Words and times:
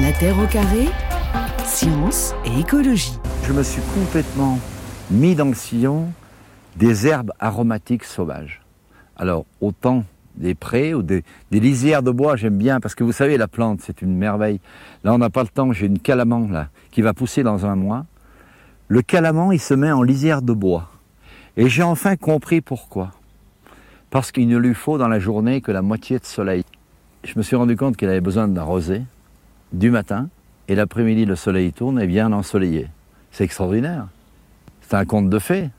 La 0.00 0.12
Terre 0.12 0.38
au 0.38 0.46
carré, 0.46 0.86
science 1.62 2.34
et 2.46 2.60
écologie. 2.60 3.18
Je 3.46 3.52
me 3.52 3.62
suis 3.62 3.82
complètement 3.94 4.58
mis 5.10 5.34
dans 5.34 5.44
le 5.44 5.54
sillon 5.54 6.10
des 6.76 7.06
herbes 7.06 7.32
aromatiques 7.38 8.04
sauvages. 8.04 8.62
Alors, 9.16 9.44
autant 9.60 10.04
des 10.36 10.54
prés 10.54 10.94
ou 10.94 11.02
des, 11.02 11.22
lisières 11.50 12.02
de 12.02 12.10
bois, 12.10 12.36
j'aime 12.36 12.56
bien, 12.56 12.80
parce 12.80 12.94
que 12.94 13.04
vous 13.04 13.12
savez, 13.12 13.36
la 13.36 13.46
plante, 13.46 13.80
c'est 13.82 14.00
une 14.00 14.16
merveille. 14.16 14.60
Là, 15.04 15.12
on 15.12 15.18
n'a 15.18 15.28
pas 15.28 15.42
le 15.42 15.48
temps, 15.48 15.70
j'ai 15.72 15.84
une 15.84 15.98
calamande 15.98 16.50
là, 16.50 16.68
qui 16.90 17.02
va 17.02 17.12
pousser 17.12 17.42
dans 17.42 17.66
un 17.66 17.76
mois. 17.76 18.06
Le 18.88 19.02
calamand, 19.02 19.52
il 19.52 19.60
se 19.60 19.74
met 19.74 19.92
en 19.92 20.02
lisière 20.02 20.40
de 20.40 20.54
bois. 20.54 20.88
Et 21.58 21.68
j'ai 21.68 21.82
enfin 21.82 22.16
compris 22.16 22.62
pourquoi. 22.62 23.10
Parce 24.08 24.32
qu'il 24.32 24.48
ne 24.48 24.56
lui 24.56 24.74
faut 24.74 24.96
dans 24.96 25.08
la 25.08 25.18
journée 25.18 25.60
que 25.60 25.72
la 25.72 25.82
moitié 25.82 26.18
de 26.18 26.24
soleil. 26.24 26.64
Je 27.22 27.34
me 27.36 27.42
suis 27.42 27.56
rendu 27.56 27.76
compte 27.76 27.98
qu'il 27.98 28.08
avait 28.08 28.22
besoin 28.22 28.48
d'arroser 28.48 29.02
du 29.72 29.90
matin, 29.90 30.28
et 30.68 30.74
l'après-midi, 30.74 31.24
le 31.24 31.36
soleil 31.36 31.72
tourne 31.72 32.00
et 32.00 32.06
vient 32.06 32.32
ensoleiller. 32.32 32.88
C'est 33.32 33.44
extraordinaire. 33.44 34.06
C'est 34.82 34.94
un 34.96 35.04
conte 35.04 35.30
de 35.30 35.38
fées. 35.38 35.70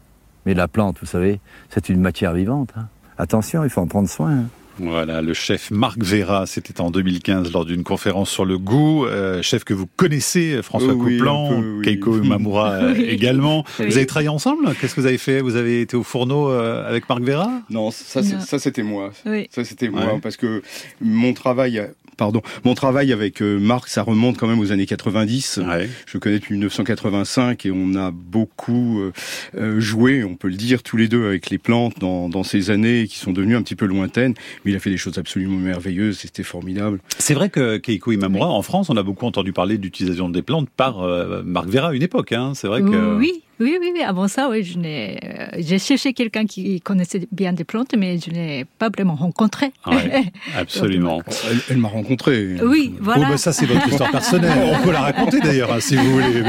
Mais 0.45 0.53
la 0.53 0.67
plante, 0.67 0.97
vous 0.99 1.05
savez, 1.05 1.39
c'est 1.69 1.89
une 1.89 2.01
matière 2.01 2.33
vivante. 2.33 2.71
Hein. 2.75 2.87
Attention, 3.17 3.63
il 3.63 3.69
faut 3.69 3.81
en 3.81 3.87
prendre 3.87 4.09
soin. 4.09 4.31
Hein. 4.31 4.45
Voilà, 4.79 5.21
le 5.21 5.33
chef 5.33 5.69
Marc 5.69 6.01
Vera, 6.01 6.45
c'était 6.47 6.81
en 6.81 6.89
2015 6.89 7.51
lors 7.51 7.65
d'une 7.65 7.83
conférence 7.83 8.31
sur 8.31 8.45
le 8.45 8.57
goût, 8.57 9.05
euh, 9.05 9.41
chef 9.41 9.63
que 9.63 9.73
vous 9.73 9.85
connaissez, 9.85 10.61
François 10.63 10.95
Couplan, 10.95 11.61
Keiko 11.83 12.13
Mamura 12.23 12.71
euh, 12.71 12.95
également. 12.95 13.63
Vous 13.77 13.97
avez 13.97 14.05
travaillé 14.05 14.29
ensemble 14.29 14.73
Qu'est-ce 14.79 14.95
que 14.95 15.01
vous 15.01 15.07
avez 15.07 15.19
fait? 15.19 15.41
Vous 15.41 15.55
avez 15.55 15.81
été 15.81 15.95
au 15.95 16.03
fourneau 16.03 16.49
euh, 16.49 16.87
avec 16.89 17.07
Marc 17.09 17.21
Vera 17.21 17.51
Non, 17.69 17.91
ça, 17.91 18.23
ça 18.23 18.59
c'était 18.59 18.83
moi. 18.83 19.11
Ça 19.51 19.63
c'était 19.63 19.89
moi 19.89 20.19
parce 20.21 20.37
que 20.37 20.63
mon 20.99 21.33
travail 21.33 21.91
pardon. 22.21 22.43
Mon 22.65 22.75
travail 22.75 23.11
avec 23.13 23.41
euh, 23.41 23.57
Marc, 23.57 23.87
ça 23.87 24.03
remonte 24.03 24.37
quand 24.37 24.45
même 24.45 24.59
aux 24.59 24.71
années 24.71 24.85
90. 24.85 25.59
Je 26.05 26.17
connais 26.19 26.37
depuis 26.37 26.53
1985 26.53 27.65
et 27.65 27.71
on 27.71 27.95
a 27.95 28.11
beaucoup 28.11 28.99
euh, 28.99 29.11
euh, 29.57 29.79
joué, 29.79 30.23
on 30.23 30.35
peut 30.35 30.49
le 30.49 30.53
dire, 30.53 30.83
tous 30.83 30.97
les 30.97 31.07
deux 31.07 31.25
avec 31.25 31.49
les 31.49 31.57
plantes 31.57 31.97
dans, 31.97 32.29
dans 32.29 32.43
ces 32.43 32.69
années 32.69 33.07
qui 33.07 33.17
sont 33.17 33.31
devenues 33.31 33.55
un 33.55 33.63
petit 33.63 33.75
peu 33.75 33.87
lointaines. 33.87 34.35
Mais 34.63 34.71
il 34.71 34.75
a 34.75 34.79
fait 34.79 34.91
des 34.91 34.97
choses 34.97 35.17
absolument 35.17 35.57
merveilleuses, 35.57 36.19
c'était 36.19 36.43
formidable. 36.43 36.99
C'est 37.17 37.33
vrai 37.33 37.49
que 37.49 37.77
Keiko 37.77 38.11
Imamura, 38.11 38.49
en 38.49 38.61
France, 38.61 38.91
on 38.91 38.97
a 38.97 39.03
beaucoup 39.03 39.25
entendu 39.25 39.51
parler 39.51 39.79
d'utilisation 39.79 40.29
des 40.29 40.43
plantes 40.43 40.69
par 40.69 41.03
Marc 41.43 41.69
Vera 41.69 41.87
à 41.87 41.93
une 41.95 42.03
époque. 42.03 42.33
Hein. 42.33 42.51
C'est 42.53 42.67
vrai 42.67 42.83
que... 42.83 43.17
Oui, 43.17 43.41
oui, 43.61 43.77
oui, 43.79 43.91
oui. 43.93 44.01
Avant 44.01 44.27
ça, 44.27 44.49
oui, 44.49 44.63
je 44.63 44.77
n'ai, 44.77 45.19
euh, 45.23 45.45
j'ai 45.59 45.77
cherché 45.77 46.13
quelqu'un 46.13 46.45
qui 46.45 46.81
connaissait 46.81 47.27
bien 47.31 47.53
des 47.53 47.63
plantes, 47.63 47.93
mais 47.95 48.17
je 48.17 48.31
n'ai 48.31 48.65
pas 48.79 48.89
vraiment 48.89 49.15
rencontré. 49.15 49.71
Ah 49.85 49.91
absolument. 50.57 51.21
elle, 51.69 51.77
m'a 51.77 51.87
rencontré. 51.87 52.55
Oui, 52.63 52.95
voilà. 52.99 53.25
Oh, 53.27 53.31
bah 53.31 53.37
ça, 53.37 53.53
c'est 53.53 53.67
votre 53.67 53.87
histoire 53.87 54.09
personnelle. 54.09 54.73
on 54.73 54.83
peut 54.83 54.91
la 54.91 55.01
raconter 55.01 55.39
d'ailleurs, 55.39 55.71
hein, 55.71 55.79
si 55.79 55.95
vous 55.95 56.11
voulez. 56.11 56.43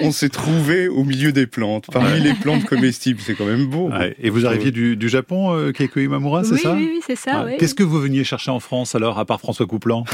On, 0.00 0.12
s'est, 0.12 0.28
trouvé 0.28 0.88
au 0.88 1.04
milieu 1.04 1.32
des 1.32 1.46
plantes, 1.46 1.86
parmi 1.92 2.20
les 2.20 2.34
plantes 2.34 2.64
comestibles. 2.64 3.20
C'est 3.20 3.34
quand 3.34 3.46
même 3.46 3.66
beau. 3.66 3.90
Et 4.22 4.30
vous 4.30 4.46
arriviez 4.46 4.70
du, 4.70 5.08
Japon, 5.08 5.54
euh, 5.54 5.72
Keiko 5.72 6.00
Imamura, 6.00 6.44
c'est 6.44 6.56
ça 6.56 6.74
Oui, 6.74 6.88
oui, 6.92 7.00
c'est 7.04 7.16
ça. 7.16 7.46
Qu'est-ce 7.58 7.74
que 7.74 7.82
vous 7.82 8.00
veniez 8.00 8.24
chercher 8.24 8.50
en 8.50 8.60
France 8.60 8.94
alors, 8.94 9.18
à 9.18 9.24
part 9.24 9.40
François 9.40 9.66
Couplan 9.66 10.04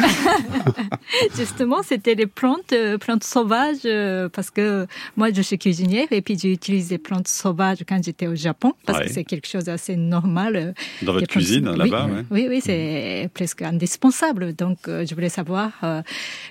Justement, 1.37 1.83
c'était 1.83 2.15
les 2.15 2.27
plantes, 2.27 2.73
euh, 2.73 2.99
plantes 2.99 3.25
sauvages, 3.25 3.87
parce 4.33 4.51
que 4.51 4.87
moi, 5.17 5.29
je 5.33 5.43
suis 5.51 5.59
cuisinière 5.59 6.07
et 6.11 6.23
puis 6.23 6.39
j'ai 6.39 6.53
utilisé 6.53 6.97
des 6.97 6.99
plantes 6.99 7.29
sauvages 7.29 7.79
quand 7.89 8.03
j'étais 8.03 8.27
au 8.27 8.35
Japon 8.35 8.75
parce 8.87 9.01
que 9.01 9.11
c'est 9.11 9.25
quelque 9.25 9.47
chose 9.47 9.65
d'assez 9.65 9.97
normal. 9.97 10.57
Euh, 10.57 10.73
Dans 11.03 11.13
votre 11.13 11.27
cuisine, 11.27 11.71
là-bas 11.71 12.09
Oui, 12.31 12.47
oui, 12.49 12.61
c'est 12.63 13.29
presque 13.35 13.63
indispensable. 13.63 14.55
Donc, 14.55 14.79
euh, 14.87 15.05
je 15.07 15.15
voulais 15.15 15.29
savoir, 15.29 15.73
euh, 15.83 16.03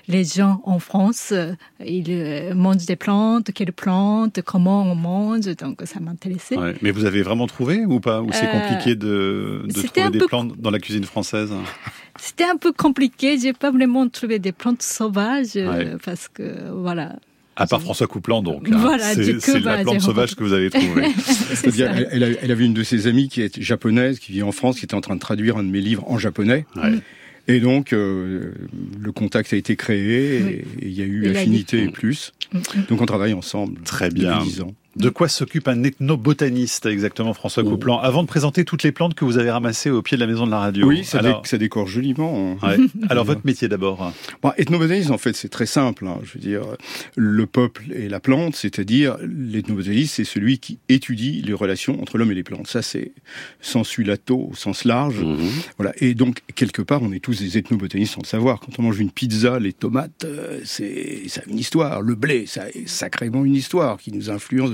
les 0.08 0.24
gens 0.24 0.60
en 0.64 0.78
France, 0.78 1.32
ils 1.84 2.52
mangent 2.54 2.86
des 2.86 2.96
plantes, 2.96 3.52
quelles 3.52 3.72
plantes, 3.72 4.42
comment 4.42 4.82
on 4.82 4.94
mange. 4.94 5.46
Donc, 5.56 5.82
ça 5.84 6.00
m'intéressait. 6.00 6.56
Mais 6.82 6.90
vous 6.90 7.04
avez 7.04 7.22
vraiment 7.22 7.46
trouvé 7.46 7.84
ou 7.84 8.00
pas? 8.00 8.20
Ou 8.22 8.30
c'est 8.32 8.50
compliqué 8.50 8.94
de, 8.94 9.64
de 9.66 9.72
trouver 9.72 10.10
des 10.10 10.26
plantes 10.26 10.60
dans 10.60 10.70
la 10.70 10.78
cuisine 10.78 11.04
française? 11.04 11.52
C'était 12.18 12.44
un 12.44 12.56
peu 12.56 12.72
compliqué. 12.72 13.38
J'ai 13.38 13.52
pas 13.52 13.70
vraiment 13.70 14.08
trouvé 14.08 14.38
des 14.38 14.52
plantes 14.52 14.82
sauvages 14.82 15.58
parce 16.04 16.28
que 16.28 16.70
voilà. 16.72 17.16
À 17.60 17.66
part 17.66 17.82
François 17.82 18.06
Coupland, 18.06 18.42
donc. 18.42 18.68
Hein. 18.72 18.98
c'est 19.14 19.60
la 19.60 19.82
plante 19.82 20.00
sauvage 20.00 20.34
que 20.34 20.42
vous 20.42 20.52
avez 20.52 20.70
trouvée. 20.70 21.08
Elle, 22.10 22.38
elle, 22.42 22.50
avait 22.50 22.64
une 22.64 22.74
de 22.74 22.82
ses 22.82 23.06
amies 23.06 23.28
qui 23.28 23.42
est 23.42 23.60
japonaise, 23.60 24.18
qui 24.18 24.32
vit 24.32 24.42
en 24.42 24.52
France, 24.52 24.78
qui 24.78 24.84
était 24.84 24.94
en 24.94 25.00
train 25.00 25.14
de 25.14 25.20
traduire 25.20 25.56
un 25.56 25.62
de 25.62 25.68
mes 25.68 25.80
livres 25.80 26.04
en 26.08 26.18
japonais. 26.18 26.64
Et 27.48 27.60
donc, 27.60 27.92
euh, 27.92 28.52
le 29.00 29.12
contact 29.12 29.52
a 29.52 29.56
été 29.56 29.74
créé, 29.74 30.36
et 30.36 30.64
il 30.82 30.92
y 30.92 31.02
a 31.02 31.04
eu 31.04 31.28
affinité 31.28 31.82
et 31.82 31.88
plus. 31.88 32.32
Mm. 32.52 32.58
Donc, 32.88 33.00
on 33.00 33.06
travaille 33.06 33.32
ensemble. 33.32 33.80
Très 33.82 34.10
bien. 34.10 34.42
De 34.96 35.08
quoi 35.08 35.28
s'occupe 35.28 35.68
un 35.68 35.84
ethnobotaniste 35.84 36.86
exactement, 36.86 37.32
François 37.32 37.62
oh. 37.64 37.70
Couplan 37.70 38.00
Avant 38.00 38.22
de 38.22 38.28
présenter 38.28 38.64
toutes 38.64 38.82
les 38.82 38.90
plantes 38.90 39.14
que 39.14 39.24
vous 39.24 39.38
avez 39.38 39.50
ramassées 39.50 39.88
au 39.90 40.02
pied 40.02 40.16
de 40.16 40.20
la 40.20 40.26
maison 40.26 40.46
de 40.46 40.50
la 40.50 40.58
radio. 40.58 40.86
Oui, 40.88 41.04
ça, 41.04 41.20
décore 41.58 41.86
joliment. 41.86 42.58
Hein. 42.62 42.76
Alors 43.08 43.24
votre 43.24 43.42
métier 43.44 43.68
d'abord 43.68 44.12
bon, 44.42 44.52
Ethnobotaniste, 44.56 45.12
en 45.12 45.18
fait, 45.18 45.36
c'est 45.36 45.48
très 45.48 45.66
simple. 45.66 46.06
Hein. 46.06 46.18
Je 46.24 46.34
veux 46.34 46.40
dire, 46.40 46.62
le 47.14 47.46
peuple 47.46 47.84
et 47.94 48.08
la 48.08 48.18
plante, 48.18 48.56
c'est-à-dire 48.56 49.16
l'ethnobotaniste, 49.22 50.14
c'est 50.14 50.24
celui 50.24 50.58
qui 50.58 50.80
étudie 50.88 51.40
les 51.42 51.52
relations 51.52 52.00
entre 52.02 52.18
l'homme 52.18 52.32
et 52.32 52.34
les 52.34 52.42
plantes. 52.42 52.66
Ça, 52.66 52.82
c'est 52.82 53.12
sensu 53.60 54.02
lato 54.02 54.48
au 54.50 54.54
sens 54.56 54.84
large. 54.84 55.20
Mhm. 55.20 55.38
Voilà. 55.78 55.92
Et 55.98 56.14
donc, 56.14 56.40
quelque 56.56 56.82
part, 56.82 57.00
on 57.02 57.12
est 57.12 57.20
tous 57.20 57.38
des 57.38 57.58
ethnobotanistes 57.58 58.14
sans 58.14 58.22
le 58.22 58.26
savoir. 58.26 58.58
Quand 58.58 58.78
on 58.80 58.82
mange 58.82 58.98
une 58.98 59.12
pizza, 59.12 59.60
les 59.60 59.72
tomates, 59.72 60.24
euh, 60.24 60.60
c'est 60.64 61.28
ça 61.28 61.42
a 61.46 61.50
une 61.50 61.58
histoire. 61.58 62.02
Le 62.02 62.16
blé, 62.16 62.46
ça 62.46 62.62
a 62.62 62.86
sacrément 62.86 63.44
une 63.44 63.54
histoire 63.54 63.98
qui 63.98 64.10
nous 64.10 64.30
influence 64.30 64.70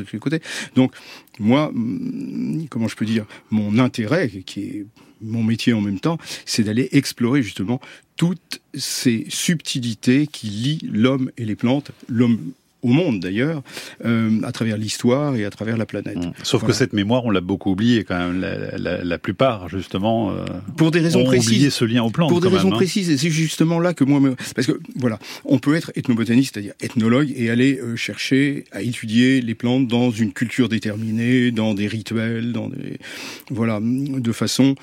Donc, 0.74 0.92
moi, 1.38 1.70
mm, 1.72 2.66
comment 2.70 2.88
je 2.88 2.96
peux 2.96 3.06
dire, 3.06 3.26
mon 3.50 3.78
intérêt, 3.78 4.28
qui 4.44 4.60
est 4.60 4.86
mon 5.20 5.42
métier 5.42 5.72
en 5.72 5.80
même 5.80 6.00
temps, 6.00 6.18
c'est 6.44 6.62
d'aller 6.62 6.88
explorer 6.92 7.42
justement 7.42 7.80
toutes 8.16 8.60
ces 8.74 9.26
subtilités 9.28 10.26
qui 10.26 10.46
lient 10.48 10.90
l'homme 10.90 11.30
et 11.36 11.44
les 11.44 11.56
plantes, 11.56 11.90
l'homme 12.08 12.52
au 12.86 12.88
monde 12.88 13.20
d'ailleurs, 13.20 13.62
euh, 14.04 14.40
à 14.44 14.52
travers 14.52 14.76
l'histoire 14.76 15.34
et 15.34 15.44
à 15.44 15.50
travers 15.50 15.76
la 15.76 15.86
planète. 15.86 16.16
Mmh. 16.16 16.32
Sauf 16.44 16.64
que 16.64 16.72
cette 16.72 16.92
mémoire, 16.92 17.24
on 17.24 17.30
l'a 17.30 17.40
beaucoup 17.40 17.72
oubliée 17.72 18.04
quand 18.04 18.16
même. 18.16 18.40
La, 18.40 19.18
plupart, 19.18 19.68
justement, 19.68 20.30
euh, 20.30 20.44
pour 20.76 20.90
des 20.90 21.00
raisons 21.00 21.24
précises, 21.24 21.48
oublié 21.48 21.70
ce 21.70 21.84
lien 21.84 22.02
au 22.02 22.10
plan. 22.10 22.28
Pour 22.28 22.40
des 22.40 22.48
raisons 22.48 22.72
hein. 22.72 22.76
précises, 22.76 23.10
et 23.10 23.16
c'est 23.16 23.30
justement 23.30 23.80
là 23.80 23.94
que 23.94 24.04
moi, 24.04 24.20
parce 24.54 24.66
que 24.66 24.78
voilà, 24.94 25.18
on 25.44 25.58
peut 25.58 25.74
être 25.74 25.90
ethnobotaniste, 25.96 26.54
c'est-à-dire 26.54 26.74
ethnologue, 26.80 27.32
et 27.34 27.50
aller 27.50 27.80
euh, 27.80 27.96
chercher 27.96 28.64
à 28.72 28.82
étudier 28.82 29.40
les 29.40 29.54
plantes 29.54 29.88
dans 29.88 30.10
une 30.10 30.32
culture 30.32 30.68
déterminée, 30.68 31.50
dans 31.50 31.74
des 31.74 31.88
rituels, 31.88 32.52
dans 32.52 32.68
des 32.68 32.98
voilà, 33.50 33.80
de 33.82 34.32
façon 34.32 34.74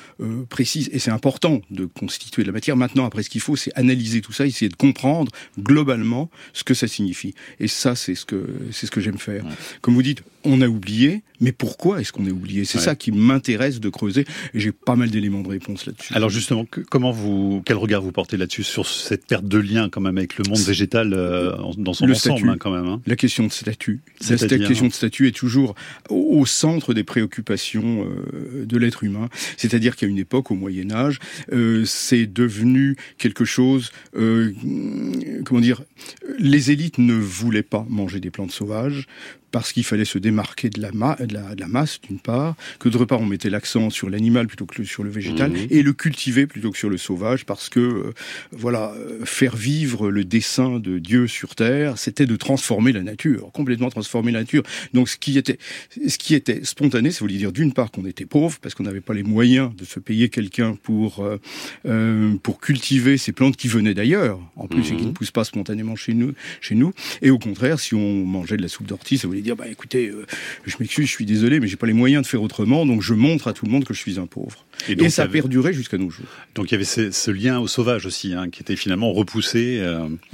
précise. 0.49 0.89
Et 0.91 0.99
c'est 0.99 1.11
important 1.11 1.61
de 1.69 1.85
constituer 1.85 2.41
de 2.41 2.47
la 2.47 2.53
matière. 2.53 2.75
Maintenant, 2.75 3.05
après, 3.05 3.23
ce 3.23 3.29
qu'il 3.29 3.41
faut, 3.41 3.55
c'est 3.55 3.71
analyser 3.75 4.21
tout 4.21 4.33
ça, 4.33 4.45
essayer 4.45 4.69
de 4.69 4.75
comprendre 4.75 5.31
globalement 5.59 6.29
ce 6.53 6.63
que 6.63 6.73
ça 6.73 6.87
signifie. 6.87 7.33
Et 7.59 7.67
ça, 7.67 7.92
c'est 7.95 8.15
ce 8.15 8.25
que 8.25 8.45
c'est 8.71 8.85
ce 8.85 8.91
que 8.91 9.01
j'aime 9.01 9.17
faire. 9.17 9.43
Comme 9.81 9.93
vous 9.93 10.03
dites, 10.03 10.23
on 10.45 10.61
a 10.61 10.67
oublié, 10.67 11.23
mais 11.39 11.51
pourquoi 11.51 12.01
est-ce 12.01 12.11
qu'on 12.11 12.25
a 12.25 12.29
oublié? 12.29 12.65
C'est 12.65 12.79
ça 12.79 12.95
qui 12.95 13.11
m'intéresse 13.11 13.79
de 13.79 13.89
creuser, 13.89 14.25
et 14.53 14.59
j'ai 14.59 14.71
pas 14.71 14.95
mal 14.95 15.09
d'éléments 15.09 15.41
de 15.41 15.49
réponse 15.49 15.85
là-dessus. 15.85 16.13
Alors 16.13 16.29
justement, 16.29 16.65
comment 16.89 17.11
vous, 17.11 17.61
quel 17.65 17.77
regard 17.77 18.01
vous 18.01 18.11
portez 18.11 18.37
là-dessus 18.37 18.63
sur 18.63 18.87
cette 18.87 19.25
perte 19.25 19.45
de 19.45 19.57
lien 19.57 19.89
quand 19.89 20.01
même 20.01 20.17
avec 20.17 20.37
le 20.37 20.43
monde 20.47 20.59
végétal 20.59 21.13
euh, 21.13 21.55
dans 21.77 21.93
son 21.93 22.09
ensemble 22.09 22.49
hein, 22.49 22.57
quand 22.59 22.71
même 22.71 22.85
hein? 22.85 23.01
La 23.05 23.15
question 23.15 23.45
de 23.45 23.51
statut, 23.51 24.01
la 24.29 24.37
question 24.37 24.87
de 24.87 24.93
statut 24.93 25.27
est 25.27 25.35
toujours 25.35 25.75
au, 26.09 26.45
centre 26.45 26.93
des 26.93 27.03
préoccupations 27.03 28.05
euh, 28.05 28.65
de 28.65 28.77
l'être 28.77 29.03
humain. 29.03 29.29
C'est-à-dire 29.57 29.95
qu'à 29.95 30.07
une 30.07 30.17
époque, 30.17 30.51
au 30.51 30.55
Moyen 30.55 30.91
Âge, 30.91 31.19
euh, 31.51 31.85
c'est 31.85 32.25
devenu 32.25 32.97
quelque 33.17 33.45
chose, 33.45 33.91
comment 34.13 35.61
dire, 35.61 35.83
les 36.37 36.71
élites 36.71 36.97
ne 36.97 37.13
voulaient 37.13 37.63
pas 37.63 37.82
manger 37.89 38.19
des 38.19 38.31
plantes 38.31 38.51
sauvages 38.51 39.07
parce 39.53 39.71
qu'il 39.71 39.83
fallait 39.83 40.03
se 40.03 40.17
démarquer 40.17 40.71
de 40.71 40.81
la, 40.81 40.89
de 40.89 41.61
la, 41.61 41.67
masse, 41.67 42.01
d'une 42.01 42.19
part, 42.19 42.55
que 42.79 42.89
d'autre 42.89 43.05
part, 43.05 43.21
on 43.21 43.27
mettait 43.27 43.51
l'accent 43.51 43.91
sur 43.91 44.09
l'animal 44.09 44.47
plutôt 44.47 44.65
que 44.65 44.83
sur 44.83 45.03
le 45.03 45.11
végétal, 45.11 45.51
mmh. 45.51 45.67
et 45.69 45.83
le 45.83 45.93
cultiver 45.93 46.47
plutôt 46.47 46.71
que 46.71 46.77
sur 46.77 46.89
le 46.89 46.97
sauvage, 46.97 47.45
parce 47.45 47.69
que, 47.69 47.79
euh, 47.79 48.13
voilà, 48.51 48.93
euh, 48.97 49.23
faire 49.25 49.55
vivre 49.55 50.09
le 50.09 50.25
dessein 50.25 50.79
de 50.79 50.97
Dieu 50.97 51.27
sur 51.27 51.53
Terre, 51.53 51.99
c'était 51.99 52.25
de 52.25 52.35
transformer 52.35 52.93
la 52.93 53.03
nature, 53.03 53.51
complètement 53.53 53.91
transformer 53.91 54.31
la 54.31 54.39
nature. 54.39 54.63
Donc, 54.95 55.07
ce 55.07 55.17
qui 55.17 55.37
était, 55.37 55.59
ce 56.07 56.17
qui 56.17 56.33
était 56.33 56.63
spontané, 56.63 57.11
ça 57.11 57.19
voulait 57.19 57.37
dire, 57.37 57.51
d'une 57.51 57.73
part, 57.73 57.91
qu'on 57.91 58.07
était 58.07 58.25
pauvre, 58.25 58.57
parce 58.59 58.73
qu'on 58.73 58.83
n'avait 58.83 59.01
pas 59.01 59.13
les 59.13 59.21
moyens 59.21 59.69
de 59.75 59.85
se 59.85 59.99
payer 59.99 60.29
quelqu'un 60.29 60.75
pour, 60.81 61.23
euh, 61.85 62.35
pour 62.41 62.59
cultiver 62.59 63.19
ces 63.19 63.33
plantes 63.33 63.55
qui 63.55 63.67
venaient 63.67 63.93
d'ailleurs, 63.93 64.39
en 64.55 64.65
plus, 64.65 64.91
et 64.91 64.95
qui 64.95 65.03
mmh. 65.03 65.09
ne 65.09 65.11
poussent 65.11 65.29
pas 65.29 65.43
spontanément 65.43 65.95
chez 65.95 66.15
nous, 66.15 66.33
chez 66.59 66.73
nous. 66.73 66.91
Et 67.21 67.29
au 67.29 67.37
contraire, 67.37 67.79
si 67.79 67.93
on 67.93 68.25
mangeait 68.25 68.57
de 68.57 68.63
la 68.63 68.67
soupe 68.67 68.87
d'ortie, 68.87 69.19
ça 69.19 69.27
voulait 69.27 69.42
dire, 69.43 69.55
bah 69.55 69.67
écoutez, 69.69 70.11
je 70.65 70.75
m'excuse, 70.79 71.07
je 71.07 71.11
suis 71.11 71.25
désolé, 71.25 71.59
mais 71.59 71.67
j'ai 71.67 71.75
pas 71.75 71.87
les 71.87 71.93
moyens 71.93 72.23
de 72.23 72.27
faire 72.27 72.41
autrement, 72.41 72.85
donc 72.85 73.01
je 73.01 73.13
montre 73.13 73.47
à 73.47 73.53
tout 73.53 73.65
le 73.65 73.71
monde 73.71 73.83
que 73.83 73.93
je 73.93 73.99
suis 73.99 74.19
un 74.19 74.25
pauvre. 74.25 74.65
Et, 74.89 75.09
ça 75.09 75.23
a 75.23 75.27
perduré 75.27 75.73
jusqu'à 75.73 75.97
nos 75.97 76.09
jours. 76.09 76.25
Donc 76.55 76.71
il 76.71 76.73
y 76.73 76.75
avait 76.75 76.83
ce, 76.83 77.31
lien 77.31 77.59
au 77.59 77.67
sauvage 77.67 78.05
aussi, 78.05 78.33
hein, 78.33 78.49
qui 78.49 78.61
était 78.61 78.75
finalement 78.75 79.13
repoussé. 79.13 79.81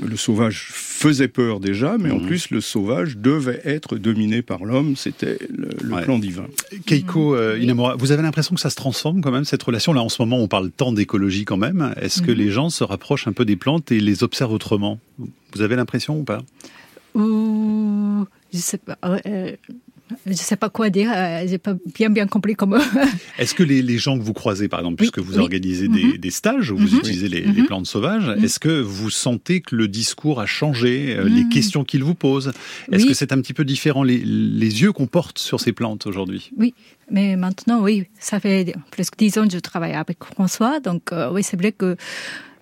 Le 0.01 0.15
sauvage 0.15 0.67
faisait 0.71 1.27
peur 1.27 1.59
déjà, 1.59 1.97
mais 1.97 2.11
en 2.11 2.19
mhm. 2.19 2.27
plus 2.27 2.50
le 2.51 2.61
sauvage 2.61 3.17
devait 3.17 3.61
être 3.65 3.97
dominé 3.97 4.41
par 4.41 4.65
l'homme, 4.65 4.95
c'était 4.95 5.38
le, 5.50 5.69
plan 6.01 6.19
divin. 6.19 6.47
Keiko 6.85 7.35
mhm. 7.35 7.61
Inamura, 7.61 7.95
vous 7.95 8.11
avez 8.11 8.23
l'impression 8.23 8.56
que 8.56 8.61
ça 8.61 8.69
se 8.69 8.75
transforme 8.75 9.21
quand 9.21 9.31
même 9.31 9.45
cette 9.45 9.63
relation? 9.63 9.94
Là 9.94 10.01
en 10.01 10.09
ce 10.09 10.21
moment 10.21 10.38
On 10.38 10.47
parle 10.47 10.71
tant 10.71 10.91
d'écologie 10.91 11.45
quand 11.45 11.57
même. 11.57 11.94
Est-ce 12.01 12.21
que 12.21 12.31
mhm. 12.31 12.38
les 12.38 12.51
gens 12.51 12.69
se 12.69 12.83
rapprochent 12.83 13.27
un 13.27 13.33
peu 13.33 13.45
des 13.45 13.56
plantes 13.56 13.91
et 13.91 14.00
les 14.00 14.23
observent 14.23 14.53
autrement? 14.53 15.00
Vous 15.53 15.61
avez 15.61 15.75
l'impression 15.75 16.19
ou 16.19 16.23
pas? 16.23 16.41
Ou 17.15 18.25
je 18.54 18.57
sais 18.57 18.78
pas. 18.78 18.98
Euh, 19.04 19.56
je 20.25 20.31
ne 20.31 20.36
sais 20.36 20.56
pas 20.56 20.69
quoi 20.69 20.90
dire, 20.90 21.12
euh, 21.13 21.46
j'ai 21.48 21.57
pas 21.57 21.75
bien 21.94 22.10
bien 22.10 22.28
compris 22.28 22.56
comment. 22.56 22.81
est-ce 23.40 23.54
que 23.54 23.63
les, 23.63 23.98
gens 23.98 24.18
que 24.18 24.24
vous 24.24 24.34
croisez, 24.34 24.68
par 24.68 24.80
exemple, 24.80 24.98
puisque 24.98 25.19
vous 25.19 25.38
organisez 25.38 25.88
mhm. 25.88 26.18
des, 26.18 26.31
stages 26.31 26.72
où 26.72 26.78
vous 26.78 26.88
mhm. 26.88 26.98
utilisez 26.98 27.30
les, 27.30 27.46
mhm. 27.46 27.66
plantes 27.66 27.86
sauvages, 27.86 28.30
est-ce 28.42 28.60
que 28.60 28.81
vous 28.81 29.10
sentez 29.10 29.62
que 29.62 29.75
le 29.75 29.88
discours 29.88 30.40
a 30.40 30.46
changé, 30.46 31.16
euh, 31.16 31.28
les 31.28 31.48
questions 31.50 31.84
qu'ils 31.84 32.04
vous 32.04 32.16
posent 32.16 32.51
Est-ce 32.92 33.06
que 33.06 33.13
c'est 33.13 33.31
un 33.31 33.42
petit 33.42 33.54
peu 33.54 33.66
différent 33.66 34.04
les, 34.04 34.19
yeux 34.19 34.92
qu'on 34.92 35.07
porte 35.07 35.40
sur 35.40 35.60
ces 35.60 35.74
plantes 35.74 36.06
aujourd'hui? 36.06 36.52
Oui, 36.57 36.74
mais 37.12 37.36
maintenant, 37.36 37.81
oui, 37.81 38.06
ça 38.19 38.40
fait 38.40 38.74
presque 38.92 39.18
dix 39.18 39.38
ans 39.38 39.48
que 39.48 39.54
je 39.54 39.60
travaille 39.60 39.94
avec 39.94 40.24
François, 40.24 40.80
donc 40.80 41.12
euh, 41.12 41.31
oui, 41.31 41.44
c'est 41.44 41.57
vrai 41.57 41.72
que 41.72 41.98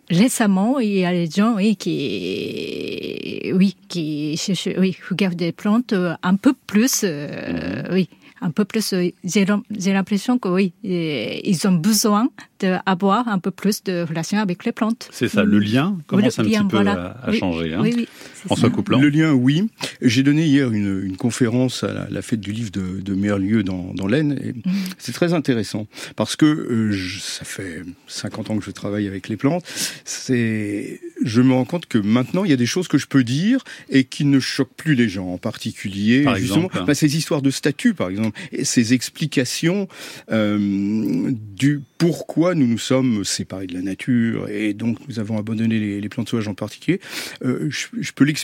récemment, 0.10 0.80
il 0.80 0.98
y 1.00 1.06
a 1.06 1.12
des 1.12 1.30
gens 1.30 1.56
oui, 1.56 1.76
qui, 1.76 3.52
oui, 3.54 3.76
qui 3.88 4.38
cherchent, 4.38 4.70
oui, 4.78 4.98
regardent 5.10 5.36
des 5.36 5.52
plantes 5.52 5.94
euh, 5.94 6.14
un 6.24 6.36
peu 6.36 6.54
plus, 6.68 7.02
euh, 7.04 7.84
mhm. 7.84 7.94
oui, 7.94 8.10
un 8.42 8.52
peu 8.52 8.66
plus. 8.66 8.94
Euh, 8.94 9.10
j'ai 9.24 9.94
l'impression 9.94 10.38
que 10.38 10.50
oui, 10.50 10.74
ils 10.84 11.68
ont 11.68 11.74
besoin 11.74 12.30
d'avoir 12.60 13.28
un 13.28 13.40
peu 13.40 13.52
plus 13.52 13.84
de 13.84 14.06
relation 14.08 14.40
avec 14.40 14.66
les 14.66 14.72
plantes. 14.72 15.10
C'est 15.12 15.28
ça, 15.28 15.44
le 15.44 15.60
lien 15.60 15.98
commence 16.08 16.40
un 16.40 16.44
petit 16.44 16.64
peu 16.64 16.78
à, 16.78 17.32
changer. 17.34 17.74
Hein. 17.74 17.80
Oui, 17.82 17.94
oui, 17.96 18.08
François 18.48 18.70
Couplan. 18.70 19.00
Le 19.00 19.10
lien, 19.10 19.34
oui. 19.34 19.70
J'ai 20.02 20.24
donné 20.24 20.46
hier 20.46 20.72
une, 20.72 21.04
une, 21.04 21.18
conférence 21.18 21.84
à 21.84 22.08
la, 22.10 22.22
fête 22.22 22.40
du 22.40 22.52
livre 22.52 22.72
de, 22.72 23.02
de 23.02 23.14
Merlieu 23.14 23.64
dans, 23.64 23.94
dans 23.94 24.08
l'Aisne. 24.08 24.40
Et 24.44 24.54
mm. 24.54 24.74
C'est 24.98 25.14
très 25.14 25.34
intéressant 25.34 25.88
parce 26.16 26.36
que 26.36 26.46
euh, 26.46 26.98
ça 27.20 27.46
fait 27.46 27.84
50 28.08 28.50
ans 28.50 28.58
que 28.58 28.66
je 28.66 28.72
travaille 28.72 29.08
avec 29.08 29.30
les 29.30 29.38
plantes. 29.38 29.64
C'est, 30.06 31.00
je 31.24 31.42
me 31.42 31.54
rends 31.54 31.66
compte 31.66 31.86
que 31.86 31.98
maintenant 31.98 32.44
il 32.44 32.50
y 32.50 32.54
a 32.54 32.58
des 32.58 32.66
choses 32.66 32.88
que 32.88 32.98
je 32.98 33.08
peux 33.08 33.24
dire 33.24 33.64
et 33.90 34.04
qui 34.04 34.26
ne 34.26 34.40
choquent 34.40 34.76
plus 34.76 34.96
les 34.96 35.10
gens, 35.10 35.34
en 35.34 35.38
particulier 35.38 36.24
par 36.24 36.36
exemple, 36.36 36.84
bah, 36.86 36.96
ces 36.96 37.18
histoires 37.18 37.42
de 37.42 37.52
statut, 37.52 37.94
par 37.94 38.10
exemple, 38.10 38.40
et 38.52 38.64
ces 38.64 38.94
explications 38.94 39.88
euh, 40.32 41.32
du 41.56 41.82
pourquoi 41.98 42.54
nous 42.54 42.68
nous 42.68 42.78
sommes 42.78 43.24
séparés 43.24 43.68
de 43.68 43.74
la 43.74 43.82
nature 43.82 44.50
et 44.50 44.74
donc 44.74 44.98
nous 45.08 45.20
avons 45.20 45.38
abandonné 45.38 45.80
les, 45.80 46.10
plantes 46.10 46.30
sauvages 46.30 46.48
en 46.48 46.54
particulier. 46.54 47.00
Euh, 47.44 47.70
je, 47.70 48.12
peux 48.14 48.24
l'expliquer. 48.24 48.37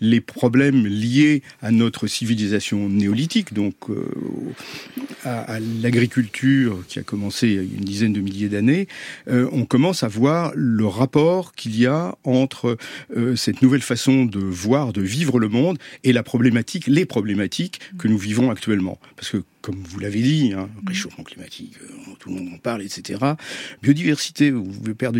Les 0.00 0.20
problèmes 0.20 0.86
liés 0.86 1.42
à 1.60 1.70
notre 1.70 2.06
civilisation 2.06 2.88
néolithique, 2.88 3.54
donc 3.54 3.74
euh, 3.90 4.08
à, 5.24 5.58
l'agriculture 5.60 6.84
qui 6.88 6.98
a 6.98 7.02
commencé 7.02 7.48
il 7.48 7.54
y 7.54 7.58
a 7.58 7.62
une 7.62 7.84
dizaine 7.84 8.12
de 8.12 8.20
milliers 8.20 8.48
d'années, 8.48 8.88
euh, 9.28 9.48
on 9.52 9.64
commence 9.64 10.02
à 10.02 10.08
voir 10.08 10.52
le 10.54 10.86
rapport 10.86 11.54
qu'il 11.54 11.78
y 11.78 11.86
a 11.86 12.16
entre 12.24 12.76
cette 13.36 13.62
nouvelle 13.62 13.82
façon 13.82 14.24
de 14.24 14.38
voir, 14.38 14.92
de 14.92 15.02
vivre 15.02 15.38
le 15.38 15.48
monde 15.48 15.78
et 16.04 16.12
la 16.12 16.22
problématique, 16.22 16.86
les 16.86 17.06
problématiques 17.06 17.80
que 17.98 18.08
nous 18.08 18.18
vivons 18.18 18.50
actuellement. 18.50 18.98
Parce 19.16 19.30
que 19.30 19.42
comme 19.62 19.80
vous 19.88 20.00
l'avez 20.00 20.20
dit, 20.20 20.52
hein, 20.54 20.68
réchauffement 20.86 21.24
climatique, 21.24 21.74
euh, 21.82 22.12
tout 22.18 22.28
le 22.30 22.36
monde 22.36 22.54
en 22.54 22.58
parle, 22.58 22.82
etc. 22.82 23.20
Biodiversité, 23.82 24.50
vous 24.50 24.94
perdre, 24.94 25.18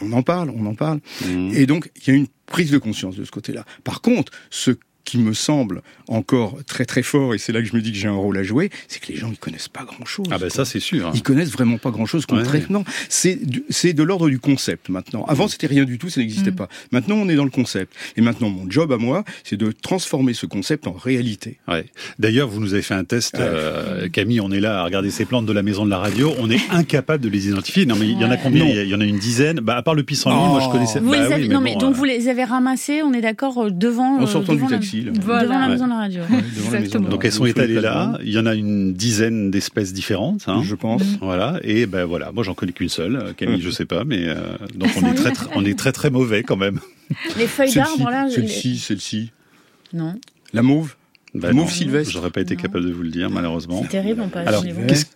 on 0.00 0.12
en 0.12 0.22
parle, 0.22 0.50
on 0.50 0.64
en 0.64 0.74
parle. 0.74 1.00
Mmh. 1.26 1.50
Et 1.54 1.66
donc, 1.66 1.90
il 1.96 2.08
y 2.08 2.10
a 2.12 2.14
une 2.14 2.28
prise 2.46 2.70
de 2.70 2.78
conscience 2.78 3.16
de 3.16 3.24
ce 3.24 3.30
côté-là. 3.30 3.66
Par 3.84 4.00
contre, 4.00 4.32
ce 4.50 4.70
qui 5.04 5.18
me 5.18 5.32
semble 5.32 5.82
encore 6.06 6.58
très 6.66 6.84
très 6.84 7.02
fort, 7.02 7.34
et 7.34 7.38
c'est 7.38 7.52
là 7.52 7.62
que 7.62 7.66
je 7.66 7.74
me 7.74 7.80
dis 7.80 7.92
que 7.92 7.98
j'ai 7.98 8.08
un 8.08 8.14
rôle 8.14 8.36
à 8.36 8.42
jouer, 8.42 8.70
c'est 8.88 9.00
que 9.00 9.10
les 9.10 9.16
gens 9.16 9.30
ils 9.30 9.38
connaissent 9.38 9.68
pas 9.68 9.84
grand 9.84 10.04
chose. 10.04 10.26
Ah 10.30 10.38
ben 10.38 10.50
ça 10.50 10.66
c'est 10.66 10.80
sûr. 10.80 11.06
Hein. 11.06 11.12
Ils 11.14 11.22
connaissent 11.22 11.50
vraiment 11.50 11.78
pas 11.78 11.90
grand 11.90 12.04
chose. 12.04 12.26
Concrètement, 12.26 12.84
c'est 13.08 13.38
c'est 13.70 13.94
de 13.94 14.02
l'ordre 14.02 14.28
du 14.28 14.38
concept 14.38 14.90
maintenant. 14.90 15.24
Avant 15.26 15.46
mm. 15.46 15.48
c'était 15.48 15.66
rien 15.66 15.84
du 15.84 15.98
tout, 15.98 16.10
ça 16.10 16.20
n'existait 16.20 16.50
mm. 16.50 16.56
pas. 16.56 16.68
Maintenant 16.92 17.16
on 17.16 17.28
est 17.28 17.36
dans 17.36 17.44
le 17.44 17.50
concept. 17.50 17.94
Et 18.16 18.20
maintenant 18.20 18.50
mon 18.50 18.70
job 18.70 18.92
à 18.92 18.98
moi, 18.98 19.24
c'est 19.44 19.56
de 19.56 19.72
transformer 19.72 20.34
ce 20.34 20.44
concept 20.44 20.86
en 20.86 20.92
réalité. 20.92 21.58
Ouais. 21.68 21.86
D'ailleurs 22.18 22.48
vous 22.48 22.60
nous 22.60 22.74
avez 22.74 22.82
fait 22.82 22.94
un 22.94 23.04
test, 23.04 23.36
euh, 23.38 24.08
Camille. 24.10 24.40
On 24.40 24.50
est 24.50 24.60
là 24.60 24.80
à 24.80 24.84
regarder 24.84 25.10
ces 25.10 25.24
plantes 25.24 25.46
de 25.46 25.52
la 25.52 25.62
maison 25.62 25.86
de 25.86 25.90
la 25.90 25.98
radio. 25.98 26.34
On 26.38 26.50
est 26.50 26.60
incapable 26.70 27.24
de 27.24 27.30
les 27.30 27.48
identifier. 27.48 27.86
Non 27.86 27.96
mais 27.96 28.08
il 28.08 28.18
y 28.18 28.24
en 28.24 28.30
a 28.30 28.36
combien? 28.36 28.66
Il 28.66 28.88
y 28.88 28.94
en 28.94 29.00
a 29.00 29.04
une 29.04 29.18
dizaine. 29.18 29.60
Bah 29.60 29.76
à 29.76 29.82
part 29.82 29.94
le 29.94 30.02
pissenlit, 30.02 30.36
moi 30.36 30.60
je 30.60 30.68
connaissais. 30.68 31.00
Vous 31.00 31.10
bah, 31.10 31.38
non 31.38 31.62
mais 31.62 31.76
donc 31.76 31.94
euh, 31.94 31.98
vous 31.98 32.04
les 32.04 32.28
avez 32.28 32.44
ramassés. 32.44 33.02
On 33.02 33.14
est 33.14 33.22
d'accord 33.22 33.58
euh, 33.58 33.70
devant. 33.70 34.20
En 34.20 34.26
sortant 34.26 34.54
du 34.54 34.66
taxi. 34.66 34.97
Devant 35.02 35.42
la 35.42 35.68
maison 35.68 35.84
de 35.86 35.90
la 35.90 35.96
radio. 35.96 36.22
Donc 37.10 37.24
elles 37.24 37.32
sont 37.32 37.46
étalées 37.46 37.80
là. 37.80 38.18
Il 38.22 38.30
y 38.30 38.38
en 38.38 38.46
a 38.46 38.54
une 38.54 38.94
dizaine 38.94 39.50
d'espèces 39.50 39.92
différentes. 39.92 40.44
Hein. 40.46 40.62
Je 40.62 40.74
pense. 40.74 41.02
Voilà. 41.20 41.60
Et 41.62 41.86
ben 41.86 42.04
voilà. 42.04 42.32
Moi 42.32 42.44
j'en 42.44 42.54
connais 42.54 42.72
qu'une 42.72 42.88
seule. 42.88 43.34
Camille, 43.36 43.60
je 43.60 43.70
sais 43.70 43.86
pas, 43.86 44.04
mais 44.04 44.28
euh, 44.28 44.36
donc 44.74 44.90
on 44.96 45.06
est 45.06 45.14
très, 45.14 45.32
très, 45.32 45.46
on 45.54 45.64
est 45.64 45.78
très 45.78 45.92
très 45.92 46.10
mauvais 46.10 46.42
quand 46.42 46.56
même. 46.56 46.80
Les 47.36 47.46
feuilles 47.46 47.74
d'arbre 47.74 48.10
là. 48.10 48.28
Celle-ci, 48.30 48.78
celle-ci. 48.78 49.30
Non. 49.92 50.14
La 50.52 50.62
mauve. 50.62 50.94
Bah 51.40 51.52
Mauve 51.52 51.70
sylvestre. 51.70 52.12
J'aurais 52.12 52.30
pas 52.30 52.40
été 52.40 52.56
capable 52.56 52.86
de 52.86 52.92
vous 52.92 53.02
le 53.02 53.10
dire, 53.10 53.30
malheureusement. 53.30 53.82
C'est 53.82 53.88
terrible, 53.88 54.22
on 54.22 54.38
Alors, 54.38 54.64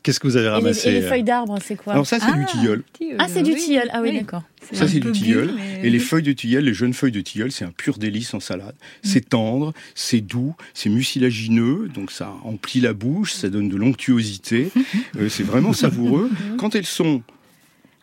qu'est-ce 0.02 0.20
que 0.20 0.26
vous 0.26 0.36
avez 0.36 0.48
ramassé 0.48 0.88
et 0.88 0.92
les, 0.92 1.02
feuilles 1.02 1.22
d'arbre, 1.22 1.58
c'est 1.62 1.76
quoi 1.76 1.92
Alors 1.92 2.06
ça, 2.06 2.18
c'est 2.18 2.32
du 2.32 2.42
ah, 2.42 2.50
tilleul. 2.50 2.82
Ah, 3.18 3.26
c'est 3.28 3.42
du 3.42 3.54
tilleul. 3.54 3.88
Ah 3.92 4.00
oui, 4.02 4.16
d'accord. 4.16 4.42
Ça, 4.72 4.86
c'est 4.86 5.00
du 5.00 5.12
tilleul. 5.12 5.50
Et 5.82 5.90
les 5.90 5.98
feuilles 5.98 6.22
de 6.22 6.32
tilleul, 6.32 6.64
les 6.64 6.74
jeunes 6.74 6.94
feuilles 6.94 7.12
de 7.12 7.20
tilleul, 7.20 7.52
c'est 7.52 7.64
un 7.64 7.72
pur 7.72 7.98
délice 7.98 8.34
en 8.34 8.40
salade. 8.40 8.74
Mm. 8.74 9.08
C'est 9.08 9.28
tendre, 9.28 9.72
c'est 9.94 10.20
doux, 10.20 10.54
c'est 10.74 10.90
mucilagineux, 10.90 11.88
donc 11.92 12.10
ça 12.10 12.32
emplit 12.44 12.80
la 12.80 12.92
bouche, 12.92 13.32
ça 13.32 13.48
donne 13.48 13.68
de 13.68 13.76
l'onctuosité. 13.76 14.70
Euh, 15.18 15.28
c'est 15.28 15.42
vraiment 15.42 15.72
savoureux. 15.72 16.30
Quand 16.58 16.74
elles 16.74 16.86
sont 16.86 17.22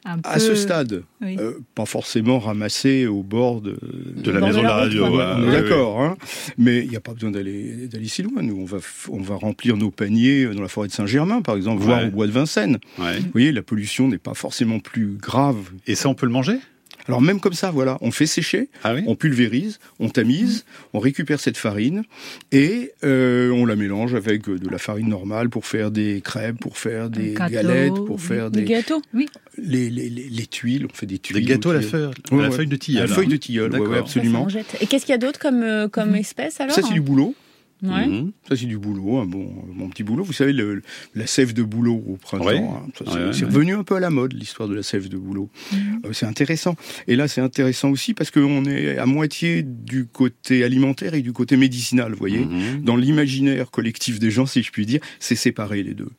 à 0.05 0.39
ce 0.39 0.55
stade, 0.55 1.03
euh, 1.21 1.59
pas 1.75 1.85
forcément 1.85 2.39
ramassé 2.39 3.05
au 3.05 3.23
bord 3.23 3.61
de, 3.61 3.77
la 4.25 4.39
maison 4.39 4.59
de 4.59 4.63
la 4.63 4.75
radio. 4.75 5.05
on 5.05 5.49
est 5.49 5.51
d'accord, 5.51 6.01
hein. 6.01 6.17
mais 6.57 6.79
il 6.79 6.89
n'y 6.89 6.95
a 6.95 7.01
pas 7.01 7.13
besoin 7.13 7.31
d'aller 7.31 7.87
d'aller 7.87 8.07
si 8.07 8.23
loin. 8.23 8.41
Nous, 8.41 8.55
on 8.55 8.65
va 8.65 8.77
on 9.09 9.21
va 9.21 9.35
remplir 9.35 9.77
nos 9.77 9.91
paniers 9.91 10.45
dans 10.45 10.61
la 10.61 10.67
forêt 10.67 10.87
de 10.87 10.93
Saint-Germain, 10.93 11.41
par 11.41 11.55
exemple, 11.55 11.83
voire 11.83 12.05
au 12.05 12.09
bois 12.09 12.27
de 12.27 12.31
Vincennes. 12.31 12.77
Vous 12.97 13.31
voyez, 13.31 13.51
la 13.51 13.61
pollution 13.61 14.07
n'est 14.07 14.17
pas 14.17 14.33
forcément 14.33 14.79
plus 14.79 15.17
grave. 15.17 15.57
Et 15.87 15.95
ça, 15.95 16.09
on 16.09 16.15
peut 16.15 16.25
le 16.25 16.31
manger? 16.31 16.59
Alors 17.09 17.21
même 17.21 17.39
comme 17.39 17.53
ça, 17.53 17.71
voilà, 17.71 17.97
on 18.01 18.11
fait 18.11 18.27
sécher, 18.27 18.69
ah 18.83 18.93
on 19.07 19.15
pulvérise, 19.15 19.79
on 19.99 20.09
tamise, 20.09 20.63
on 20.93 20.99
récupère 20.99 21.39
cette 21.39 21.57
farine 21.57 22.03
et 22.51 22.91
euh, 23.03 23.49
on 23.49 23.65
la 23.65 23.75
mélange 23.75 24.13
avec 24.13 24.47
de 24.47 24.69
la 24.69 24.77
farine 24.77 25.09
normale 25.09 25.49
pour 25.49 25.65
faire 25.65 25.89
des 25.89 26.21
crêpes, 26.23 26.59
pour 26.59 26.77
faire 26.77 27.09
des 27.09 27.33
galettes, 27.33 27.95
pour 28.05 28.21
faire 28.21 28.51
des, 28.51 28.63
gâteaux. 28.63 29.01
Oui. 29.15 29.27
Les, 29.57 29.89
les, 29.89 30.07
les, 30.07 30.45
tuiles, 30.45 30.85
on 30.85 30.93
fait 30.93 31.07
des 31.07 31.17
tuiles. 31.17 31.37
Des 31.37 31.41
gâteaux 31.41 31.71
à 31.71 31.73
la, 31.73 31.81
feuille, 31.81 32.11
la 32.29 32.51
feuille 32.51 32.67
de 32.67 32.75
tilleul. 32.75 33.09
La 33.09 33.15
feuille 33.15 33.27
de 33.27 33.37
tilleul, 33.37 33.71
oui, 33.73 33.97
absolument. 33.97 34.47
et 34.79 34.85
qu'est-ce 34.85 35.05
qu'il 35.07 35.13
y 35.13 35.15
a 35.15 35.17
d'autre 35.17 35.39
comme, 35.39 35.63
euh, 35.63 35.87
comme 35.87 36.13
espèce 36.13 36.61
alors 36.61 36.75
Ça 36.75 36.83
c'est 36.83 36.93
du 36.93 37.01
boulot. 37.01 37.33
Ouais. 37.81 38.07
Mhm. 38.07 38.31
Ça, 38.47 38.55
c'est 38.57 38.65
du 38.65 38.77
boulot, 38.77 39.19
un 39.19 39.25
bon, 39.25 39.53
mon 39.73 39.89
petit 39.89 40.03
boulot. 40.03 40.23
Vous 40.23 40.33
savez, 40.33 40.51
le, 40.51 40.81
la 41.15 41.27
sève 41.27 41.53
de 41.53 41.63
boulot 41.63 42.03
au 42.07 42.17
printemps, 42.17 42.83
hein, 42.85 43.31
c'est 43.31 43.45
revenu 43.45 43.73
un 43.73 43.83
peu 43.83 43.95
à 43.95 43.99
la 43.99 44.09
mode, 44.09 44.33
l'histoire 44.33 44.67
de 44.67 44.75
la 44.75 44.83
sève 44.83 45.07
de 45.07 45.17
boulot. 45.17 45.49
Mhm. 45.71 46.01
Euh, 46.05 46.13
c'est 46.13 46.25
intéressant. 46.25 46.75
Et 47.07 47.15
là, 47.15 47.27
c'est 47.27 47.41
intéressant 47.41 47.89
aussi 47.89 48.13
parce 48.13 48.31
qu'on 48.31 48.65
est 48.65 48.97
à 48.97 49.05
moitié 49.05 49.63
du 49.63 50.05
côté 50.05 50.63
alimentaire 50.63 51.13
et 51.13 51.21
du 51.21 51.31
côté 51.31 51.55
médicinal, 51.55 52.11
vous 52.11 52.19
voyez. 52.19 52.39
Mhm. 52.39 52.81
Dans 52.83 52.97
l'imaginaire 52.97 53.71
collectif 53.71 54.19
des 54.19 54.31
gens, 54.31 54.45
si 54.45 54.61
je 54.61 54.71
puis 54.71 54.85
dire, 54.85 54.99
c'est 55.19 55.35
séparé 55.35 55.83
les 55.83 55.93
deux. 55.93 56.09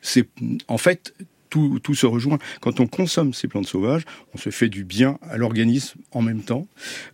C'est, 0.00 0.28
en 0.68 0.78
fait, 0.78 1.14
tout, 1.82 1.94
se 1.94 2.06
rejoint. 2.06 2.38
Quand 2.60 2.80
on 2.80 2.86
consomme 2.86 3.32
ces 3.34 3.48
plantes 3.48 3.66
sauvages, 3.66 4.02
on 4.34 4.38
se 4.38 4.50
fait 4.50 4.68
du 4.68 4.84
bien 4.84 5.18
à 5.22 5.36
l'organisme 5.36 5.98
en 6.12 6.22
même 6.22 6.42
temps. 6.42 6.66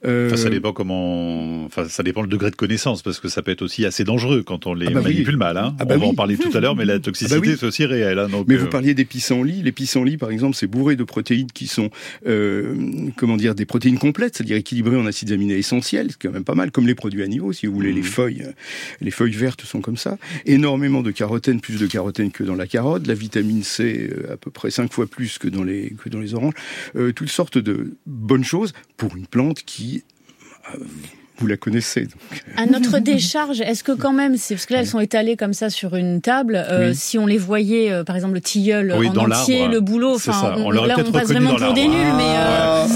Euh... 0.04 0.34
ça 0.36 0.50
dépend 0.50 0.72
comment, 0.72 1.64
enfin, 1.64 1.88
ça 1.88 2.02
dépend 2.02 2.22
le 2.22 2.28
degré 2.28 2.50
de 2.50 2.56
connaissance, 2.56 3.02
parce 3.02 3.20
que 3.20 3.28
ça 3.28 3.42
peut 3.42 3.50
être 3.50 3.62
aussi 3.62 3.84
assez 3.84 4.04
dangereux 4.04 4.42
quand 4.42 4.66
on 4.66 4.74
les 4.74 4.86
ah 4.86 4.90
bah 4.90 5.02
manipule 5.02 5.36
mal. 5.36 5.56
Hein. 5.56 5.74
Ah 5.78 5.84
bah 5.84 5.96
on 5.96 6.00
va 6.00 6.06
en 6.06 6.14
parler 6.14 6.36
tout 6.36 6.50
à 6.56 6.60
l'heure, 6.60 6.76
mais 6.76 6.84
la 6.84 6.94
ah 6.94 7.00
toxicité 7.00 7.40
bah 7.40 7.56
c'est 7.58 7.66
aussi 7.66 7.84
réel. 7.84 8.18
Hein, 8.18 8.28
mais 8.46 8.56
vous 8.56 8.66
euh, 8.66 8.70
parliez 8.70 8.94
des 8.94 9.04
pissenlits. 9.04 9.62
Les 9.62 9.72
pissenlits, 9.72 10.16
par 10.16 10.30
exemple, 10.30 10.56
c'est 10.56 10.66
bourré 10.66 10.96
de 10.96 11.04
protéines 11.04 11.50
qui 11.52 11.66
sont, 11.66 11.90
euh, 12.26 12.74
comment 13.16 13.36
dire, 13.36 13.54
des 13.54 13.66
protéines 13.66 13.98
complètes, 13.98 14.36
c'est-à-dire 14.36 14.56
équilibrées 14.56 14.96
en 14.96 15.06
acides 15.06 15.32
aminés 15.32 15.56
essentiels, 15.56 16.08
c'est 16.10 16.20
quand 16.20 16.32
même 16.32 16.44
pas 16.44 16.54
mal, 16.54 16.70
comme 16.70 16.86
les 16.86 16.94
produits 16.94 17.22
animaux, 17.22 17.52
si 17.52 17.66
vous 17.66 17.74
voulez. 17.74 17.92
Les 17.92 18.00
mmh. 18.00 18.04
feuilles, 18.04 18.42
euh, 18.46 18.52
les 19.00 19.10
feuilles 19.10 19.32
vertes 19.32 19.62
sont 19.62 19.80
comme 19.80 19.96
ça. 19.96 20.18
Énormément 20.46 21.02
de 21.02 21.10
carotène, 21.10 21.60
plus 21.60 21.78
de 21.78 21.86
carotène 21.86 22.30
que 22.30 22.44
dans 22.44 22.54
la 22.54 22.66
carotte. 22.66 23.06
La 23.06 23.14
vitamine 23.14 23.62
C, 23.62 24.10
à 24.30 24.36
peu 24.36 24.50
près 24.50 24.70
cinq 24.70 24.92
fois 24.92 25.06
plus 25.06 25.38
que 25.38 25.48
dans 25.48 25.64
les, 25.64 25.94
que 26.02 26.08
dans 26.08 26.20
les 26.20 26.34
oranges, 26.34 26.54
euh, 26.96 27.12
toutes 27.12 27.30
sortes 27.30 27.58
de 27.58 27.96
bonnes 28.06 28.44
choses 28.44 28.72
pour 28.96 29.16
une 29.16 29.26
plante 29.26 29.62
qui 29.62 30.04
euh, 30.74 30.78
vous 31.40 31.46
la 31.46 31.56
connaissez. 31.56 32.06
À 32.56 32.66
notre 32.66 32.98
décharge, 33.00 33.60
est-ce 33.60 33.82
que 33.82 33.92
quand 33.92 34.12
même, 34.12 34.36
c'est 34.36 34.54
parce 34.54 34.66
que 34.66 34.74
là 34.74 34.80
elles 34.80 34.86
sont 34.86 35.00
étalées 35.00 35.36
comme 35.36 35.54
ça 35.54 35.70
sur 35.70 35.96
une 35.96 36.20
table, 36.20 36.54
euh, 36.56 36.92
si 36.94 37.18
on 37.18 37.26
les 37.26 37.38
voyait, 37.38 37.90
euh, 37.90 38.04
par 38.04 38.14
exemple 38.14 38.34
le 38.34 38.40
tilleul 38.40 38.92
en 38.92 39.16
entier, 39.16 39.66
le 39.66 39.80
boulot, 39.80 40.16
enfin, 40.16 40.54
on, 40.58 40.70
là 40.70 40.96
on 40.98 41.10
passe 41.10 41.28
vraiment 41.28 41.56
pour 41.56 41.72
des 41.72 41.88
nuls, 41.88 42.14
mais, 42.16 42.34
euh, 42.36 42.86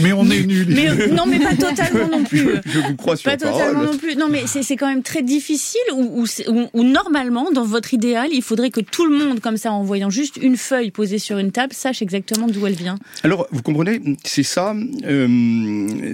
mais, 0.00 0.12
on 0.12 0.28
est 0.30 0.44
nuls. 0.44 0.66
Mais, 0.68 1.08
non, 1.08 1.26
mais 1.26 1.38
pas 1.38 1.54
totalement 1.54 2.08
non 2.08 2.24
plus. 2.24 2.46
Je, 2.66 2.78
vous 2.78 2.96
crois 2.96 3.16
sur 3.16 3.30
Pas 3.30 3.36
totalement 3.36 3.84
non 3.84 3.96
plus. 3.96 4.16
Non, 4.16 4.28
mais 4.28 4.44
c'est 4.46 4.76
quand 4.76 4.88
même 4.88 5.02
très 5.02 5.22
difficile. 5.22 5.80
Ou 5.92 6.84
normalement, 6.84 7.50
dans 7.50 7.64
votre 7.64 7.94
idéal, 7.94 8.28
il 8.32 8.42
faudrait 8.42 8.70
que 8.70 8.80
tout 8.80 9.06
le 9.06 9.16
monde, 9.16 9.40
comme 9.40 9.56
ça, 9.56 9.72
en 9.72 9.82
voyant 9.82 10.10
juste 10.10 10.36
une 10.36 10.56
feuille 10.56 10.90
posée 10.90 11.18
sur 11.18 11.38
une 11.38 11.52
table, 11.52 11.72
sache 11.72 12.02
exactement 12.02 12.46
d'où 12.46 12.66
elle 12.66 12.74
vient. 12.74 12.98
Alors, 13.24 13.46
vous 13.50 13.62
comprenez, 13.62 14.00
c'est 14.24 14.42
ça, 14.42 14.74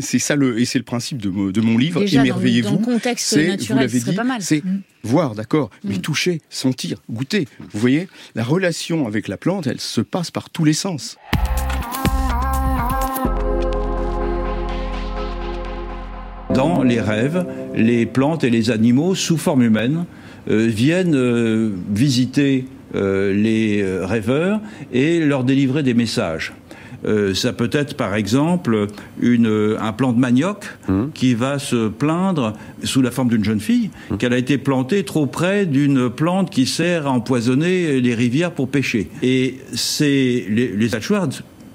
c'est 0.00 0.18
ça 0.18 0.36
le, 0.36 0.60
et 0.60 0.64
c'est 0.64 0.78
le 0.78 0.84
principe 0.84 1.20
de 1.20 1.30
de 1.50 1.60
mon 1.60 1.78
livre, 1.78 2.02
Émerveillez-vous. 2.02 2.70
Dans 2.70 2.80
le 2.80 2.84
contexte 2.84 3.36
naturel, 3.36 3.90
ce 3.90 3.98
serait 3.98 4.14
pas 4.14 4.24
mal. 4.24 4.42
C'est 4.42 4.64
mm. 4.64 4.82
voir, 5.02 5.34
d'accord, 5.34 5.70
mais 5.84 5.96
mm. 5.96 6.00
toucher, 6.00 6.40
sentir, 6.50 6.98
goûter. 7.10 7.48
Vous 7.72 7.80
voyez, 7.80 8.08
la 8.34 8.44
relation 8.44 9.06
avec 9.06 9.28
la 9.28 9.36
plante, 9.36 9.66
elle 9.66 9.80
se 9.80 10.00
passe 10.00 10.30
par 10.30 10.50
tous 10.50 10.64
les 10.64 10.72
sens. 10.72 11.16
Dans 16.54 16.82
les 16.82 17.00
rêves, 17.00 17.44
les 17.74 18.06
plantes 18.06 18.44
et 18.44 18.50
les 18.50 18.70
animaux, 18.70 19.14
sous 19.14 19.36
forme 19.36 19.62
humaine, 19.62 20.04
euh, 20.48 20.66
viennent 20.68 21.16
euh, 21.16 21.70
visiter 21.90 22.66
euh, 22.94 23.32
les 23.32 23.84
rêveurs 24.04 24.60
et 24.92 25.20
leur 25.20 25.42
délivrer 25.42 25.82
des 25.82 25.94
messages. 25.94 26.52
Ça 27.34 27.52
peut 27.52 27.68
être 27.70 27.98
par 27.98 28.14
exemple 28.14 28.86
une, 29.20 29.76
un 29.78 29.92
plant 29.92 30.14
de 30.14 30.18
manioc 30.18 30.64
mmh. 30.88 31.02
qui 31.12 31.34
va 31.34 31.58
se 31.58 31.88
plaindre 31.88 32.54
sous 32.82 33.02
la 33.02 33.10
forme 33.10 33.28
d'une 33.28 33.44
jeune 33.44 33.60
fille 33.60 33.90
mmh. 34.08 34.16
qu'elle 34.16 34.32
a 34.32 34.38
été 34.38 34.56
plantée 34.56 35.04
trop 35.04 35.26
près 35.26 35.66
d'une 35.66 36.08
plante 36.08 36.48
qui 36.48 36.64
sert 36.64 37.06
à 37.06 37.10
empoisonner 37.10 38.00
les 38.00 38.14
rivières 38.14 38.52
pour 38.52 38.70
pêcher. 38.70 39.10
Et 39.22 39.56
c'est 39.74 40.46
les, 40.48 40.68
les 40.68 40.94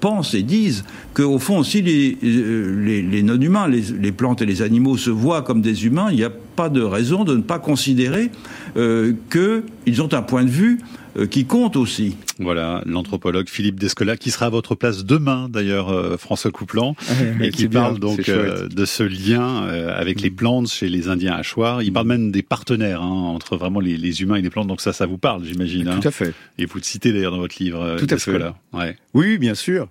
pensent 0.00 0.34
et 0.34 0.42
disent 0.42 0.84
qu'au 1.14 1.38
fond, 1.38 1.62
si 1.62 1.82
les, 1.82 2.16
euh, 2.24 3.02
les, 3.02 3.22
non-humains, 3.22 3.68
les, 3.68 4.12
plantes 4.12 4.42
et 4.42 4.46
les 4.46 4.62
animaux 4.62 4.96
se 4.96 5.10
voient 5.10 5.42
comme 5.42 5.60
des 5.60 5.86
humains, 5.86 6.08
il 6.10 6.16
n'y 6.16 6.24
a 6.24 6.30
pas 6.30 6.68
de 6.68 6.82
raison 6.82 7.24
de 7.24 7.36
ne 7.36 7.42
pas 7.42 7.58
considérer 7.58 8.30
euh, 8.76 9.12
qu'ils 9.30 10.02
ont 10.02 10.12
un 10.12 10.22
point 10.22 10.44
de 10.44 10.50
vue 10.50 10.80
qui 11.26 11.44
compte 11.44 11.76
aussi. 11.76 12.16
Voilà, 12.38 12.82
l'anthropologue 12.86 13.48
Philippe 13.48 13.78
Descola, 13.78 14.16
qui 14.16 14.30
sera 14.30 14.46
à 14.46 14.50
votre 14.50 14.74
place 14.74 15.04
demain, 15.04 15.48
d'ailleurs, 15.48 15.90
euh, 15.90 16.16
François 16.16 16.50
Couplan, 16.50 16.96
ah 17.08 17.12
et 17.40 17.50
qui 17.50 17.68
parle 17.68 17.98
donc 17.98 18.28
euh, 18.28 18.68
de 18.68 18.84
ce 18.84 19.02
lien 19.02 19.66
avec 19.66 20.20
les 20.20 20.30
plantes 20.30 20.68
chez 20.70 20.88
les 20.88 21.08
Indiens 21.08 21.34
Hachoirs. 21.34 21.82
Il 21.82 21.92
parle 21.92 22.06
même 22.06 22.30
des 22.30 22.42
partenaires 22.42 23.02
hein, 23.02 23.10
entre 23.10 23.56
vraiment 23.56 23.80
les, 23.80 24.22
humains 24.22 24.36
et 24.36 24.42
les 24.42 24.50
plantes, 24.50 24.68
donc 24.68 24.80
ça, 24.80 24.92
ça 24.92 25.06
vous 25.06 25.18
parle, 25.18 25.44
j'imagine. 25.44 25.84
Tout 25.84 25.90
hein. 25.90 26.00
à 26.04 26.10
fait. 26.10 26.34
Et 26.58 26.66
vous 26.66 26.78
le 26.78 26.84
citez 26.84 27.12
d'ailleurs 27.12 27.32
dans 27.32 27.38
votre 27.38 27.62
livre, 27.62 27.96
Tout 27.98 28.06
Descola. 28.06 28.56
Ouais. 28.72 28.96
Oui, 29.14 29.38
bien 29.38 29.54
sûr. 29.54 29.88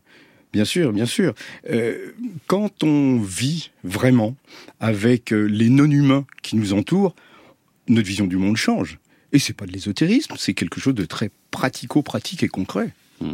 Bien 0.52 0.66
sûr, 0.66 0.92
bien 0.94 1.06
sûr. 1.06 1.34
quand 2.48 2.84
on 2.84 3.20
vit 3.20 3.70
vraiment 3.84 4.36
avec 4.80 5.30
les 5.30 5.70
non-humains 5.70 6.26
qui 6.42 6.56
nous 6.56 6.74
entourent, 6.74 7.14
notre 7.88 8.08
vision 8.08 8.26
du 8.26 8.38
monde 8.38 8.58
change. 8.58 8.98
Et 9.32 9.40
c'est 9.40 9.54
pas 9.54 9.66
de 9.66 9.72
l'ésotérisme, 9.72 10.36
c'est 10.38 10.54
quelque 10.54 10.80
chose 10.80 10.96
de 10.96 11.06
très 11.06 11.30
pratico-pratique 11.52 12.44
et 12.44 12.48
concret. 12.48 12.94
Hmm. 13.22 13.34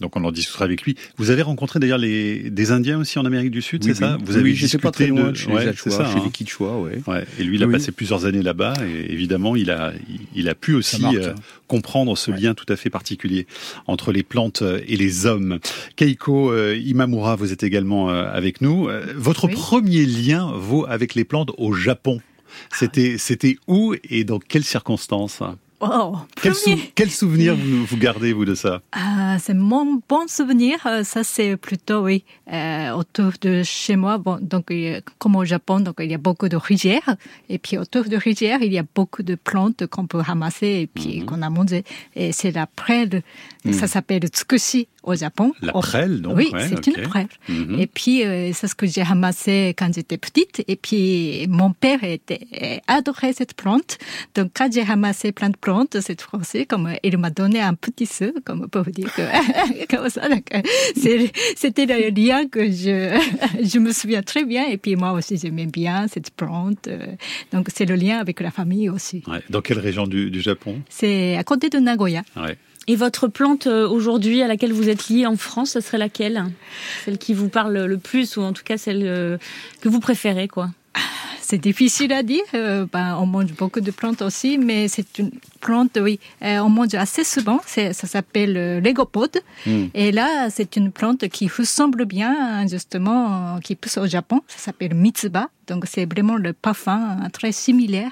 Donc 0.00 0.16
on 0.16 0.24
en 0.24 0.32
discutera 0.32 0.64
avec 0.64 0.82
lui. 0.82 0.96
Vous 1.18 1.30
avez 1.30 1.42
rencontré 1.42 1.78
d'ailleurs 1.78 1.98
les 1.98 2.50
des 2.50 2.72
Indiens 2.72 2.98
aussi 2.98 3.18
en 3.18 3.26
Amérique 3.26 3.50
du 3.50 3.60
Sud, 3.60 3.84
c'est 3.84 3.94
ça 3.94 4.16
Vous 4.24 4.36
avez 4.36 4.52
oui, 4.52 4.78
pas 4.80 4.90
très 4.90 5.06
loin 5.08 5.30
de... 5.30 5.36
chez 5.36 5.50
les 5.50 5.68
Achua, 5.68 5.90
chez 5.90 6.18
hein. 6.18 6.22
les 6.24 6.30
Quichua, 6.30 6.78
ouais. 6.78 7.02
ouais. 7.06 7.26
Et 7.38 7.44
lui, 7.44 7.56
il 7.56 7.62
a 7.62 7.68
passé 7.68 7.92
plusieurs 7.92 8.24
années 8.24 8.42
là-bas, 8.42 8.72
et 8.82 9.12
évidemment, 9.12 9.56
il 9.56 9.70
a 9.70 9.92
il, 10.34 10.48
a 10.48 10.54
pu 10.54 10.74
aussi 10.74 11.04
euh, 11.04 11.32
hein. 11.32 11.34
comprendre 11.68 12.16
ce 12.16 12.30
lien 12.30 12.54
tout 12.54 12.70
à 12.72 12.76
fait 12.76 12.88
particulier 12.88 13.46
entre 13.86 14.10
les 14.10 14.22
plantes 14.22 14.62
et 14.86 14.96
les 14.96 15.26
hommes. 15.26 15.58
Keiko 15.96 16.50
euh, 16.50 16.76
Imamura, 16.76 17.36
vous 17.36 17.52
êtes 17.52 17.62
également 17.62 18.10
euh, 18.10 18.30
avec 18.32 18.62
nous. 18.62 18.88
Votre 19.16 19.48
premier 19.48 20.06
lien 20.06 20.50
vaut 20.54 20.86
avec 20.88 21.14
les 21.14 21.24
plantes 21.24 21.50
au 21.58 21.74
Japon. 21.74 22.20
C'était, 22.72 23.16
c'était 23.18 23.56
où 23.66 23.94
et 24.04 24.24
dans 24.24 24.38
quelles 24.38 24.64
circonstances 24.64 25.42
Oh, 25.82 26.14
quel, 26.94 27.10
souvenir 27.10 27.56
vous, 27.56 27.86
vous, 27.86 27.96
gardez, 27.96 28.34
vous, 28.34 28.44
de 28.44 28.54
ça 28.54 28.82
ah, 28.92 29.38
C'est 29.40 29.54
mon 29.54 30.02
bon 30.06 30.28
souvenir. 30.28 30.78
Euh, 30.84 31.04
ça, 31.04 31.24
c'est 31.24 31.56
plutôt, 31.56 32.02
oui, 32.02 32.22
euh, 32.52 32.90
autour 32.90 33.32
de 33.40 33.62
chez 33.62 33.96
moi. 33.96 34.18
Bon, 34.18 34.38
donc, 34.42 34.70
comme 35.18 35.36
au 35.36 35.44
Japon, 35.46 35.80
donc, 35.80 35.96
il 36.00 36.10
y 36.10 36.14
a 36.14 36.18
beaucoup 36.18 36.50
de 36.50 36.56
rizières. 36.56 37.16
Et 37.48 37.56
puis, 37.56 37.78
autour 37.78 38.04
de 38.04 38.16
rizières, 38.16 38.60
il 38.60 38.74
y 38.74 38.78
a 38.78 38.84
beaucoup 38.94 39.22
de 39.22 39.36
plantes 39.36 39.86
qu'on 39.86 40.06
peut 40.06 40.20
ramasser 40.20 40.66
et 40.82 40.86
puis 40.86 41.20
mhm. 41.20 41.24
qu'on 41.24 41.40
a 41.40 41.48
mangé. 41.48 41.84
Et 42.14 42.32
c'est 42.32 42.50
la 42.50 42.66
prêle. 42.66 43.22
Mhm. 43.64 43.72
Ça 43.72 43.86
s'appelle 43.86 44.26
tsukushi 44.28 44.86
au 45.02 45.14
Japon. 45.14 45.52
La 45.62 45.72
prêle, 45.72 46.20
donc 46.20 46.36
Oui, 46.36 46.52
c'est 46.68 46.86
une 46.86 47.02
prêle. 47.02 47.28
Mhm. 47.48 47.78
Et 47.78 47.86
puis, 47.86 48.24
euh, 48.24 48.50
c'est 48.52 48.68
ce 48.68 48.74
que 48.74 48.86
j'ai 48.86 49.02
ramassé 49.02 49.74
quand 49.76 49.92
j'étais 49.94 50.18
petite. 50.18 50.62
Et 50.68 50.76
puis, 50.76 51.46
mon 51.48 51.72
père 51.72 52.02
était, 52.04 52.82
adorait 52.86 53.32
cette 53.32 53.54
plante. 53.54 53.98
Donc, 54.34 54.50
quand 54.54 54.72
j'ai 54.72 54.82
ramassé 54.82 55.32
plein 55.32 55.50
de 55.50 55.56
plantes, 55.56 56.00
cette 56.00 56.22
fois-ci, 56.22 56.66
comme 56.66 56.92
il 57.02 57.18
m'a 57.18 57.30
donné 57.30 57.60
un 57.60 57.74
petit 57.74 58.06
sou, 58.06 58.32
comme 58.44 58.68
pour 58.68 58.82
vous 58.82 58.90
dire 58.90 59.12
que, 59.14 59.86
comme 59.94 60.08
ça, 60.08 60.22
c'était 61.56 61.86
le 61.86 62.10
lien 62.10 62.46
que 62.48 62.70
je, 62.70 63.18
je 63.62 63.78
me 63.78 63.92
souviens 63.92 64.22
très 64.22 64.44
bien. 64.44 64.66
Et 64.68 64.76
puis 64.76 64.96
moi 64.96 65.12
aussi, 65.12 65.38
j'aimais 65.38 65.66
bien 65.66 66.08
cette 66.08 66.30
plante. 66.30 66.88
Donc 67.52 67.68
c'est 67.74 67.86
le 67.86 67.94
lien 67.94 68.18
avec 68.18 68.40
la 68.40 68.50
famille 68.50 68.88
aussi. 68.88 69.22
Dans 69.48 69.60
quelle 69.60 69.78
région 69.78 70.06
du, 70.06 70.30
du 70.30 70.40
Japon? 70.40 70.80
C'est 70.88 71.36
à 71.36 71.44
côté 71.44 71.70
de 71.70 71.78
Nagoya. 71.78 72.22
Et 72.90 72.96
votre 72.96 73.28
plante 73.28 73.68
euh, 73.68 73.88
aujourd'hui 73.88 74.42
à 74.42 74.48
laquelle 74.48 74.72
vous 74.72 74.88
êtes 74.88 75.08
lié 75.10 75.24
en 75.24 75.36
France, 75.36 75.70
ce 75.70 75.80
serait 75.80 75.96
laquelle? 75.96 76.46
Celle 77.04 77.18
qui 77.18 77.34
vous 77.34 77.48
parle 77.48 77.84
le 77.84 77.98
plus 77.98 78.36
ou 78.36 78.42
en 78.42 78.52
tout 78.52 78.64
cas 78.64 78.78
celle 78.78 79.02
euh, 79.04 79.38
que 79.80 79.88
vous 79.88 80.00
préférez 80.00 80.48
quoi? 80.48 80.70
C'est 81.40 81.58
difficile 81.58 82.12
à 82.12 82.22
dire. 82.22 82.42
Euh, 82.54 82.86
ben, 82.92 83.16
on 83.20 83.26
mange 83.26 83.52
beaucoup 83.54 83.80
de 83.80 83.90
plantes 83.90 84.22
aussi, 84.22 84.58
mais 84.58 84.88
c'est 84.88 85.18
une 85.18 85.30
plante, 85.60 85.98
oui, 86.00 86.18
euh, 86.42 86.58
on 86.58 86.68
mange 86.68 86.94
assez 86.94 87.24
souvent. 87.24 87.60
Ça 87.66 87.92
s'appelle 87.92 88.56
euh, 88.56 88.80
l'égopode. 88.80 89.38
Hmm. 89.66 89.86
Et 89.94 90.12
là, 90.12 90.48
c'est 90.50 90.76
une 90.76 90.90
plante 90.90 91.28
qui 91.28 91.48
ressemble 91.48 92.04
bien, 92.04 92.66
justement, 92.66 93.58
qui 93.62 93.74
pousse 93.76 93.98
au 93.98 94.06
Japon. 94.06 94.42
Ça 94.48 94.58
s'appelle 94.58 94.94
mitsuba. 94.94 95.48
Donc, 95.66 95.84
c'est 95.86 96.04
vraiment 96.04 96.36
le 96.36 96.52
parfum 96.52 97.18
très 97.32 97.52
similaire 97.52 98.10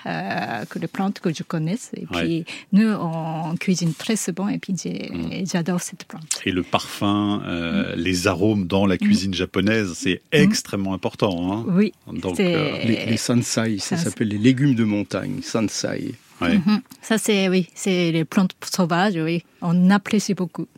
que 0.70 0.78
les 0.78 0.86
plantes 0.86 1.18
que 1.18 1.34
je 1.34 1.42
connais. 1.42 1.76
Et 1.96 2.06
puis, 2.06 2.44
nous, 2.72 2.88
on 2.88 3.56
cuisine 3.56 3.94
très 3.94 4.14
souvent 4.14 4.46
et 4.46 4.58
puis 4.58 4.74
hmm. 4.74 5.44
j'adore 5.44 5.80
cette 5.80 6.04
plante. 6.04 6.40
Et 6.44 6.52
le 6.52 6.62
parfum, 6.62 7.38
hmm. 7.38 7.94
les 7.96 8.28
arômes 8.28 8.68
dans 8.68 8.86
la 8.86 8.96
cuisine 8.96 9.34
japonaise, 9.34 9.94
c'est 9.96 10.22
extrêmement 10.30 10.94
important. 10.94 11.52
Hein 11.52 11.64
oui. 11.68 11.92
Donc, 12.12 12.38
les 12.38 13.17
sansai, 13.18 13.78
ça 13.78 13.96
s'appelle 13.96 14.28
les 14.28 14.38
légumes 14.38 14.74
de 14.74 14.84
montagne, 14.84 15.40
sansai. 15.42 16.14
Mhm. 16.40 16.80
Ça, 17.02 17.18
c'est, 17.18 17.48
oui, 17.48 17.68
c'est 17.74 18.12
les 18.12 18.24
plantes 18.24 18.52
sauvages, 18.72 19.16
oui. 19.16 19.42
On 19.60 19.90
apprécie 19.90 20.34
beaucoup. 20.34 20.68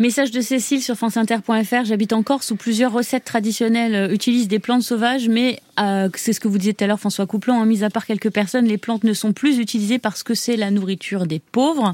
Message 0.00 0.30
de 0.30 0.40
Cécile 0.40 0.82
sur 0.82 0.94
franceinter.fr. 0.94 1.84
J'habite 1.84 2.14
en 2.14 2.22
Corse 2.22 2.52
où 2.52 2.56
plusieurs 2.56 2.90
recettes 2.90 3.26
traditionnelles 3.26 3.94
euh, 3.94 4.14
utilisent 4.14 4.48
des 4.48 4.58
plantes 4.58 4.82
sauvages, 4.82 5.28
mais 5.28 5.60
euh, 5.78 6.08
c'est 6.14 6.32
ce 6.32 6.40
que 6.40 6.48
vous 6.48 6.56
disiez 6.56 6.72
tout 6.72 6.84
à 6.84 6.86
l'heure, 6.86 6.98
François 6.98 7.26
Couplan. 7.26 7.60
Hein, 7.60 7.66
mis 7.66 7.84
à 7.84 7.90
part 7.90 8.06
quelques 8.06 8.30
personnes, 8.30 8.64
les 8.64 8.78
plantes 8.78 9.04
ne 9.04 9.12
sont 9.12 9.34
plus 9.34 9.58
utilisées 9.58 9.98
parce 9.98 10.22
que 10.22 10.32
c'est 10.32 10.56
la 10.56 10.70
nourriture 10.70 11.26
des 11.26 11.38
pauvres. 11.38 11.92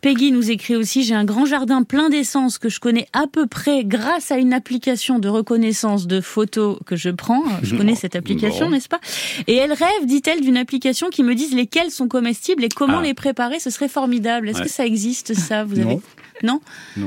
Peggy 0.00 0.30
nous 0.30 0.48
écrit 0.48 0.76
aussi 0.76 1.02
J'ai 1.02 1.16
un 1.16 1.24
grand 1.24 1.44
jardin 1.44 1.82
plein 1.82 2.08
d'essence 2.08 2.56
que 2.56 2.68
je 2.68 2.78
connais 2.78 3.08
à 3.12 3.24
peu 3.26 3.48
près 3.48 3.82
grâce 3.82 4.30
à 4.30 4.36
une 4.36 4.52
application 4.52 5.18
de 5.18 5.28
reconnaissance 5.28 6.06
de 6.06 6.20
photos 6.20 6.78
que 6.86 6.94
je 6.94 7.10
prends. 7.10 7.42
Je 7.64 7.74
connais 7.74 7.96
cette 7.96 8.14
application, 8.14 8.70
n'est-ce 8.70 8.88
pas? 8.88 9.00
Et 9.48 9.56
elle 9.56 9.72
rêve, 9.72 10.06
dit-elle, 10.06 10.40
d'une 10.40 10.56
application 10.56 11.08
qui 11.10 11.24
me 11.24 11.34
dise 11.34 11.52
lesquelles 11.52 11.90
sont 11.90 12.06
comestibles 12.06 12.62
et 12.62 12.68
comment 12.68 13.00
ah. 13.00 13.02
les 13.02 13.14
préparer. 13.14 13.58
Ce 13.58 13.70
serait 13.70 13.88
formidable. 13.88 14.48
Est-ce 14.48 14.62
que 14.62 14.70
ça 14.70 14.86
existe 14.86 15.34
ça? 15.34 15.64
Vous 15.64 15.80
avez 15.80 15.96
non, 15.96 16.02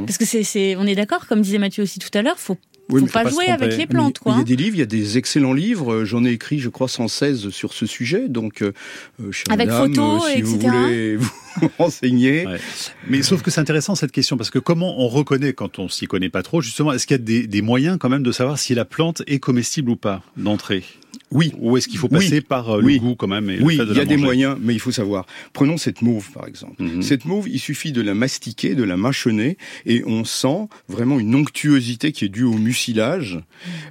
Parce 0.05 0.17
que 0.17 0.25
c'est, 0.25 0.75
on 0.75 0.85
est 0.85 0.95
d'accord, 0.95 1.27
comme 1.27 1.41
disait 1.41 1.59
Mathieu 1.59 1.83
aussi 1.83 1.99
tout 1.99 2.09
à 2.13 2.21
l'heure, 2.21 2.39
faut 2.39 2.57
faut, 2.89 3.05
pas, 3.07 3.27
jouer 3.27 3.47
avec 3.47 3.77
les 3.77 3.87
plantes, 3.87 4.19
quoi. 4.19 4.33
il 4.35 4.39
y 4.39 4.41
a 4.41 4.43
des 4.43 4.55
livres, 4.55 4.75
il 4.75 4.79
y 4.79 4.83
a 4.83 4.87
des 4.87 5.17
excellents 5.17 5.53
livres. 5.53 6.03
J'en 6.03 6.25
ai 6.25 6.31
écrit, 6.31 6.59
je 6.59 6.69
crois, 6.69 6.87
116 6.87 7.49
sur 7.49 7.73
ce 7.73 7.85
sujet. 7.85 8.27
Donc, 8.27 8.61
euh, 8.61 8.73
euh 9.21 9.31
avec 9.49 9.69
photos, 9.69 10.23
euh, 10.25 10.35
si 10.35 10.41
vous 10.41 10.59
voulez 10.59 11.15
vous 11.61 11.71
renseigner. 11.77 12.45
Mais 13.07 13.23
sauf 13.23 13.41
que 13.41 13.51
c'est 13.51 13.61
intéressant 13.61 13.95
cette 13.95 14.11
question 14.11 14.37
parce 14.37 14.49
que 14.49 14.59
comment 14.59 14.99
on 14.99 15.07
reconnaît 15.07 15.53
quand 15.53 15.79
on 15.79 15.87
s'y 15.87 16.07
connaît 16.07 16.29
pas 16.29 16.43
trop, 16.43 16.61
justement, 16.61 16.91
est-ce 16.91 17.07
qu'il 17.07 17.15
y 17.15 17.19
a 17.19 17.23
des, 17.23 17.47
des 17.47 17.61
moyens 17.61 17.97
quand 17.99 18.09
même 18.09 18.23
de 18.23 18.31
savoir 18.31 18.59
si 18.59 18.75
la 18.75 18.85
plante 18.85 19.23
est 19.27 19.39
comestible 19.39 19.89
ou 19.89 19.95
pas 19.95 20.21
d'entrée? 20.35 20.83
Oui. 21.33 21.51
Ou 21.59 21.77
est-ce 21.77 21.87
qu'il 21.87 21.97
faut 21.97 22.07
passer 22.07 22.41
par 22.41 22.77
euh, 22.77 22.81
le 22.81 22.97
goût 22.97 23.15
quand 23.15 23.27
même 23.27 23.49
et 23.49 23.59
Oui, 23.61 23.79
il 23.81 23.97
y 23.97 23.99
a 23.99 24.05
des 24.05 24.17
moyens, 24.17 24.57
mais 24.61 24.73
il 24.73 24.79
faut 24.79 24.91
savoir. 24.91 25.25
Prenons 25.51 25.77
cette 25.77 26.01
mauve 26.01 26.31
par 26.31 26.47
exemple. 26.47 26.81
Mhm. 26.81 27.01
Cette 27.01 27.25
mauve, 27.25 27.49
il 27.49 27.59
suffit 27.59 27.91
de 27.91 28.01
la 28.01 28.13
mastiquer, 28.13 28.75
de 28.75 28.83
la 28.83 28.97
mâchonner, 28.97 29.57
et 29.85 30.03
on 30.05 30.23
sent 30.23 30.67
vraiment 30.87 31.19
une 31.19 31.35
onctuosité 31.35 32.11
qui 32.11 32.25
est 32.25 32.29
due 32.29 32.43
au 32.43 32.57
mucilage, 32.57 33.39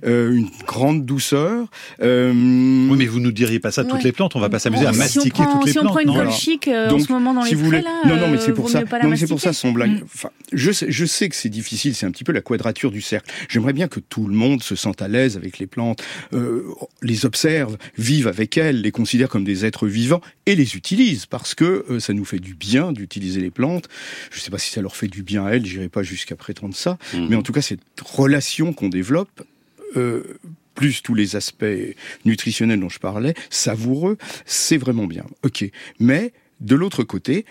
euh, 0.04 0.32
une 0.32 0.48
grande 0.66 1.04
douceur. 1.04 1.68
Euh... 2.02 2.32
Oui, 2.32 2.96
mais 2.96 3.06
vous 3.06 3.20
nous 3.20 3.32
diriez 3.32 3.58
pas 3.58 3.70
ça 3.70 3.84
toutes 3.84 4.04
les 4.04 4.12
plantes. 4.12 4.36
On 4.36 4.40
va 4.40 4.48
pas 4.48 4.58
s'amuser 4.58 4.86
à 4.86 4.92
mastiquer 4.92 5.30
toutes 5.30 5.66
les 5.66 5.72
plantes. 5.72 5.72
Si 5.72 5.78
on 5.78 5.84
prend 5.84 5.98
une 6.00 6.12
colle 6.12 6.32
chic 6.32 6.68
euh, 6.68 6.90
en 6.90 6.98
ce 6.98 7.12
moment 7.12 7.34
dans 7.34 7.44
les 7.44 7.54
frais, 7.54 7.82
là, 7.82 8.02
non, 8.06 8.16
non, 8.16 8.28
mais 8.28 8.38
c'est 8.38 8.52
pour 8.52 8.68
ça. 8.68 8.80
Non, 8.80 9.08
mais 9.08 9.16
c'est 9.16 9.26
pour 9.26 9.40
ça, 9.40 9.52
son 9.52 9.72
blague. 9.72 9.90
Mm. 9.90 10.04
Enfin, 10.04 10.30
je 10.52 10.72
sais, 10.72 10.86
je 10.88 11.04
sais 11.04 11.28
que 11.28 11.36
c'est 11.36 11.48
difficile. 11.48 11.94
C'est 11.94 12.06
un 12.06 12.10
petit 12.10 12.24
peu 12.24 12.32
la 12.32 12.40
quadrature 12.40 12.90
du 12.90 13.00
cercle. 13.00 13.30
J'aimerais 13.48 13.72
bien 13.72 13.88
que 13.88 14.00
tout 14.00 14.26
le 14.26 14.34
monde 14.34 14.62
se 14.62 14.76
sente 14.76 15.02
à 15.02 15.08
l'aise 15.08 15.36
avec 15.36 15.58
les 15.58 15.66
plantes, 15.66 16.02
euh, 16.32 16.64
les 17.02 17.26
observe, 17.32 17.78
vive 17.96 18.28
avec 18.28 18.58
elles, 18.58 18.82
les 18.82 18.90
considère 18.90 19.30
comme 19.30 19.44
des 19.44 19.64
êtres 19.64 19.86
vivants 19.86 20.20
et 20.44 20.54
les 20.54 20.76
utilise 20.76 21.24
parce 21.24 21.54
que 21.54 21.86
euh, 21.88 21.98
ça 21.98 22.12
nous 22.12 22.26
fait 22.26 22.38
du 22.38 22.54
bien 22.54 22.92
d'utiliser 22.92 23.40
les 23.40 23.50
plantes. 23.50 23.88
Je 24.30 24.38
sais 24.38 24.50
pas 24.50 24.58
si 24.58 24.70
ça 24.70 24.82
leur 24.82 24.96
fait 24.96 25.08
du 25.08 25.22
bien 25.22 25.46
à 25.46 25.52
elles. 25.52 25.64
J'irai 25.64 25.88
pas 25.88 26.02
jusqu'à 26.02 26.36
prétendre 26.36 26.76
ça, 26.76 26.98
mm. 27.14 27.28
mais 27.30 27.36
en 27.36 27.42
tout 27.42 27.52
cas, 27.52 27.62
cette 27.62 27.80
relation 28.04 28.74
qu'on 28.74 28.90
développe 28.90 29.44
euh, 29.96 30.38
plus 30.74 31.02
tous 31.02 31.14
les 31.14 31.34
aspects 31.36 31.64
nutritionnels 32.26 32.80
dont 32.80 32.90
je 32.90 32.98
parlais, 32.98 33.32
savoureux, 33.48 34.18
c'est 34.44 34.76
vraiment 34.76 35.06
bien. 35.06 35.24
Ok. 35.42 35.64
Mais 36.00 36.32
de 36.60 36.76
l'autre 36.76 37.02
côté, 37.02 37.46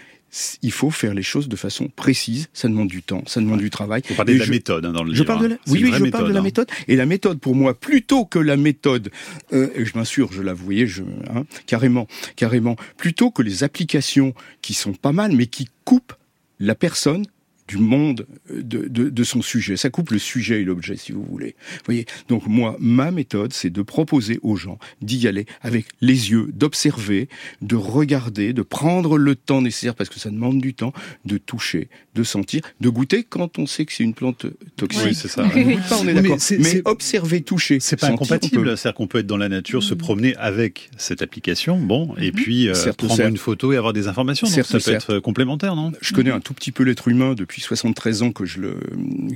il 0.62 0.72
faut 0.72 0.92
faire 0.92 1.14
les 1.14 1.24
choses 1.24 1.50
de 1.50 1.56
façon 1.56 1.90
précise. 1.96 2.50
Ça 2.54 2.68
demande 2.68 2.88
du 2.88 3.04
temps, 3.04 3.24
ça 3.28 3.42
demande 3.42 3.60
du 3.60 3.70
travail. 3.70 4.02
Vous 4.08 4.16
parlez 4.16 4.36
de 4.36 4.40
la 4.40 4.48
méthode 4.48 4.86
hein, 4.86 4.92
dans 4.92 5.04
le 5.04 5.14
je 5.14 5.24
Parle 5.24 5.44
de 5.44 5.48
la... 5.48 5.56
Oui, 5.68 5.82
oui, 5.84 5.92
je 5.94 6.06
parle 6.06 6.28
de 6.28 6.34
la 6.34 6.40
hein. 6.40 6.44
méthode. 6.44 6.70
Et 6.88 6.96
la 6.96 7.06
méthode, 7.06 7.40
pour 7.40 7.56
moi, 7.56 7.74
plutôt 7.74 8.26
que 8.26 8.40
la 8.40 8.58
méthode, 8.58 9.12
euh, 9.54 9.70
je 9.78 9.92
m'assure, 9.96 10.32
je 10.32 10.42
la 10.42 10.54
voyais, 10.54 10.88
je, 10.88 11.04
hein, 11.34 11.44
carrément, 11.66 12.08
carrément, 12.36 12.76
plutôt 12.98 13.32
que 13.32 13.42
les 13.42 13.64
applications 13.64 14.34
qui 14.62 14.74
sont 14.74 14.94
pas 14.94 15.12
mal, 15.12 15.34
mais 15.34 15.48
qui 15.48 15.68
coupent 15.86 16.14
la 16.60 16.76
personne 16.76 17.26
du 17.72 17.78
monde 17.78 18.28
de, 18.50 18.86
de, 18.90 19.10
de, 19.10 19.24
son 19.24 19.42
sujet. 19.42 19.78
Ça 19.78 19.90
coupe 19.90 20.12
le 20.12 20.20
sujet 20.20 20.62
et 20.62 20.66
l'objet, 20.66 20.98
si 20.98 21.14
vous 21.14 21.24
voulez. 21.24 21.56
Vous 21.58 21.86
voyez? 21.86 22.06
Donc 22.28 22.46
moi, 22.46 22.76
ma 22.80 23.12
méthode, 23.12 23.54
c'est 23.54 23.70
de 23.70 23.82
proposer 23.82 24.40
aux 24.42 24.58
gens 24.58 24.78
d'y 25.02 25.26
aller 25.26 25.46
avec 25.62 25.86
les 26.02 26.32
yeux, 26.32 26.50
d'observer, 26.54 27.30
de 27.62 27.78
regarder, 27.78 28.52
de 28.52 28.62
prendre 28.62 29.18
le 29.18 29.36
temps 29.36 29.62
nécessaire, 29.62 29.96
parce 29.96 30.10
que 30.10 30.20
ça 30.20 30.30
demande 30.30 30.60
du 30.60 30.74
temps, 30.74 30.92
de 31.24 31.38
toucher, 31.38 31.88
de 32.14 32.24
sentir, 32.24 32.62
de 32.82 32.90
goûter 32.90 33.24
quand 33.24 33.58
on 33.58 33.66
sait 33.66 33.86
que 33.86 33.94
c'est 33.94 34.04
une 34.04 34.16
plante 34.16 34.48
toxique. 34.76 35.04
Oui, 35.06 35.16
c'est 35.16 35.30
ça. 35.30 35.46
on 35.46 36.08
est 36.10 36.14
d'accord. 36.14 36.38
Mais, 36.60 36.82
observer, 36.84 37.42
toucher. 37.42 37.80
C'est 37.80 37.96
pas 37.96 38.08
incompatible. 38.08 38.78
C'est-à-dire 38.78 38.96
qu'on 38.96 39.08
peut 39.08 39.20
être 39.20 39.28
dans 39.28 39.38
la 39.38 39.48
nature, 39.48 39.82
se 39.82 39.94
promener 39.94 40.36
avec 40.36 40.90
cette 40.98 41.22
application, 41.22 41.80
bon, 41.80 42.16
et 42.18 42.32
mhm. 42.32 42.34
puis 42.34 42.68
euh, 42.68 42.74
prendre 42.98 43.26
une 43.26 43.38
photo 43.38 43.72
et 43.72 43.78
avoir 43.78 43.94
des 43.94 44.10
informations. 44.10 44.46
Donc 44.46 44.66
ça 44.66 44.80
peut 44.80 44.92
être 44.92 45.20
complémentaire, 45.20 45.78
non? 45.78 45.94
Je 46.02 46.14
connais 46.14 46.32
un 46.32 46.42
tout 46.42 46.54
petit 46.54 46.74
peu 46.74 46.84
l'être 46.84 47.08
humain 47.08 47.34
depuis 47.34 47.61
73 47.62 48.24
ans 48.24 48.32
que 48.32 48.46
je 48.46 48.60
le 48.60 48.80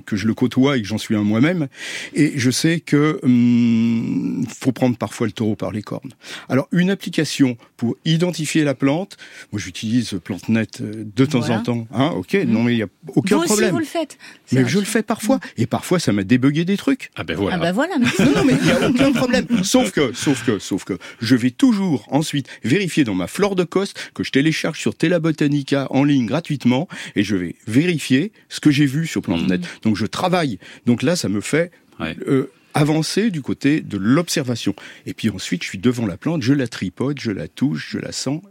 que 0.06 0.16
je 0.16 0.28
le 0.28 0.34
côtoie 0.34 0.78
et 0.78 0.82
que 0.82 0.88
j'en 0.88 0.98
suis 0.98 1.16
un 1.16 1.24
moi-même, 1.24 1.68
et 2.14 2.34
je 2.36 2.52
sais 2.52 2.80
que 2.80 3.20
hum, 3.24 4.46
faut 4.48 4.72
prendre 4.72 4.98
parfois 4.98 5.28
le 5.28 5.34
taureau 5.34 5.56
par 5.56 5.72
les 5.72 5.82
cornes. 5.82 6.12
Alors 6.50 6.68
une 6.72 6.90
application 6.90 7.58
pour 7.78 7.96
identifier 8.06 8.64
la 8.64 8.74
plante, 8.74 9.18
moi 9.52 9.60
j'utilise 9.60 10.20
PlanteNet 10.24 10.82
euh, 10.82 11.06
de 11.06 11.26
temps 11.26 11.50
en 11.50 11.62
temps, 11.62 11.88
hein, 11.94 12.12
ok, 12.16 12.34
mmh. 12.34 12.44
non 12.44 12.64
mais 12.64 12.74
il 12.74 12.80
y 12.80 12.84
a 12.84 12.88
aucun 13.16 13.38
vous 13.38 13.44
problème. 13.44 13.68
Aussi 13.68 13.72
vous 13.72 13.80
le 13.80 13.86
faites. 13.86 14.18
Mais 14.52 14.68
je 14.68 14.80
le 14.80 14.86
fais 14.86 15.04
parfois, 15.04 15.38
mmh. 15.38 15.62
et 15.62 15.66
parfois 15.68 16.00
ça 16.00 16.12
m'a 16.12 16.24
débugué 16.24 16.66
des 16.66 16.78
trucs. 16.78 17.12
Ah 17.16 17.24
ben 17.24 17.36
voilà. 17.36 17.58
Ah 17.58 17.60
ben 17.60 17.72
voilà. 17.72 17.98
non, 17.98 18.08
non 18.36 18.44
mais 18.44 18.54
il 18.62 18.68
y 18.68 18.72
a 18.72 18.90
aucun 18.90 19.12
problème. 19.12 19.46
Sauf 19.64 19.92
que, 19.92 20.14
sauf 20.14 20.46
que, 20.46 20.60
sauf 20.60 20.84
que, 20.84 20.98
je 21.22 21.36
vais 21.36 21.52
toujours 21.52 22.08
ensuite 22.12 22.48
vérifier 22.64 23.04
dans 23.04 23.16
ma 23.16 23.28
flore 23.28 23.56
de 23.56 23.64
coste 23.64 23.98
que 24.14 24.24
je 24.24 24.32
télécharge 24.32 24.80
sur 24.80 24.96
Tela 24.96 25.20
Botanica 25.20 25.88
en 25.90 26.04
ligne 26.04 26.26
gratuitement, 26.26 26.88
et 27.16 27.24
je 27.24 27.36
vais 27.36 27.56
vérifier 27.68 28.15
ce 28.50 28.60
que 28.60 28.72
j'ai 28.72 28.86
vu 28.86 29.08
sur 29.08 29.22
PlanteNet. 29.22 29.60
Mmh. 29.60 29.80
Donc 29.84 29.96
je 29.96 30.06
travaille. 30.06 30.60
Donc 30.86 31.04
là, 31.04 31.16
ça 31.16 31.30
me 31.30 31.42
fait 31.42 31.72
euh, 32.02 32.52
avancer 32.74 33.32
du 33.32 33.42
côté 33.42 33.82
de 33.82 33.98
l'observation. 33.98 34.76
Et 35.06 35.14
puis 35.14 35.30
ensuite, 35.30 35.64
je 35.64 35.70
suis 35.70 35.78
devant 35.78 36.06
la 36.06 36.18
plante, 36.18 36.42
je 36.42 36.54
la 36.54 36.68
tripote, 36.68 37.20
je 37.20 37.32
la 37.32 37.48
touche, 37.48 37.90
je 37.92 38.00
la 38.00 38.12
sens 38.12 38.42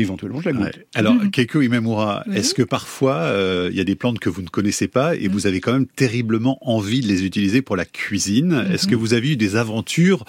éventuellement 0.00 0.40
je 0.40 0.50
la 0.50 0.52
goûte. 0.52 0.80
Alors, 0.94 1.14
mmh. 1.14 1.30
Keiko 1.30 1.60
Imamura, 1.60 2.24
est-ce 2.32 2.54
que 2.54 2.62
parfois 2.62 3.16
euh, 3.16 3.68
il 3.72 3.76
y 3.76 3.80
a 3.80 3.84
des 3.84 3.96
plantes 3.96 4.18
que 4.18 4.28
vous 4.28 4.42
ne 4.42 4.48
connaissez 4.48 4.88
pas 4.88 5.16
et 5.16 5.28
vous 5.28 5.46
avez 5.46 5.60
quand 5.60 5.72
même 5.72 5.86
terriblement 5.86 6.58
envie 6.62 7.00
de 7.00 7.08
les 7.08 7.24
utiliser 7.24 7.62
pour 7.62 7.76
la 7.76 7.84
cuisine? 7.84 8.66
Est-ce 8.72 8.86
que 8.86 8.94
vous 8.94 9.14
avez 9.14 9.32
eu 9.32 9.36
des 9.36 9.56
aventures 9.56 10.24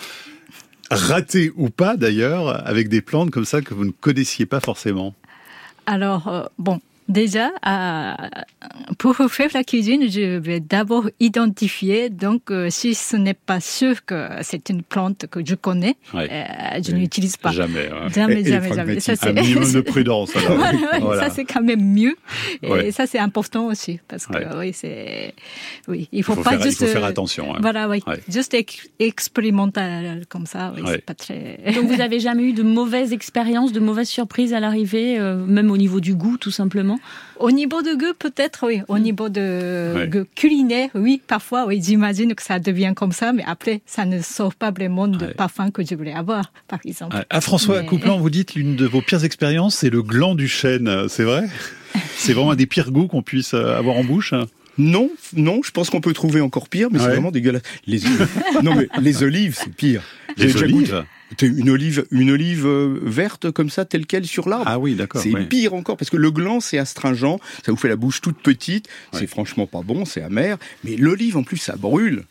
ratées 0.91 1.51
ou 1.55 1.69
pas 1.69 1.97
d'ailleurs 1.97 2.67
avec 2.67 2.89
des 2.89 3.01
plantes 3.01 3.31
comme 3.31 3.45
ça 3.45 3.61
que 3.61 3.73
vous 3.73 3.85
ne 3.85 3.91
connaissiez 3.91 4.45
pas 4.45 4.59
forcément? 4.59 5.13
Alors, 5.85 6.27
euh, 6.27 6.43
bon, 6.57 6.79
Déjà, 7.09 7.49
pour 8.99 9.15
faire 9.15 9.49
la 9.53 9.63
cuisine, 9.63 10.09
je 10.09 10.37
vais 10.37 10.59
d'abord 10.59 11.09
identifier. 11.19 12.09
Donc, 12.09 12.51
euh, 12.51 12.67
si 12.69 12.93
ce 12.93 13.15
n'est 13.15 13.33
pas 13.33 13.59
sûr 13.59 14.05
que 14.05 14.27
c'est 14.43 14.69
une 14.69 14.83
plante 14.83 15.25
que 15.27 15.39
je 15.43 15.55
connais, 15.55 15.95
euh, 16.13 16.27
je 16.85 16.91
n'utilise 16.91 17.37
pas. 17.37 17.51
Jamais. 17.51 17.89
Jamais, 18.13 18.43
jamais, 18.43 18.73
jamais. 18.73 18.99
Ça, 18.99 19.15
c'est 19.15 19.29
un 19.29 19.33
minimum 19.33 19.71
de 19.71 19.81
prudence. 19.93 20.31
Ça, 20.31 21.29
c'est 21.29 21.45
quand 21.45 21.63
même 21.63 21.83
mieux. 21.83 22.15
Et 22.61 22.91
ça, 22.91 23.07
c'est 23.07 23.19
important 23.19 23.67
aussi, 23.67 23.99
parce 24.07 24.27
que 24.27 24.57
oui, 24.59 24.71
c'est, 24.73 25.33
oui, 25.87 26.07
il 26.11 26.23
faut, 26.23 26.35
pas 26.35 26.59
juste. 26.59 26.81
Il 26.81 26.87
faut 26.87 26.93
faire 26.93 27.05
attention. 27.05 27.55
Hein. 27.55 27.59
Voilà, 27.61 27.89
oui, 27.89 28.03
juste 28.29 28.55
expérimental 28.99 30.25
comme 30.29 30.45
ça. 30.45 30.73
Oui, 30.75 30.83
c'est 30.85 31.05
pas 31.05 31.15
très. 31.15 31.59
Donc, 31.75 31.85
vous 31.85 32.01
avez 32.01 32.19
jamais 32.19 32.43
eu 32.43 32.53
de 32.53 32.63
mauvaises 32.63 33.13
expériences, 33.13 33.71
de 33.71 33.79
mauvaises 33.79 34.09
surprises 34.09 34.53
à 34.53 34.59
l'arrivée, 34.59 35.19
euh, 35.19 35.35
même 35.35 35.71
au 35.71 35.77
niveau 35.77 35.99
du 35.99 36.13
goût, 36.13 36.37
tout 36.37 36.51
simplement? 36.51 36.98
Au 37.39 37.51
niveau 37.51 37.81
de 37.81 37.93
goût, 37.93 38.13
peut-être, 38.17 38.67
oui. 38.67 38.81
Au 38.87 38.99
niveau 38.99 39.29
de 39.29 40.27
culinaire, 40.35 40.89
oui, 40.95 41.21
parfois, 41.25 41.65
oui, 41.65 41.81
j'imagine 41.83 42.35
que 42.35 42.43
ça 42.43 42.59
devient 42.59 42.93
comme 42.95 43.11
ça, 43.11 43.33
mais 43.33 43.43
après, 43.45 43.81
ça 43.85 44.05
ne 44.05 44.21
sort 44.21 44.55
pas 44.55 44.71
vraiment 44.71 45.07
de 45.07 45.27
parfum 45.27 45.71
que 45.71 45.83
je 45.83 45.95
voulais 45.95 46.13
avoir, 46.13 46.51
par 46.67 46.79
exemple. 46.85 47.15
À 47.15 47.25
ah, 47.29 47.41
François 47.41 47.83
Couplan, 47.83 48.17
vous 48.19 48.29
dites 48.29 48.55
l'une 48.55 48.75
de 48.75 48.85
vos 48.85 49.01
pires 49.01 49.23
expériences, 49.23 49.75
c'est 49.75 49.89
le 49.89 50.01
gland 50.01 50.35
du 50.35 50.47
chêne, 50.47 51.07
c'est 51.07 51.23
vrai? 51.23 51.43
C'est 52.17 52.33
vraiment 52.33 52.51
un 52.51 52.55
des 52.55 52.67
pires 52.67 52.91
goûts 52.91 53.07
qu'on 53.07 53.23
puisse 53.23 53.53
euh, 53.53 53.75
avoir 53.75 53.95
en 53.95 54.03
bouche 54.03 54.33
non, 54.79 55.11
non, 55.35 55.61
je 55.63 55.71
pense 55.71 55.89
qu'on 55.89 56.01
peut 56.01 56.13
trouver 56.13 56.41
encore 56.41 56.69
pire, 56.69 56.89
mais 56.91 56.99
c'est 56.99 57.09
vraiment 57.09 57.31
dégueulasse. 57.31 57.61
Les 57.85 57.99
non, 58.63 58.73
mais 58.75 58.87
les 58.99 59.23
olives, 59.23 59.55
c'est 59.55 59.73
pire. 59.73 60.01
Les 60.37 60.55
olives 60.63 61.03
une 61.41 61.69
olive, 61.69 62.05
une 62.11 62.31
olive 62.31 62.65
euh, 62.65 62.99
verte 63.03 63.51
comme 63.51 63.69
ça, 63.69 63.85
telle 63.85 64.05
quelle 64.05 64.25
sur 64.25 64.49
l'arbre? 64.49 64.65
Ah 64.67 64.79
oui, 64.79 64.95
d'accord. 64.95 65.21
C'est 65.21 65.31
pire 65.47 65.73
encore 65.73 65.97
parce 65.97 66.09
que 66.09 66.17
le 66.17 66.31
gland 66.31 66.59
c'est 66.59 66.77
astringent, 66.77 67.37
ça 67.63 67.71
vous 67.71 67.77
fait 67.77 67.87
la 67.87 67.95
bouche 67.95 68.21
toute 68.21 68.37
petite, 68.37 68.87
c'est 69.13 69.27
franchement 69.27 69.67
pas 69.67 69.81
bon, 69.81 70.05
c'est 70.05 70.21
amer. 70.21 70.57
Mais 70.83 70.95
l'olive 70.95 71.37
en 71.37 71.43
plus 71.43 71.57
ça 71.57 71.75
brûle 71.75 72.23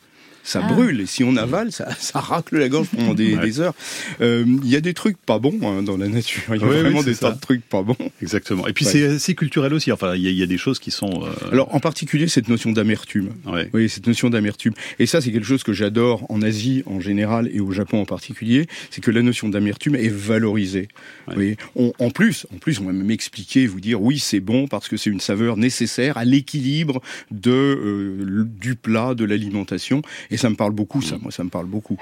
ça 0.48 0.62
ah. 0.64 0.72
brûle. 0.72 1.02
Et 1.02 1.06
si 1.06 1.24
on 1.24 1.36
avale, 1.36 1.72
ça, 1.72 1.88
ça 1.98 2.20
racle 2.20 2.58
la 2.58 2.68
gorge 2.68 2.88
pendant 2.88 3.14
des, 3.14 3.36
des 3.36 3.60
heures. 3.60 3.74
Euh, 4.20 4.44
il 4.62 4.68
y 4.68 4.76
a 4.76 4.80
des 4.80 4.94
trucs 4.94 5.18
pas 5.18 5.38
bons 5.38 5.58
hein, 5.62 5.82
dans 5.82 5.96
la 5.96 6.08
nature. 6.08 6.42
Il 6.54 6.60
y 6.60 6.64
a 6.64 6.66
vraiment 6.66 7.02
des 7.02 7.14
tas 7.14 7.32
de 7.32 7.40
trucs 7.40 7.68
pas 7.68 7.82
bons. 7.82 7.96
Exactement. 8.22 8.66
Et 8.66 8.72
puis 8.72 8.84
c'est 8.84 9.04
assez 9.04 9.34
culturel 9.34 9.74
aussi. 9.74 9.92
Enfin, 9.92 10.14
il 10.14 10.26
y, 10.26 10.32
y 10.32 10.42
a 10.42 10.46
des 10.46 10.58
choses 10.58 10.78
qui 10.78 10.90
sont. 10.90 11.24
Euh... 11.24 11.52
Alors 11.52 11.74
en 11.74 11.80
particulier 11.80 12.28
cette 12.28 12.48
notion 12.48 12.72
d'amertume. 12.72 13.30
Ouais. 13.46 13.68
Oui, 13.74 13.88
cette 13.88 14.06
notion 14.06 14.30
d'amertume. 14.30 14.72
Et 14.98 15.06
ça, 15.06 15.20
c'est 15.20 15.32
quelque 15.32 15.46
chose 15.46 15.62
que 15.62 15.72
j'adore 15.72 16.24
en 16.30 16.40
Asie 16.40 16.82
en 16.86 17.00
général 17.00 17.50
et 17.52 17.60
au 17.60 17.72
Japon 17.72 18.00
en 18.00 18.06
particulier, 18.06 18.66
c'est 18.90 19.02
que 19.02 19.10
la 19.10 19.22
notion 19.22 19.48
d'amertume 19.48 19.96
est 19.96 20.12
valorisée. 20.12 20.88
Oui. 21.36 21.56
On, 21.76 21.92
en 21.98 22.10
plus, 22.10 22.46
en 22.54 22.58
plus, 22.58 22.80
on 22.80 22.84
va 22.84 22.92
même 22.92 23.10
expliquer, 23.10 23.66
vous 23.66 23.80
dire 23.80 24.00
oui, 24.00 24.18
c'est 24.18 24.40
bon 24.40 24.66
parce 24.66 24.88
que 24.88 24.96
c'est 24.96 25.10
une 25.10 25.20
saveur 25.20 25.56
nécessaire 25.56 26.16
à 26.16 26.24
l'équilibre 26.24 27.02
de 27.30 27.50
euh, 27.50 28.44
du 28.44 28.74
plat, 28.74 29.14
de 29.14 29.24
l'alimentation. 29.24 30.02
Et 30.30 30.37
ça 30.38 30.48
me 30.50 30.56
parle 30.56 30.72
beaucoup, 30.72 31.02
ça. 31.02 31.16
Moi, 31.20 31.30
ça 31.30 31.44
me 31.44 31.50
parle 31.50 31.66
beaucoup. 31.66 31.96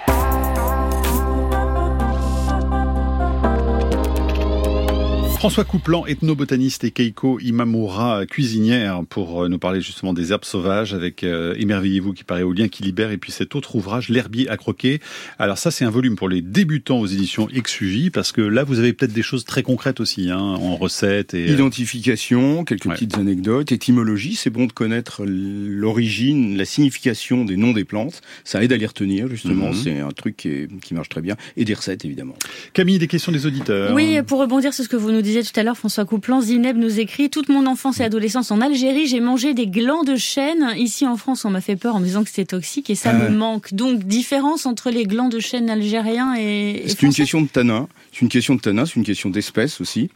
François 5.39 5.65
Couplan, 5.65 6.07
ethnobotaniste 6.07 6.85
et 6.85 6.91
Keiko 6.91 7.39
Imamura, 7.41 8.25
cuisinière, 8.25 9.03
pour 9.07 9.43
euh, 9.43 9.49
nous 9.49 9.59
parler 9.59 9.83
justement 9.83 10.15
des 10.15 10.33
herbes 10.33 10.47
sauvages 10.47 10.95
avec 10.95 11.23
euh, 11.25 11.55
Émerveillez-vous 11.59 12.15
qui 12.15 12.25
paraît 12.25 12.43
au 12.43 12.55
lien 12.55 12.69
qui 12.69 12.83
libère 12.83 13.11
et 13.11 13.19
puis 13.19 13.33
cet 13.33 13.55
autre 13.55 13.77
ouvrage, 13.77 14.09
L'herbier 14.09 14.49
à 14.49 14.57
croquer. 14.57 14.99
Alors 15.39 15.59
ça, 15.59 15.71
c'est 15.71 15.85
un 15.85 15.91
volume 15.91 16.17
pour 16.17 16.31
les 16.31 16.41
débutants 16.41 17.01
aux 17.01 17.07
éditions 17.07 17.51
Exugi 17.51 18.09
parce 18.09 18.33
que 18.33 18.41
là, 18.41 18.65
vous 18.65 18.79
avez 18.79 18.95
peut-être 18.95 19.13
des 19.13 19.23
choses 19.23 19.45
très 19.45 19.63
concrètes 19.63 20.01
aussi, 20.01 20.31
hein, 20.31 20.39
en 20.39 20.75
recettes 20.75 21.35
et... 21.35 21.51
Euh, 21.51 21.53
Identification, 21.53 22.65
quelques 22.65 22.89
petites 22.89 23.19
anecdotes, 23.19 23.73
étymologie, 23.73 24.37
c'est 24.37 24.51
bon 24.51 24.65
de 24.65 24.73
connaître 24.73 25.23
l'origine, 25.27 26.57
la 26.57 26.65
signification 26.65 27.45
des 27.45 27.59
noms 27.59 27.73
des 27.73 27.85
plantes. 27.85 28.23
Ça 28.45 28.65
aide 28.65 28.73
à 28.73 28.77
les 28.79 28.87
retenir, 28.87 29.29
justement. 29.29 29.69
Mhm. 29.69 29.75
C'est 29.75 30.01
un 30.01 30.13
truc 30.13 30.37
qui, 30.39 30.67
qui 30.83 30.95
marche 30.95 31.11
très 31.11 31.21
bien. 31.21 31.37
Et 31.59 31.67
des 31.67 31.75
recettes, 31.75 32.07
évidemment. 32.07 32.35
Camille, 32.73 32.99
des 32.99 33.07
questions 33.07 33.33
des 33.33 33.45
auditeurs. 33.45 33.95
Oui, 33.95 34.19
pour 34.27 34.41
rebondir 34.41 34.73
sur 34.73 34.83
ce 34.83 34.89
que 34.89 34.97
vous 34.97 35.13
nous 35.13 35.23
disait 35.37 35.53
tout 35.53 35.61
à 35.61 35.63
l'heure 35.63 35.77
François 35.77 36.05
Couplan, 36.05 36.41
Zineb 36.41 36.77
nous 36.77 36.99
écrit 37.01 37.31
Toute 37.31 37.49
mon 37.49 37.67
enfance 37.67 38.01
et 38.01 38.05
adolescence 38.05 38.51
en 38.51 38.61
Algérie, 38.61 39.07
j'ai 39.07 39.21
mangé 39.21 39.55
des 39.55 39.67
glands 39.67 40.05
de 40.05 40.17
chêne. 40.17 40.73
Ici 40.77 41.07
en 41.07 41.17
France, 41.17 41.45
on 41.45 41.51
m'a 41.51 41.61
fait 41.61 41.77
peur 41.77 41.97
en 41.97 42.01
me 42.01 42.05
disant 42.05 42.23
que 42.23 42.31
c'était 42.31 42.47
toxique 42.47 42.91
et 42.91 42.95
ça 42.95 43.13
me 43.13 43.29
manque. 43.29 43.75
Donc, 43.75 44.05
différence 44.05 44.67
entre 44.67 44.91
les 44.91 45.05
glands 45.05 45.29
de 45.29 45.41
chêne 45.41 45.69
algériens 45.71 46.35
et. 46.37 46.85
C'est 46.87 47.03
une 47.03 47.13
question 47.13 47.43
de 47.43 47.49
tanin. 47.49 47.89
C'est 48.13 48.23
une 48.23 48.29
question 48.29 48.55
de 48.55 48.61
tanin, 48.61 48.87
c'est 48.87 48.97
une 48.97 49.05
question 49.05 49.31
d'espèce 49.31 49.81
aussi. 49.81 50.11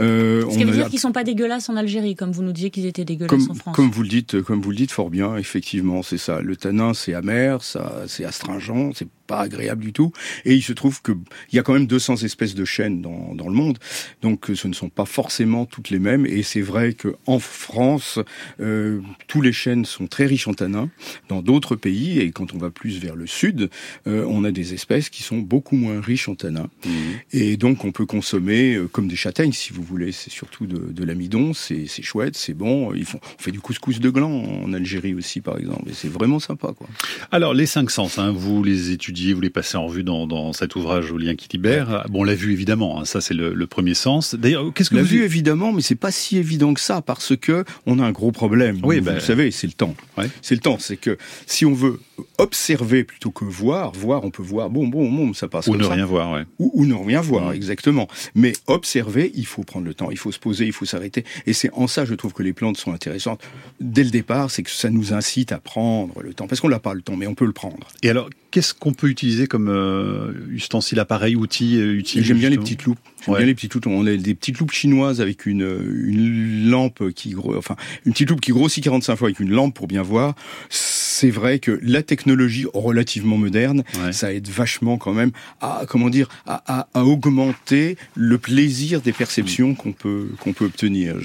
Euh, 0.00 0.42
Ce 0.50 0.58
qui 0.58 0.64
veut 0.64 0.72
dire 0.72 0.88
qu'ils 0.88 1.00
sont 1.00 1.12
pas 1.12 1.24
dégueulasses 1.24 1.68
en 1.68 1.76
Algérie, 1.76 2.14
comme 2.14 2.32
vous 2.32 2.42
nous 2.42 2.52
disiez 2.52 2.70
qu'ils 2.70 2.86
étaient 2.86 3.04
dégueulasses 3.04 3.48
en 3.48 3.54
France. 3.54 3.74
Comme 3.74 3.90
vous 3.90 4.02
le 4.02 4.08
dites, 4.08 4.42
comme 4.42 4.60
vous 4.60 4.70
le 4.70 4.76
dites 4.76 4.92
fort 4.92 5.10
bien, 5.10 5.36
effectivement, 5.36 6.02
c'est 6.02 6.18
ça. 6.18 6.40
Le 6.40 6.56
tanin, 6.56 6.92
c'est 6.94 7.14
amer, 7.14 7.62
ça, 7.62 8.02
c'est 8.06 8.24
astringent, 8.24 8.92
c'est 8.94 9.08
pas 9.26 9.40
agréable 9.40 9.82
du 9.82 9.92
tout. 9.92 10.12
Et 10.44 10.54
il 10.54 10.62
se 10.62 10.72
trouve 10.72 11.02
que 11.02 11.12
il 11.52 11.56
y 11.56 11.58
a 11.58 11.62
quand 11.62 11.72
même 11.72 11.86
200 11.86 12.16
espèces 12.22 12.54
de 12.54 12.64
chênes 12.64 13.02
dans, 13.02 13.34
dans 13.34 13.48
le 13.48 13.54
monde, 13.54 13.78
donc 14.22 14.50
ce 14.54 14.68
ne 14.68 14.72
sont 14.72 14.88
pas 14.88 15.04
forcément 15.04 15.66
toutes 15.66 15.90
les 15.90 15.98
mêmes. 15.98 16.26
Et 16.26 16.42
c'est 16.42 16.60
vrai 16.60 16.92
que 16.92 17.16
en 17.26 17.38
France, 17.38 18.18
euh, 18.60 19.00
tous 19.26 19.40
les 19.40 19.52
chênes 19.52 19.84
sont 19.84 20.06
très 20.06 20.26
riches 20.26 20.48
en 20.48 20.54
tanins. 20.54 20.90
Dans 21.28 21.42
d'autres 21.42 21.76
pays, 21.76 22.20
et 22.20 22.30
quand 22.30 22.54
on 22.54 22.58
va 22.58 22.70
plus 22.70 22.98
vers 22.98 23.16
le 23.16 23.26
sud, 23.26 23.70
euh, 24.06 24.24
on 24.28 24.44
a 24.44 24.50
des 24.50 24.74
espèces 24.74 25.10
qui 25.10 25.22
sont 25.22 25.38
beaucoup 25.38 25.76
moins 25.76 26.00
riches 26.00 26.28
en 26.28 26.34
tanins. 26.34 26.68
Mmh. 26.84 26.90
Et 27.32 27.56
donc 27.56 27.84
on 27.84 27.92
peut 27.92 28.06
consommer 28.06 28.74
euh, 28.74 28.88
comme 28.88 29.08
des 29.08 29.16
châtaignes, 29.16 29.52
si 29.52 29.72
vous 29.72 29.82
voulez. 29.82 30.12
C'est 30.12 30.30
surtout 30.30 30.66
de, 30.66 30.92
de 30.92 31.04
l'amidon, 31.04 31.52
c'est 31.54 31.86
chouette, 32.02 32.36
c'est 32.36 32.54
bon. 32.54 32.94
Ils 32.94 33.04
font, 33.04 33.20
on 33.22 33.42
fait 33.42 33.52
du 33.52 33.60
couscous 33.60 34.00
de 34.00 34.10
gland 34.10 34.32
en 34.32 34.72
Algérie 34.72 35.14
aussi, 35.14 35.40
par 35.40 35.58
exemple. 35.58 35.88
Et 35.88 35.94
c'est 35.94 36.08
vraiment 36.08 36.38
sympa, 36.38 36.72
quoi. 36.76 36.88
Alors 37.30 37.54
les 37.54 37.66
cinq 37.66 37.90
sens, 37.90 38.18
hein, 38.18 38.32
vous 38.32 38.62
les 38.62 38.90
étudiez, 38.90 39.15
vous 39.32 39.40
les 39.40 39.50
passez 39.50 39.76
en 39.76 39.86
revue 39.86 40.02
dans, 40.02 40.26
dans 40.26 40.52
cet 40.52 40.76
ouvrage 40.76 41.10
au 41.10 41.18
lien 41.18 41.34
qui 41.34 41.48
libère. 41.52 42.04
Bon, 42.08 42.24
la 42.24 42.34
vue 42.34 42.52
évidemment, 42.52 43.00
hein, 43.00 43.04
ça 43.04 43.20
c'est 43.20 43.34
le, 43.34 43.54
le, 43.54 43.66
premier 43.66 43.94
sens. 43.94 44.34
D'ailleurs, 44.34 44.72
qu'est-ce 44.74 44.90
que 44.90 44.96
la 44.96 45.02
vous 45.02 45.08
vue 45.08 45.24
évidemment, 45.24 45.72
mais 45.72 45.82
c'est 45.82 45.94
pas 45.94 46.10
si 46.10 46.38
évident 46.38 46.74
que 46.74 46.80
ça 46.80 47.02
parce 47.02 47.36
que 47.36 47.64
on 47.86 47.98
a 47.98 48.04
un 48.04 48.12
gros 48.12 48.32
problème. 48.32 48.80
Oui, 48.82 48.98
vous, 48.98 49.06
ben... 49.06 49.20
savez, 49.20 49.50
c'est 49.50 49.66
le 49.66 49.72
temps. 49.72 49.94
Ouais. 50.16 50.28
C'est 50.42 50.54
le 50.54 50.60
temps, 50.60 50.78
c'est 50.78 50.96
que 50.96 51.18
si 51.46 51.64
on 51.64 51.72
veut 51.72 52.00
observer 52.38 53.04
plutôt 53.04 53.30
que 53.30 53.44
voir, 53.44 53.92
voir, 53.92 54.24
on 54.24 54.30
peut 54.30 54.42
voir, 54.42 54.70
bon, 54.70 54.86
bon, 54.86 55.10
bon, 55.10 55.34
ça 55.34 55.48
passe. 55.48 55.66
Ou 55.66 55.72
comme 55.72 55.80
ne 55.80 55.86
ça. 55.86 55.94
rien 55.94 56.06
voir, 56.06 56.32
ouais. 56.32 56.44
Ou, 56.58 56.70
ou 56.74 56.86
ne 56.86 56.94
rien 56.94 57.20
voir, 57.20 57.52
exactement. 57.52 58.08
Mais 58.34 58.52
observer, 58.66 59.32
il 59.34 59.46
faut 59.46 59.62
prendre 59.62 59.86
le 59.86 59.94
temps, 59.94 60.10
il 60.10 60.18
faut 60.18 60.32
se 60.32 60.38
poser, 60.38 60.66
il 60.66 60.72
faut 60.72 60.84
s'arrêter. 60.84 61.24
Et 61.46 61.52
c'est 61.52 61.70
en 61.72 61.86
ça, 61.86 62.04
je 62.04 62.14
trouve 62.14 62.32
que 62.32 62.42
les 62.42 62.52
plantes 62.52 62.76
sont 62.76 62.92
intéressantes. 62.92 63.42
Dès 63.80 64.04
le 64.04 64.10
départ, 64.10 64.50
c'est 64.50 64.62
que 64.62 64.70
ça 64.70 64.90
nous 64.90 65.12
incite 65.12 65.52
à 65.52 65.58
prendre 65.58 66.22
le 66.22 66.34
temps, 66.34 66.46
parce 66.46 66.60
qu'on 66.60 66.68
n'a 66.68 66.78
pas 66.78 66.94
le 66.94 67.02
temps, 67.02 67.16
mais 67.16 67.26
on 67.26 67.34
peut 67.34 67.46
le 67.46 67.52
prendre. 67.52 67.88
Et 68.02 68.10
alors, 68.10 68.28
qu'est-ce 68.50 68.74
qu'on 68.74 68.92
peut 68.92 69.08
utiliser 69.08 69.46
comme 69.46 69.68
euh, 69.68 70.32
ustensile, 70.50 70.98
appareil, 71.00 71.36
outil 71.36 71.76
euh, 71.76 71.98
utile 71.98 72.24
J'aime 72.24 72.38
bien 72.38 72.50
les 72.50 72.58
petites 72.58 72.84
loupes. 72.84 72.98
J'aime 73.24 73.34
ouais. 73.34 73.40
bien 73.40 73.46
les 73.46 73.54
petites 73.54 73.74
loupes. 73.74 73.86
On 73.86 74.06
a 74.06 74.16
des 74.16 74.34
petites 74.34 74.58
loupes 74.58 74.72
chinoises 74.72 75.20
avec 75.20 75.46
une, 75.46 75.62
une 76.06 76.70
lampe 76.70 77.10
qui, 77.12 77.34
enfin, 77.36 77.76
une 78.04 78.12
petite 78.12 78.30
loupe 78.30 78.40
qui 78.40 78.52
grossit 78.52 78.82
45 78.82 79.16
fois 79.16 79.28
avec 79.28 79.40
une 79.40 79.50
lampe 79.50 79.74
pour 79.74 79.86
bien 79.86 80.02
voir. 80.02 80.34
C'est 80.68 81.30
vrai 81.30 81.58
que 81.58 81.78
la 81.82 82.02
technologie 82.02 82.66
relativement 82.72 83.36
moderne, 83.36 83.84
ouais. 84.02 84.12
ça 84.12 84.32
aide 84.32 84.48
vachement 84.48 84.98
quand 84.98 85.14
même 85.14 85.32
à, 85.60 85.84
comment 85.88 86.10
dire, 86.10 86.28
à, 86.46 86.62
à, 86.66 86.88
à 86.94 87.04
augmenter 87.04 87.96
le 88.14 88.38
plaisir 88.38 89.00
des 89.00 89.12
perceptions 89.12 89.74
qu'on 89.74 89.92
peut, 89.92 90.28
qu'on 90.40 90.52
peut 90.52 90.66
obtenir. 90.66 91.16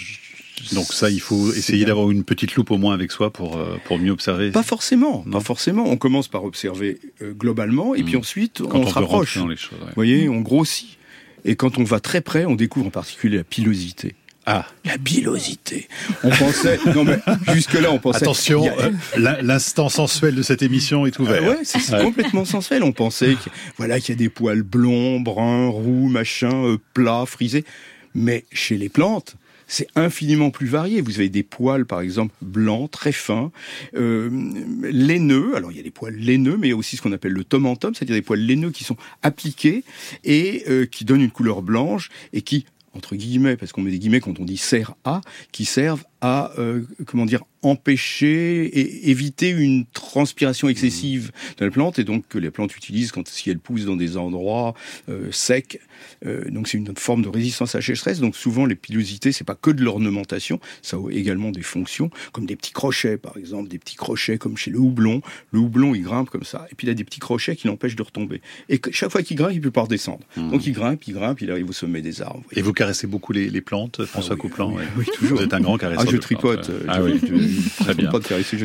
Donc 0.74 0.94
ça, 0.94 1.10
il 1.10 1.20
faut 1.20 1.54
essayer 1.54 1.86
d'avoir 1.86 2.12
une 2.12 2.24
petite 2.24 2.56
loupe 2.56 2.72
au 2.72 2.78
moins 2.78 2.94
avec 2.94 3.12
soi 3.12 3.32
pour 3.32 3.58
euh, 3.58 3.78
pour 3.86 4.00
mieux 4.00 4.12
observer. 4.12 4.52
Pas 4.52 4.64
forcément, 4.64 5.24
non. 5.26 5.40
pas 5.40 5.44
forcément. 5.44 5.86
On 5.88 5.98
commence 5.98 6.28
par 6.28 6.44
observer 6.44 7.00
euh, 7.22 7.34
globalement 7.34 7.96
et 7.96 8.02
mmh. 8.02 8.06
puis 8.06 8.16
ensuite 8.18 8.62
Quand 8.62 8.80
on, 8.80 8.84
on 8.84 8.88
se 8.88 8.94
rapproche. 8.94 9.38
Dans 9.38 9.48
les 9.48 9.58
choses, 9.58 9.80
ouais. 9.80 9.88
Vous 9.88 9.96
voyez, 9.96 10.30
on 10.30 10.42
grossit. 10.42 10.98
Et 11.44 11.56
quand 11.56 11.78
on 11.78 11.84
va 11.84 12.00
très 12.00 12.22
près, 12.22 12.46
on 12.46 12.56
découvre 12.56 12.88
en 12.88 12.92
particulier 12.92 13.38
la 13.38 13.44
pilosité. 13.44 14.16
Ah, 14.48 14.66
la 14.86 14.98
pilosité. 14.98 15.88
On 16.24 16.30
pensait, 16.32 16.80
non 16.96 17.04
mais 17.04 17.20
jusque-là, 17.54 17.92
on 17.92 18.00
pensait. 18.00 18.24
Attention, 18.24 18.66
a... 18.66 18.86
euh, 18.86 19.42
l'instant 19.44 19.88
sensuel 19.88 20.34
de 20.34 20.42
cette 20.42 20.64
émission 20.64 21.06
est 21.06 21.20
ouvert. 21.20 21.42
Ah 21.44 21.50
ouais, 21.50 21.60
c'est 21.64 21.94
ouais. 21.94 22.04
complètement 22.04 22.44
sensuel. 22.44 22.82
On 22.82 22.92
pensait, 22.92 23.36
que, 23.36 23.50
voilà, 23.78 24.00
qu'il 24.00 24.16
y 24.16 24.18
a 24.18 24.20
des 24.20 24.30
poils 24.30 24.64
blonds, 24.64 25.20
bruns, 25.20 25.68
roux, 25.68 26.08
machin, 26.08 26.66
euh, 26.66 26.78
plats, 26.96 27.26
frisés. 27.28 27.66
Mais 28.16 28.46
chez 28.52 28.78
les 28.78 28.90
plantes, 28.90 29.36
c'est 29.72 29.88
infiniment 29.96 30.52
plus 30.52 30.68
varié. 30.68 31.00
Vous 31.00 31.20
avez 31.20 31.30
des 31.30 31.44
poils, 31.44 31.86
par 31.86 32.02
exemple, 32.02 32.36
blancs, 32.42 32.92
très 32.92 33.14
fins, 33.14 33.54
euh, 33.96 34.30
laineux. 34.84 35.56
Alors, 35.56 35.72
il 35.72 35.78
y 35.78 35.80
a 35.80 35.84
des 35.84 35.92
poils 35.92 36.14
laineux, 36.14 36.58
mais 36.58 36.68
il 36.68 36.70
y 36.72 36.74
a 36.74 36.76
aussi 36.76 36.98
ce 36.98 37.02
qu'on 37.02 37.14
appelle 37.14 37.32
le 37.32 37.46
tomentum, 37.46 37.96
c'est-à-dire 37.96 38.16
des 38.16 38.22
poils 38.22 38.42
laineux 38.42 38.72
qui 38.72 38.84
sont 38.84 38.98
appliqués 39.24 39.86
et 40.26 40.66
euh, 40.68 40.86
qui 40.86 41.06
donnent 41.06 41.22
une 41.22 41.32
couleur 41.32 41.62
blanche 41.62 42.10
et 42.34 42.42
qui 42.42 42.66
entre 42.94 43.16
guillemets, 43.16 43.56
parce 43.56 43.72
qu'on 43.72 43.82
met 43.82 43.92
des 43.92 44.00
guillemets 44.00 44.20
quand 44.20 44.42
on 44.42 44.44
dit 44.44 44.58
serre 44.58 44.96
à, 45.06 45.22
qui 45.54 45.64
servent 45.64 46.04
à, 46.22 46.52
euh, 46.60 46.82
comment 47.06 47.26
dire, 47.26 47.44
empêcher 47.64 48.66
et 48.66 49.10
éviter 49.10 49.50
une 49.50 49.86
transpiration 49.86 50.68
excessive 50.70 51.32
de 51.58 51.66
la 51.66 51.72
plante, 51.72 52.00
et 52.00 52.04
donc 52.04 52.28
que 52.28 52.38
les 52.38 52.50
plantes 52.50 52.76
utilisent 52.76 53.12
quand 53.12 53.28
si 53.28 53.50
elles 53.50 53.60
poussent 53.60 53.86
dans 53.86 53.96
des 53.96 54.18
endroits 54.18 54.74
euh, 55.10 55.32
secs. 55.32 55.80
Euh, 56.26 56.50
donc 56.50 56.68
c'est 56.68 56.78
une 56.78 56.96
forme 56.96 57.22
de 57.22 57.30
résistance 57.30 57.76
à 57.76 57.80
la 57.80 57.84
sécheresse. 57.84 58.20
Donc 58.20 58.36
souvent 58.36 58.66
les 58.66 58.76
pilosités, 58.76 59.32
c'est 59.32 59.44
pas 59.44 59.56
que 59.56 59.70
de 59.70 59.84
l'ornementation, 59.84 60.60
ça 60.82 60.98
a 60.98 61.12
également 61.12 61.52
des 61.52 61.62
fonctions, 61.62 62.10
comme 62.32 62.46
des 62.46 62.56
petits 62.56 62.72
crochets 62.72 63.18
par 63.18 63.38
exemple, 63.38 63.70
des 63.70 63.78
petits 63.78 63.96
crochets 63.96 64.38
comme 64.38 64.58
chez 64.58 64.72
le 64.72 64.80
houblon. 64.80 65.22
Le 65.52 65.60
houblon 65.60 65.94
il 65.94 66.02
grimpe 66.02 66.30
comme 66.30 66.44
ça, 66.44 66.66
et 66.72 66.76
puis 66.76 66.88
il 66.88 66.90
a 66.90 66.96
des 66.96 67.04
petits 67.04 67.20
crochets 67.20 67.56
qui 67.56 67.68
l'empêchent 67.68 67.96
de 67.96 68.04
retomber. 68.04 68.42
Et 68.70 68.82
chaque 68.92 69.12
fois 69.12 69.22
qu'il 69.22 69.38
grimpe, 69.38 69.54
il 69.54 69.62
peut 69.62 69.72
pas 69.72 69.82
redescendre. 69.82 70.26
Mmh. 70.36 70.50
Donc 70.50 70.66
il 70.66 70.74
grimpe, 70.74 71.04
il 71.08 71.14
grimpe, 71.14 71.42
il 71.42 71.52
arrive 71.52 71.70
au 71.70 71.74
sommet 71.74 72.02
des 72.02 72.22
arbres. 72.22 72.44
Et 72.54 72.62
vous 72.62 72.74
caressez 72.74 73.06
beaucoup 73.06 73.34
les, 73.34 73.50
les 73.50 73.62
plantes, 73.62 74.04
François 74.06 74.34
ah 74.34 74.42
oui, 74.44 74.50
Couplan. 74.50 74.74
Oui, 74.74 74.84
oui, 74.98 75.06
toujours. 75.14 75.38
Vous 75.38 75.44
êtes 75.44 75.54
un 75.54 75.62
grand 75.62 75.78
caresseur. 75.78 76.06
Ah, 76.08 76.11
je 76.12 76.18
tripote. 76.18 76.70
De 76.70 76.86
ah 76.88 77.02
oui, 77.02 77.20
très 77.80 77.94
bien. 77.94 78.10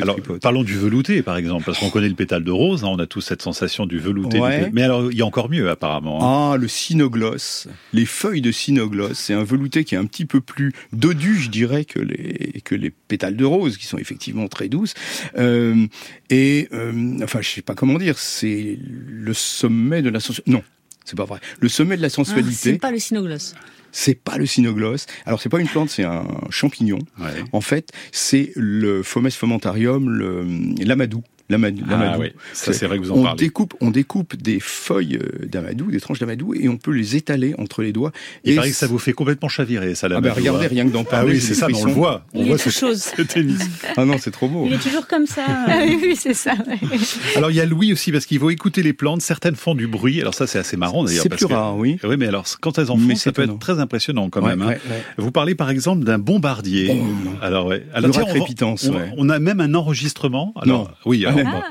Alors, 0.01 0.15
tripote. 0.15 0.41
parlons 0.41 0.63
du 0.63 0.77
velouté, 0.77 1.21
par 1.21 1.37
exemple, 1.37 1.65
parce 1.65 1.79
qu'on 1.79 1.89
connaît 1.89 2.09
le 2.09 2.15
pétale 2.15 2.43
de 2.43 2.51
rose. 2.51 2.83
Hein, 2.83 2.89
on 2.89 2.99
a 2.99 3.05
tous 3.05 3.21
cette 3.21 3.41
sensation 3.41 3.85
du 3.85 3.99
velouté. 3.99 4.39
Ouais. 4.39 4.65
Du... 4.65 4.71
Mais 4.73 4.83
alors, 4.83 5.11
il 5.11 5.17
y 5.17 5.21
a 5.21 5.25
encore 5.25 5.49
mieux, 5.49 5.69
apparemment. 5.69 6.21
Hein. 6.21 6.53
Ah, 6.53 6.57
le 6.57 6.67
cynogloss. 6.67 7.67
Les 7.93 8.05
feuilles 8.05 8.41
de 8.41 8.51
cynogloss, 8.51 9.17
c'est 9.17 9.33
un 9.33 9.43
velouté 9.43 9.83
qui 9.83 9.95
est 9.95 9.97
un 9.97 10.05
petit 10.05 10.25
peu 10.25 10.41
plus 10.41 10.73
dodu, 10.93 11.39
je 11.39 11.49
dirais, 11.49 11.85
que 11.85 11.99
les 11.99 12.61
que 12.63 12.75
les 12.75 12.89
pétales 12.89 13.35
de 13.35 13.45
rose, 13.45 13.77
qui 13.77 13.85
sont 13.85 13.97
effectivement 13.97 14.47
très 14.47 14.69
douces. 14.69 14.93
Euh, 15.37 15.87
et 16.29 16.67
euh, 16.73 17.19
enfin, 17.23 17.41
je 17.41 17.49
sais 17.49 17.61
pas 17.61 17.75
comment 17.75 17.97
dire. 17.97 18.17
C'est 18.17 18.77
le 18.81 19.33
sommet 19.33 20.01
de 20.01 20.09
la 20.09 20.19
non. 20.47 20.63
C'est 21.05 21.15
pas 21.15 21.25
vrai. 21.25 21.39
Le 21.61 21.69
sommet 21.69 21.95
de 21.95 22.01
la 22.01 22.09
sensualité. 22.09 22.51
Ah, 22.51 22.59
c'est 22.73 22.79
pas 22.79 22.91
le 22.91 22.99
cynogloss 22.99 23.53
c'est 23.97 24.13
pas 24.13 24.37
le 24.37 24.45
cynogloss. 24.45 25.07
Alors 25.25 25.41
c'est 25.41 25.49
pas 25.49 25.59
une 25.59 25.67
plante, 25.67 25.89
c'est 25.89 26.03
un 26.03 26.27
champignon. 26.51 26.99
Ouais. 27.19 27.43
En 27.51 27.61
fait, 27.61 27.89
c'est 28.11 28.51
le 28.55 29.01
Fomes 29.01 29.31
fomentarium, 29.31 30.07
le 30.07 30.45
l'amadou. 30.85 31.23
L'amadou. 31.49 31.83
Ah 31.89 32.17
oui, 32.19 32.33
ça 32.53 32.73
c'est 32.73 32.87
vrai 32.87 32.97
que 32.97 33.03
vous 33.03 33.11
en 33.11 33.17
on 33.17 33.23
parlez. 33.23 33.37
Découpe, 33.37 33.73
on 33.79 33.89
découpe 33.89 34.35
des 34.35 34.59
feuilles 34.59 35.19
d'amadou, 35.43 35.89
des 35.91 36.01
tranches 36.01 36.19
d'amadou, 36.19 36.53
et 36.53 36.67
on 36.67 36.77
peut 36.77 36.91
les 36.91 37.15
étaler 37.15 37.55
entre 37.57 37.81
les 37.81 37.93
doigts. 37.93 38.11
Il 38.43 38.53
et 38.53 38.55
paraît 38.55 38.69
que 38.71 38.75
ça 38.75 38.87
vous 38.87 38.99
fait 38.99 39.13
complètement 39.13 39.47
chavirer, 39.47 39.95
ça, 39.95 40.09
l'amadou. 40.09 40.27
Ah 40.29 40.35
ben 40.35 40.39
regardez, 40.41 40.67
rien 40.67 40.85
que 40.85 40.91
d'en 40.91 41.05
parler. 41.05 41.31
Ah 41.31 41.35
oui, 41.35 41.41
c'est 41.41 41.53
ça, 41.53 41.67
on 41.73 41.85
le 41.85 41.91
voit. 41.91 42.25
On 42.33 42.41
Il 42.41 42.47
voit 42.47 42.57
tout 42.57 42.69
chose. 42.69 43.11
ah 43.97 44.05
non, 44.05 44.17
c'est 44.19 44.31
trop 44.31 44.47
beau. 44.47 44.65
Il 44.67 44.73
est 44.73 44.77
toujours 44.77 45.07
comme 45.07 45.25
ça. 45.25 45.45
Ah 45.67 45.79
oui, 45.85 46.15
c'est 46.17 46.33
ça. 46.33 46.53
alors 47.35 47.51
il 47.51 47.55
y 47.55 47.61
a 47.61 47.65
Louis 47.65 47.93
aussi, 47.93 48.11
parce 48.11 48.25
qu'il 48.25 48.39
faut 48.39 48.49
écouter 48.49 48.83
les 48.83 48.93
plantes. 48.93 49.21
Certaines 49.21 49.55
font 49.55 49.75
du 49.75 49.87
bruit. 49.87 50.19
Alors 50.21 50.33
ça, 50.33 50.47
c'est 50.47 50.59
assez 50.59 50.75
marrant 50.77 51.03
d'ailleurs. 51.03 51.23
C'est 51.23 51.29
plus 51.29 51.45
rare, 51.45 51.77
oui. 51.77 51.97
Oui, 52.03 52.17
mais 52.17 52.27
alors 52.27 52.45
quand 52.59 52.77
elles 52.77 52.91
en 52.91 52.97
font, 52.97 53.15
ça 53.15 53.31
peut 53.31 53.43
être 53.43 53.59
très 53.59 53.79
impressionnant 53.79 54.29
quand 54.29 54.41
même. 54.41 54.61
Hein. 54.61 54.75
Vous 55.17 55.31
parlez 55.31 55.55
par 55.55 55.69
exemple 55.69 56.03
d'un 56.03 56.19
bombardier. 56.19 57.01
Alors 57.41 57.67
ouais. 57.67 57.85
Alors 57.93 58.11
tiens, 58.11 58.25
on, 58.61 58.67
on, 58.67 58.75
on, 59.17 59.29
a 59.29 59.39
même 59.39 59.59
un 59.59 59.73
enregistrement. 59.73 60.53
Alors, 60.55 60.83
non. 60.83 60.87
Oui. 61.05 61.25
Alors, 61.25 61.36
ah. 61.45 61.63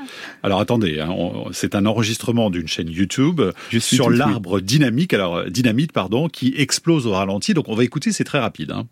alors 0.43 0.59
attendez, 0.59 0.99
hein, 0.99 1.13
c'est 1.51 1.75
un 1.75 1.85
enregistrement 1.85 2.49
d'une 2.49 2.67
chaîne 2.67 2.89
YouTube 2.89 3.41
sur 3.79 4.09
l'arbre 4.09 4.59
dynamique, 4.59 5.13
alors 5.13 5.45
dynamite 5.45 5.91
pardon, 5.91 6.29
qui 6.29 6.53
explose 6.57 7.07
au 7.07 7.11
ralenti. 7.11 7.53
Donc 7.53 7.69
on 7.69 7.75
va 7.75 7.83
écouter, 7.83 8.11
c'est 8.11 8.23
très 8.23 8.39
rapide. 8.39 8.71
Hein. 8.71 8.87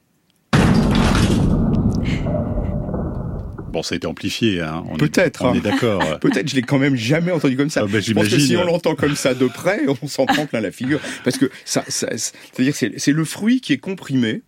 Bon, 3.76 3.84
ça 3.84 3.94
a 3.94 3.98
été 3.98 4.08
amplifié. 4.08 4.62
Hein. 4.62 4.86
Peut-être. 4.98 5.44
On 5.44 5.54
est 5.54 5.60
d'accord. 5.60 6.02
Peut-être. 6.22 6.48
Je 6.50 6.56
l'ai 6.56 6.62
quand 6.62 6.80
même 6.80 6.96
jamais 6.96 7.34
entendu 7.34 7.58
comme 7.58 7.70
ça. 7.70 7.82
Ah 7.84 7.88
bah, 7.92 8.00
je 8.00 8.14
pense 8.14 8.30
que 8.30 8.40
si 8.40 8.56
on 8.56 8.64
l'entend 8.64 8.96
comme 8.96 9.18
ça 9.18 9.34
de 9.34 9.48
près, 9.48 9.82
on 10.02 10.08
s'en 10.08 10.26
prend 10.26 10.46
plein 10.46 10.62
la 10.62 10.72
figure. 10.72 11.02
Parce 11.26 11.38
que 11.38 11.52
ça, 11.66 11.84
ça 11.90 12.08
c'est-à-dire 12.16 12.74
c'est 12.74 13.12
le 13.12 13.26
fruit 13.26 13.60
qui 13.60 13.74
est 13.74 13.78
comprimé. 13.78 14.44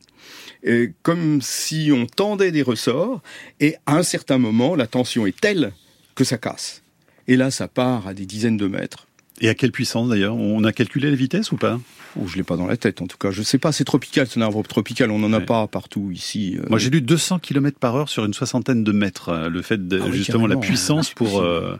Et 0.63 0.93
comme 1.03 1.41
si 1.41 1.91
on 1.93 2.05
tendait 2.05 2.51
des 2.51 2.61
ressorts, 2.61 3.21
et 3.59 3.75
à 3.85 3.97
un 3.97 4.03
certain 4.03 4.37
moment, 4.37 4.75
la 4.75 4.87
tension 4.87 5.27
est 5.27 5.37
telle 5.37 5.73
que 6.17 6.25
ça 6.25 6.37
casse. 6.37 6.81
Et 7.27 7.37
là, 7.37 7.51
ça 7.51 7.67
part 7.67 8.07
à 8.07 8.13
des 8.13 8.25
dizaines 8.25 8.57
de 8.57 8.67
mètres. 8.67 9.07
Et 9.39 9.49
à 9.49 9.53
quelle 9.53 9.71
puissance 9.71 10.09
d'ailleurs? 10.09 10.35
On 10.35 10.63
a 10.63 10.71
calculé 10.73 11.11
la 11.11 11.15
vitesse 11.15 11.51
ou 11.51 11.57
pas? 11.57 11.79
Oh, 12.19 12.25
Je 12.25 12.37
l'ai 12.37 12.43
pas 12.43 12.57
dans 12.57 12.65
la 12.65 12.75
tête 12.75 13.03
en 13.03 13.07
tout 13.07 13.17
cas. 13.17 13.29
Je 13.29 13.43
sais 13.43 13.59
pas, 13.59 13.71
c'est 13.71 13.83
tropical, 13.83 14.25
c'est 14.27 14.39
un 14.39 14.43
arbre 14.43 14.63
tropical, 14.63 15.11
on 15.11 15.19
n'en 15.19 15.31
a 15.31 15.37
ouais. 15.37 15.45
pas 15.45 15.67
partout 15.67 16.09
ici. 16.11 16.57
Euh... 16.57 16.65
Moi 16.69 16.79
j'ai 16.79 16.89
lu 16.89 17.01
200 17.01 17.37
km 17.37 17.77
par 17.77 17.95
heure 17.95 18.09
sur 18.09 18.25
une 18.25 18.33
soixantaine 18.33 18.83
de 18.83 18.91
mètres. 18.91 19.29
euh, 19.29 19.49
Le 19.49 19.61
fait 19.61 19.87
de, 19.87 19.99
ah, 20.01 20.05
oui, 20.07 20.17
justement 20.17 20.47
la 20.47 20.57
puissance 20.57 21.09
ah, 21.11 21.15
pour... 21.15 21.39
Euh, 21.39 21.77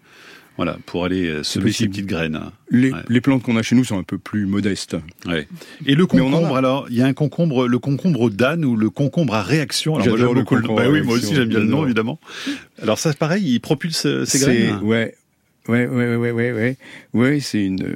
voilà, 0.58 0.78
pour 0.86 1.06
aller 1.06 1.28
euh, 1.28 1.44
semer 1.44 1.72
ces 1.72 1.88
petites 1.88 2.08
graines. 2.08 2.40
Les, 2.70 2.92
ouais. 2.92 3.00
les 3.08 3.22
plantes 3.22 3.44
qu'on 3.44 3.56
a 3.56 3.62
chez 3.62 3.76
nous 3.76 3.84
sont 3.84 3.98
un 3.98 4.04
peu 4.04 4.18
plus 4.18 4.46
modestes. 4.46 4.98
Ouais. 5.26 5.48
Et 5.86 5.96
le 5.96 6.06
concombre, 6.06 6.58
alors, 6.58 6.88
il 6.90 6.98
y 6.98 7.02
a 7.02 7.06
un 7.06 7.14
concombre, 7.14 7.68
le 7.68 7.80
concombre 7.80 8.30
d'âne 8.30 8.66
ou 8.66 8.76
le 8.76 8.90
concombre 8.90 9.36
à 9.36 9.44
réaction? 9.44 9.98
Alors, 9.98 10.18
moi, 10.18 10.34
le 10.34 10.44
concombre. 10.44 10.76
Bah, 10.76 10.90
oui, 10.90 11.02
moi 11.02 11.16
aussi 11.16 11.36
j'aime 11.36 11.50
bien 11.50 11.60
le 11.60 11.66
nom, 11.66 11.86
évidemment. 11.86 12.20
Alors 12.82 13.00
ça, 13.00 13.12
c'est 13.12 13.20
pareil, 13.20 13.44
il 13.46 13.60
propulse 13.60 14.08
ces 14.26 14.40
graines? 14.40 14.80
Ouais. 14.82 15.16
ouais, 15.68 15.86
ouais, 15.88 16.16
ouais, 16.16 16.32
ouais, 16.32 16.52
ouais. 16.52 16.78
Ouais, 17.14 17.40
c'est 17.40 17.64
une, 17.64 17.96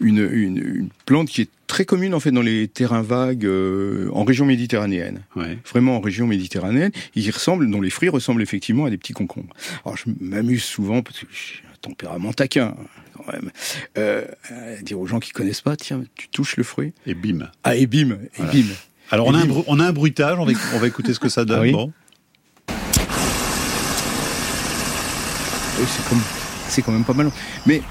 une, 0.00 0.28
une, 0.32 0.88
plante 1.06 1.28
qui 1.28 1.42
est 1.42 1.50
très 1.66 1.84
commune 1.84 2.14
en 2.14 2.20
fait 2.20 2.30
dans 2.30 2.42
les 2.42 2.68
terrains 2.68 3.02
vagues 3.02 3.46
euh, 3.46 4.10
en 4.12 4.24
région 4.24 4.46
méditerranéenne. 4.46 5.22
Ouais. 5.36 5.58
Vraiment 5.68 5.96
en 5.96 6.00
région 6.00 6.26
méditerranéenne, 6.26 6.90
ils 7.14 7.30
ressemblent, 7.30 7.70
dont 7.70 7.80
les 7.80 7.90
fruits 7.90 8.08
ressemblent 8.08 8.42
effectivement 8.42 8.84
à 8.84 8.90
des 8.90 8.98
petits 8.98 9.12
concombres. 9.12 9.54
Alors 9.84 9.96
je 9.96 10.04
m'amuse 10.20 10.64
souvent 10.64 11.02
parce 11.02 11.20
que 11.20 11.26
j'ai 11.30 11.62
un 11.68 11.76
tempérament 11.80 12.32
taquin 12.32 12.74
quand 13.16 13.32
même. 13.32 13.50
Euh, 13.98 14.24
à 14.50 14.82
dire 14.82 14.98
aux 14.98 15.06
gens 15.06 15.20
qui 15.20 15.30
connaissent 15.30 15.62
pas, 15.62 15.76
tiens, 15.76 16.02
tu 16.16 16.28
touches 16.28 16.56
le 16.56 16.64
fruit. 16.64 16.92
Et 17.06 17.14
bim. 17.14 17.50
Ah, 17.62 17.76
et 17.76 17.86
bim, 17.86 18.18
et 18.38 18.42
bim. 18.42 18.74
Alors 19.10 19.26
on 19.26 19.34
a, 19.34 19.38
un, 19.38 19.48
on 19.66 19.80
a 19.80 19.86
un 19.86 19.92
bruitage, 19.92 20.38
on 20.38 20.44
va, 20.44 20.52
on 20.74 20.78
va 20.78 20.86
écouter 20.86 21.14
ce 21.14 21.20
que 21.20 21.28
ça 21.28 21.44
donne. 21.44 21.58
Ah 21.58 21.62
oui. 21.62 21.72
bon. 21.72 21.92
Oui, 25.78 25.86
c'est 25.88 26.08
comme, 26.08 26.22
c'est 26.68 26.82
quand 26.82 26.92
même 26.92 27.04
pas 27.04 27.12
mal. 27.12 27.30
Mais 27.66 27.82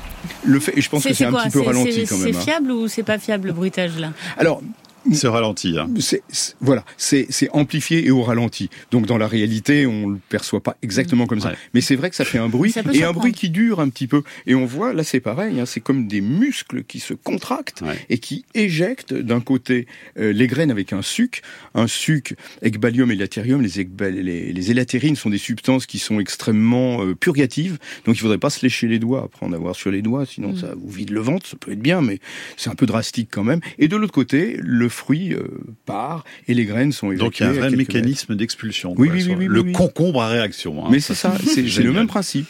le 0.43 0.59
fait, 0.59 0.77
et 0.77 0.81
je 0.81 0.89
pense 0.89 1.03
que 1.03 1.13
c'est 1.13 1.25
un 1.25 1.31
quoi 1.31 1.43
petit 1.43 1.51
peu 1.51 1.61
ralenti 1.61 2.05
quand 2.05 2.17
même. 2.17 2.33
C'est 2.33 2.39
hein. 2.39 2.41
fiable 2.41 2.71
ou 2.71 2.87
c'est 2.87 3.03
pas 3.03 3.17
fiable 3.17 3.47
le 3.47 3.53
bruitage 3.53 3.97
là? 3.97 4.11
Alors, 4.37 4.61
C'est 5.11 5.27
ralenti. 5.27 5.77
Hein. 5.77 5.89
c'est, 5.99 6.23
c'est- 6.29 6.55
voilà, 6.61 6.85
c'est, 6.97 7.27
c'est 7.29 7.49
amplifié 7.51 8.05
et 8.05 8.11
au 8.11 8.23
ralenti. 8.23 8.69
Donc 8.91 9.05
dans 9.05 9.17
la 9.17 9.27
réalité, 9.27 9.85
on 9.85 10.07
le 10.07 10.17
perçoit 10.29 10.61
pas 10.61 10.77
exactement 10.81 11.27
comme 11.27 11.39
ça. 11.41 11.49
Ouais. 11.49 11.55
Mais 11.73 11.81
c'est 11.81 11.95
vrai 11.95 12.09
que 12.09 12.15
ça 12.15 12.25
fait 12.25 12.37
un 12.37 12.49
bruit 12.49 12.71
Ça 12.71 12.83
peut 12.83 12.95
et 12.95 13.03
un 13.03 13.11
bruit 13.11 13.33
qui 13.33 13.49
dure 13.49 13.79
un 13.79 13.89
petit 13.89 14.07
peu. 14.07 14.23
Et 14.47 14.55
on 14.55 14.65
voit 14.65 14.93
là, 14.93 15.03
c'est 15.03 15.19
pareil. 15.19 15.59
Hein, 15.59 15.65
c'est 15.65 15.81
comme 15.81 16.07
des 16.07 16.21
muscles 16.21 16.83
qui 16.83 16.99
se 16.99 17.13
contractent 17.13 17.81
Ouais. 17.81 17.97
et 18.09 18.17
qui 18.17 18.45
éjectent 18.53 19.13
d'un 19.13 19.41
côté 19.41 19.87
euh, 20.17 20.31
les 20.31 20.47
graines 20.47 20.71
avec 20.71 20.93
un 20.93 21.01
suc, 21.01 21.41
un 21.75 21.87
suc 21.87 22.35
ecbalium 22.61 23.11
et 23.11 23.15
laterium. 23.15 23.61
Les, 23.61 23.87
les, 24.11 24.53
les 24.53 24.71
élatérines 24.71 25.15
sont 25.15 25.29
des 25.29 25.37
substances 25.37 25.85
qui 25.85 25.99
sont 25.99 26.19
extrêmement 26.19 27.03
euh, 27.03 27.15
purgatives. 27.15 27.77
Donc 28.05 28.15
il 28.15 28.19
faudrait 28.19 28.37
pas 28.37 28.49
se 28.49 28.61
lécher 28.63 28.87
les 28.87 28.99
doigts 28.99 29.23
après 29.25 29.45
en 29.45 29.53
avoir 29.53 29.75
sur 29.75 29.91
les 29.91 30.01
doigts, 30.01 30.25
sinon 30.25 30.53
Mm. 30.53 30.57
ça 30.57 30.73
vous 30.75 30.89
vide 30.89 31.09
le 31.11 31.19
ventre. 31.21 31.47
Ça 31.47 31.57
peut 31.59 31.71
être 31.71 31.79
bien, 31.81 32.01
mais 32.01 32.19
c'est 32.57 32.69
un 32.69 32.75
peu 32.75 32.85
drastique 32.85 33.29
quand 33.31 33.43
même. 33.43 33.59
Et 33.79 33.87
de 33.87 33.95
l'autre 33.95 34.13
côté, 34.13 34.57
le 34.59 34.89
fruit 34.93 35.33
euh, 35.33 35.43
part 35.85 36.23
et 36.47 36.53
les 36.53 36.65
graines 36.65 36.91
sont 36.91 37.07
évacuées. 37.11 37.25
Donc 37.25 37.39
il 37.39 37.43
y 37.43 37.45
a 37.45 37.49
un 37.49 37.53
vrai 37.53 37.69
mécanisme 37.71 38.35
d'expulsion. 38.35 38.93
Oui, 38.97 39.07
quoi, 39.09 39.17
oui, 39.17 39.23
oui, 39.27 39.35
oui, 39.39 39.45
le 39.47 39.59
oui, 39.61 39.65
oui. 39.67 39.71
concombre 39.73 40.21
à 40.21 40.27
réaction. 40.29 40.85
hein. 40.85 40.89
Mais 40.91 40.99
c'est 40.99 41.15
ça, 41.15 41.35
c'est 41.45 41.67
c'est 41.69 41.83
le 41.83 41.91
même 41.91 42.07
principe. 42.07 42.45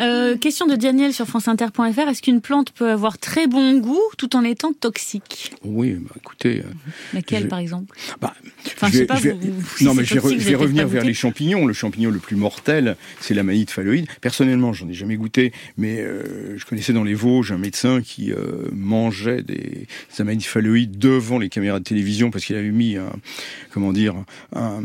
Euh, 0.00 0.36
Question 0.36 0.66
de 0.66 0.76
Daniel 0.76 1.12
sur 1.12 1.26
franceinter.fr. 1.26 2.08
Est-ce 2.08 2.22
qu'une 2.22 2.40
plante 2.40 2.70
peut 2.72 2.90
avoir 2.90 3.18
très 3.18 3.46
bon 3.46 3.78
goût 3.78 4.00
tout 4.18 4.36
en 4.36 4.44
étant 4.44 4.72
toxique? 4.72 5.52
Oui, 5.64 5.94
bah, 5.94 6.14
écoutez, 6.16 6.60
euh, 6.60 6.62
Laquelle 7.14 7.44
Je- 7.44 7.48
par 7.48 7.58
exemple? 7.58 7.96
Bah, 8.20 8.34
Enfin, 8.66 8.88
je 8.88 8.92
je 8.92 8.92
sais 8.92 9.00
vais- 9.00 9.06
pas, 9.06 9.16
je 9.16 9.22
vais- 9.28 9.32
vous- 9.32 9.84
non, 9.84 9.94
mais 9.94 10.04
je 10.04 10.14
vais, 10.14 10.20
re- 10.20 10.38
je 10.40 10.54
revenir 10.56 10.86
vers 10.88 11.04
les 11.04 11.14
champignons. 11.14 11.66
Le 11.66 11.72
champignon 11.72 12.10
le 12.10 12.18
plus 12.18 12.36
mortel, 12.36 12.96
c'est 13.20 13.34
la 13.34 13.42
manite 13.42 13.70
phalloïde. 13.70 14.06
Personnellement, 14.20 14.72
j'en 14.72 14.88
ai 14.88 14.92
jamais 14.94 15.16
goûté, 15.16 15.52
mais 15.78 16.00
euh, 16.00 16.56
je 16.58 16.64
connaissais 16.64 16.92
dans 16.92 17.04
les 17.04 17.14
Vosges 17.14 17.52
un 17.52 17.58
médecin 17.58 18.00
qui 18.02 18.32
euh, 18.32 18.68
mangeait 18.72 19.42
des, 19.42 19.86
des 20.18 20.40
phalloïdes 20.40 20.98
devant 20.98 21.38
les 21.38 21.48
caméras 21.48 21.78
de 21.78 21.84
télévision 21.86 22.30
parce 22.30 22.44
qu'il 22.44 22.56
avait 22.56 22.70
mis 22.70 22.96
un, 22.96 23.10
comment 23.72 23.92
dire, 23.92 24.14
un, 24.54 24.82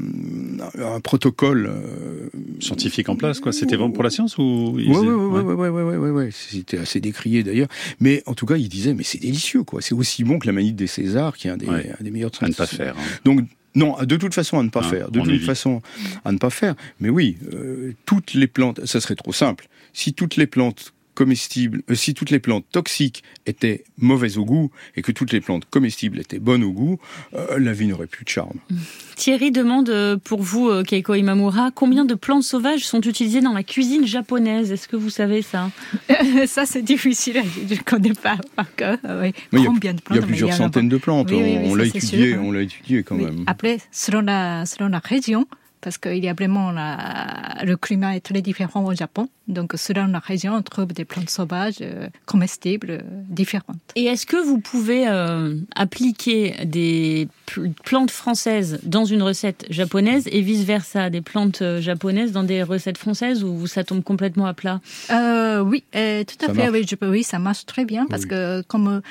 un 0.79 0.99
protocole. 1.01 1.67
euh, 1.69 2.29
Scientifique 2.59 3.09
en 3.09 3.15
place, 3.15 3.39
quoi. 3.39 3.51
C'était 3.51 3.77
pour 3.77 4.03
la 4.03 4.09
science 4.09 4.37
ou 4.37 4.73
Ouais, 4.75 4.85
ouais, 4.87 5.53
ouais, 5.53 5.69
ouais. 5.69 5.95
ouais, 5.97 6.09
ouais. 6.09 6.29
C'était 6.31 6.77
assez 6.77 6.99
décrié 7.01 7.43
d'ailleurs. 7.43 7.67
Mais 7.99 8.23
en 8.25 8.33
tout 8.33 8.45
cas, 8.45 8.55
il 8.57 8.69
disait, 8.69 8.93
mais 8.93 9.03
c'est 9.03 9.19
délicieux, 9.19 9.63
quoi. 9.63 9.81
C'est 9.81 9.93
aussi 9.95 10.23
bon 10.23 10.39
que 10.39 10.47
la 10.47 10.53
manite 10.53 10.75
des 10.75 10.87
Césars, 10.87 11.35
qui 11.35 11.47
est 11.47 11.51
un 11.51 11.57
des, 11.57 11.67
Ouais. 11.67 11.91
un 11.99 12.03
des 12.03 12.11
meilleurs 12.11 12.31
À 12.41 12.47
ne 12.47 12.53
pas 12.53 12.67
faire. 12.67 12.95
hein. 12.97 13.01
Donc, 13.25 13.41
non, 13.75 13.95
de 14.03 14.17
toute 14.17 14.33
façon, 14.33 14.59
à 14.59 14.63
ne 14.63 14.69
pas 14.69 14.81
Hein, 14.81 14.89
faire. 14.89 15.11
De 15.11 15.19
toute 15.19 15.29
évite. 15.29 15.45
façon, 15.45 15.81
à 16.25 16.31
ne 16.31 16.37
pas 16.37 16.49
faire. 16.49 16.75
Mais 16.99 17.09
oui, 17.09 17.37
euh, 17.53 17.93
toutes 18.05 18.33
les 18.33 18.47
plantes, 18.47 18.85
ça 18.85 18.99
serait 18.99 19.15
trop 19.15 19.31
simple. 19.33 19.67
Si 19.93 20.13
toutes 20.13 20.35
les 20.35 20.47
plantes 20.47 20.93
comestibles, 21.13 21.81
euh, 21.89 21.95
si 21.95 22.13
toutes 22.13 22.29
les 22.29 22.39
plantes 22.39 22.65
toxiques 22.71 23.23
étaient 23.45 23.83
mauvaises 23.97 24.37
au 24.37 24.45
goût 24.45 24.71
et 24.95 25.01
que 25.01 25.11
toutes 25.11 25.31
les 25.31 25.41
plantes 25.41 25.65
comestibles 25.69 26.19
étaient 26.19 26.39
bonnes 26.39 26.63
au 26.63 26.71
goût, 26.71 26.99
euh, 27.33 27.59
la 27.59 27.73
vie 27.73 27.87
n'aurait 27.87 28.07
plus 28.07 28.23
de 28.25 28.29
charme. 28.29 28.57
Thierry 29.15 29.51
demande 29.51 29.89
euh, 29.89 30.17
pour 30.17 30.41
vous, 30.41 30.83
Keiko 30.83 31.13
Imamura, 31.13 31.69
combien 31.73 32.05
de 32.05 32.15
plantes 32.15 32.43
sauvages 32.43 32.85
sont 32.85 33.01
utilisées 33.01 33.41
dans 33.41 33.53
la 33.53 33.63
cuisine 33.63 34.05
japonaise? 34.07 34.71
Est-ce 34.71 34.87
que 34.87 34.95
vous 34.95 35.09
savez 35.11 35.41
ça? 35.41 35.69
Ça, 36.47 36.65
c'est 36.65 36.81
difficile. 36.81 37.41
Je 37.69 37.75
ne 37.75 37.79
connais 37.81 38.13
pas 38.13 38.37
par 38.55 38.73
cœur. 38.75 38.97
euh, 39.05 39.21
oui. 39.23 39.33
Mais 39.51 39.59
il 39.59 39.63
y 39.63 39.65
a- 39.65 39.69
Combien 39.71 39.93
de 39.93 39.99
Il 39.99 40.01
plantes 40.03 40.19
y 40.19 40.23
a 40.23 40.25
plusieurs 40.25 40.53
centaines 40.53 40.89
de 40.89 40.97
plantes. 40.97 41.29
Oui, 41.31 41.37
oui, 41.37 41.57
oui, 41.61 41.67
on 41.69 41.75
l'a 41.75 41.85
étudié, 41.85 42.31
sûr, 42.33 42.41
on 42.43 42.51
l'a 42.51 42.61
étudié 42.61 43.03
quand 43.03 43.15
Oui. 43.15 43.25
même. 43.25 43.43
Après, 43.47 43.77
selon 43.91 44.21
la, 44.21 44.65
selon 44.65 44.89
la 44.89 44.99
région, 44.99 45.45
parce 45.81 45.97
qu'il 45.97 46.17
y 46.23 46.27
a 46.29 46.33
vraiment 46.33 46.71
la, 46.71 47.57
le 47.63 47.75
climat 47.77 48.15
est 48.15 48.19
très 48.21 48.41
différent 48.41 48.83
au 48.85 48.93
Japon. 48.93 49.29
Donc, 49.51 49.73
selon 49.75 50.07
la 50.07 50.19
région, 50.19 50.55
on 50.55 50.61
trouve 50.61 50.87
des 50.87 51.05
plantes 51.05 51.29
sauvages 51.29 51.75
euh, 51.81 52.07
comestibles 52.25 52.91
euh, 52.91 52.99
différentes. 53.29 53.77
Et 53.95 54.05
est-ce 54.05 54.25
que 54.25 54.37
vous 54.37 54.59
pouvez 54.59 55.07
euh, 55.07 55.55
appliquer 55.75 56.55
des 56.65 57.27
pl- 57.45 57.73
plantes 57.83 58.11
françaises 58.11 58.79
dans 58.83 59.05
une 59.05 59.21
recette 59.21 59.65
japonaise 59.69 60.27
et 60.31 60.41
vice-versa, 60.41 61.09
des 61.09 61.21
plantes 61.21 61.61
japonaises 61.79 62.31
dans 62.31 62.43
des 62.43 62.63
recettes 62.63 62.97
françaises 62.97 63.43
ou 63.43 63.67
ça 63.67 63.83
tombe 63.83 64.03
complètement 64.03 64.45
à 64.45 64.53
plat? 64.53 64.79
Euh, 65.11 65.59
oui, 65.59 65.83
euh, 65.95 66.23
tout 66.23 66.43
à 66.45 66.47
Ça 66.47 66.53
fait. 66.53 66.69
Oui, 66.69 66.85
je 66.89 66.95
peux- 66.95 67.09
oui, 67.09 67.23
ça 67.23 67.39
marche 67.39 67.65
très 67.65 67.83
bien 67.85 68.05
parce 68.09 68.23
Oui. 68.23 68.29
que 68.29 68.61
comme 68.63 69.01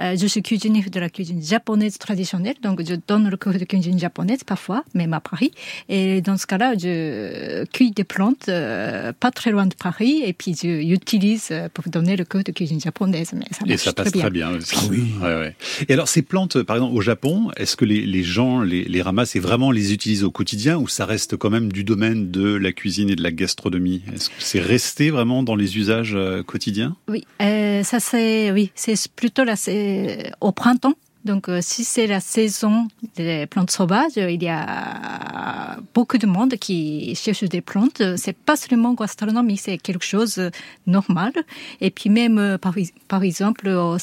euh, 0.00 0.16
je 0.16 0.26
suis 0.26 0.42
cuisinière 0.42 0.88
de 0.90 0.98
la 1.00 1.10
cuisine 1.10 1.42
japonaise 1.42 1.98
traditionnelle, 1.98 2.56
donc 2.62 2.80
je 2.88 2.94
donne 3.06 3.28
le 3.28 3.36
cours 3.36 3.52
de 3.52 3.64
cuisine 3.64 3.98
japonaise 3.98 4.44
parfois, 4.44 4.82
même 4.94 5.12
à 5.12 5.20
Paris. 5.20 5.52
Et 5.90 6.20
dans 6.22 6.38
ce 6.38 6.46
cas-là, 6.46 6.72
je 6.78 7.64
cueille 7.66 7.90
des 7.90 8.04
plantes 8.04 8.48
euh, 8.48 9.12
pas 9.12 9.30
très 9.30 9.50
loin 9.50 9.66
de 9.66 9.74
Paris 9.74 9.89
et 10.00 10.32
puis 10.32 10.54
je 10.60 10.68
utilise 10.92 11.48
euh, 11.50 11.68
pour 11.72 11.84
donner 11.88 12.16
le 12.16 12.24
cours 12.24 12.42
de 12.44 12.52
cuisine 12.52 12.80
japonaise. 12.80 13.32
Mais 13.34 13.44
ça 13.50 13.64
Et 13.66 13.76
ça 13.76 13.92
passe 13.92 14.10
très 14.12 14.20
très 14.20 14.30
bien. 14.30 14.50
aussi. 14.50 14.74
Ah 14.76 14.86
oui. 14.90 15.04
Ouais, 15.20 15.34
ouais. 15.36 15.56
Et 15.88 15.92
alors, 15.92 16.08
ces 16.08 16.22
plantes, 16.22 16.62
par 16.62 16.76
exemple, 16.76 16.96
au 16.96 17.00
Japon, 17.00 17.50
est-ce 17.56 17.76
que 17.76 17.84
les, 17.84 18.06
les 18.06 18.22
gens 18.22 18.60
les, 18.62 18.84
les 18.84 19.02
ramassent 19.02 19.36
et 19.36 19.40
vraiment 19.40 19.70
les 19.70 19.92
utilisent 19.92 20.24
au 20.24 20.30
quotidien 20.30 20.76
ou 20.78 20.88
ça 20.88 21.06
reste 21.06 21.36
quand 21.36 21.50
même 21.50 21.72
du 21.72 21.84
domaine 21.84 22.30
de 22.30 22.54
la 22.54 22.72
cuisine 22.72 23.10
et 23.10 23.16
de 23.16 23.22
la 23.22 23.32
gastronomie? 23.32 24.02
Est-ce 24.14 24.28
que 24.28 24.34
c'est 24.38 24.60
resté 24.60 25.10
vraiment 25.10 25.42
dans 25.42 25.56
les 25.56 25.76
usages 25.76 26.14
euh, 26.14 26.42
quotidiens? 26.42 26.96
Oui, 27.08 27.24
euh, 27.42 27.82
ça 27.82 28.00
c'est 28.00 28.50
oui, 28.52 28.70
c'est 28.74 28.96
plutôt 29.12 29.44
là, 29.44 29.56
c'est 29.56 30.30
au 30.40 30.52
printemps. 30.52 30.94
Donc, 31.24 31.48
euh, 31.48 31.58
si 31.60 31.84
c'est 31.84 32.06
la 32.06 32.20
saison 32.20 32.88
des 33.16 33.46
plantes 33.46 33.70
sauvages, 33.70 34.16
euh, 34.16 34.30
il 34.30 34.42
y 34.42 34.48
a 34.48 35.76
beaucoup 35.94 36.16
de 36.18 36.26
monde 36.26 36.54
qui 36.56 37.14
cherche 37.14 37.44
des 37.44 37.60
plantes. 37.60 38.00
Euh, 38.00 38.14
C'est 38.16 38.36
pas 38.36 38.56
seulement 38.56 38.94
gastronomie, 38.94 39.56
c'est 39.58 39.78
quelque 39.78 40.04
chose 40.04 40.36
de 40.36 40.50
normal. 40.86 41.32
Et 41.80 41.90
puis 41.90 42.08
même, 42.10 42.56
par, 42.60 42.74
par 43.08 43.22
exemple, 43.22 43.68
le 43.68 43.98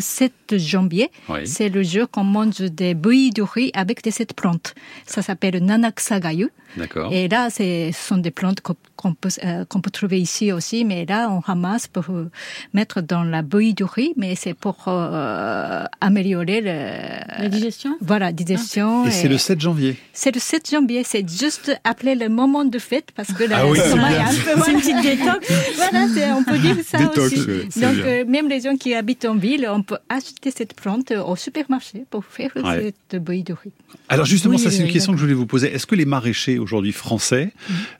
7 0.00 0.32
janvier, 0.58 1.10
Oui. 1.28 1.46
c'est 1.46 1.68
le 1.68 1.82
jour 1.82 2.08
qu'on 2.10 2.24
mange 2.24 2.60
des 2.60 2.94
bouillies 2.94 3.30
de 3.30 3.42
riz 3.42 3.70
avec 3.74 4.02
de 4.04 4.10
cette 4.10 4.34
plante. 4.34 4.74
Ça 5.06 5.22
s'appelle 5.22 5.62
Nanaksagayu. 5.64 6.50
D'accord. 6.76 7.12
Et 7.12 7.26
là, 7.26 7.50
ce 7.50 7.90
sont 7.92 8.18
des 8.18 8.30
plantes 8.30 8.60
qu'on 8.60 9.12
peut, 9.14 9.28
euh, 9.44 9.64
qu'on 9.64 9.80
peut 9.80 9.90
trouver 9.90 10.20
ici 10.20 10.52
aussi, 10.52 10.84
mais 10.84 11.04
là, 11.04 11.28
on 11.28 11.40
ramasse 11.40 11.88
pour 11.88 12.04
mettre 12.74 13.00
dans 13.00 13.24
la 13.24 13.42
bouillie 13.42 13.74
du 13.74 13.82
riz, 13.82 14.12
mais 14.16 14.36
c'est 14.36 14.54
pour 14.54 14.84
euh, 14.86 15.84
améliorer 16.00 16.59
le, 16.60 17.42
La 17.42 17.48
digestion 17.48 17.96
voilà, 18.00 18.32
digestion. 18.32 19.06
Et 19.06 19.10
c'est 19.10 19.28
le 19.28 19.38
7 19.38 19.60
janvier. 19.60 19.96
c'est 20.12 20.34
le 20.34 20.40
7 20.40 20.70
janvier, 20.70 21.02
c'est 21.04 21.28
juste 21.28 21.72
après 21.84 22.14
le 22.14 22.28
moment 22.28 22.64
de 22.64 22.78
fête, 22.78 23.08
parce 23.14 23.32
que 23.32 23.44
la 23.44 23.58
Ah 23.58 23.66
oui, 23.66 23.78
c'est 23.82 23.92
un 23.98 24.54
peu... 24.56 24.62
C'est 24.64 24.72
une 24.72 24.80
petite 24.80 25.02
détox 25.02 25.48
Voilà, 25.76 26.06
on 26.36 26.44
peut 26.44 26.58
dire 26.58 26.76
ça 26.86 26.98
Détox, 26.98 27.18
aussi. 27.18 27.80
Donc, 27.80 27.94
euh, 28.04 28.24
même 28.26 28.48
les 28.48 28.60
gens 28.60 28.76
qui 28.76 28.94
habitent 28.94 29.24
en 29.24 29.36
ville, 29.36 29.66
on 29.70 29.82
peut 29.82 29.98
acheter 30.08 30.50
cette 30.50 30.74
plante 30.74 31.12
au 31.12 31.36
supermarché 31.36 32.04
pour 32.10 32.24
faire 32.24 32.50
Ouais. 32.56 32.92
cette 33.10 33.22
bouillie 33.22 33.42
de 33.44 33.52
riz. 33.52 33.70
Alors 34.08 34.26
justement, 34.26 34.54
Oui, 34.56 34.60
ça 34.60 34.70
c'est 34.70 34.82
une 34.84 34.92
question 34.92 35.12
que 35.12 35.18
je 35.18 35.22
voulais 35.24 35.34
vous 35.34 35.46
poser. 35.46 35.72
Est-ce 35.72 35.86
que 35.86 35.94
les 35.94 36.04
maraîchers 36.04 36.58
aujourd'hui 36.58 36.92
français 36.92 37.52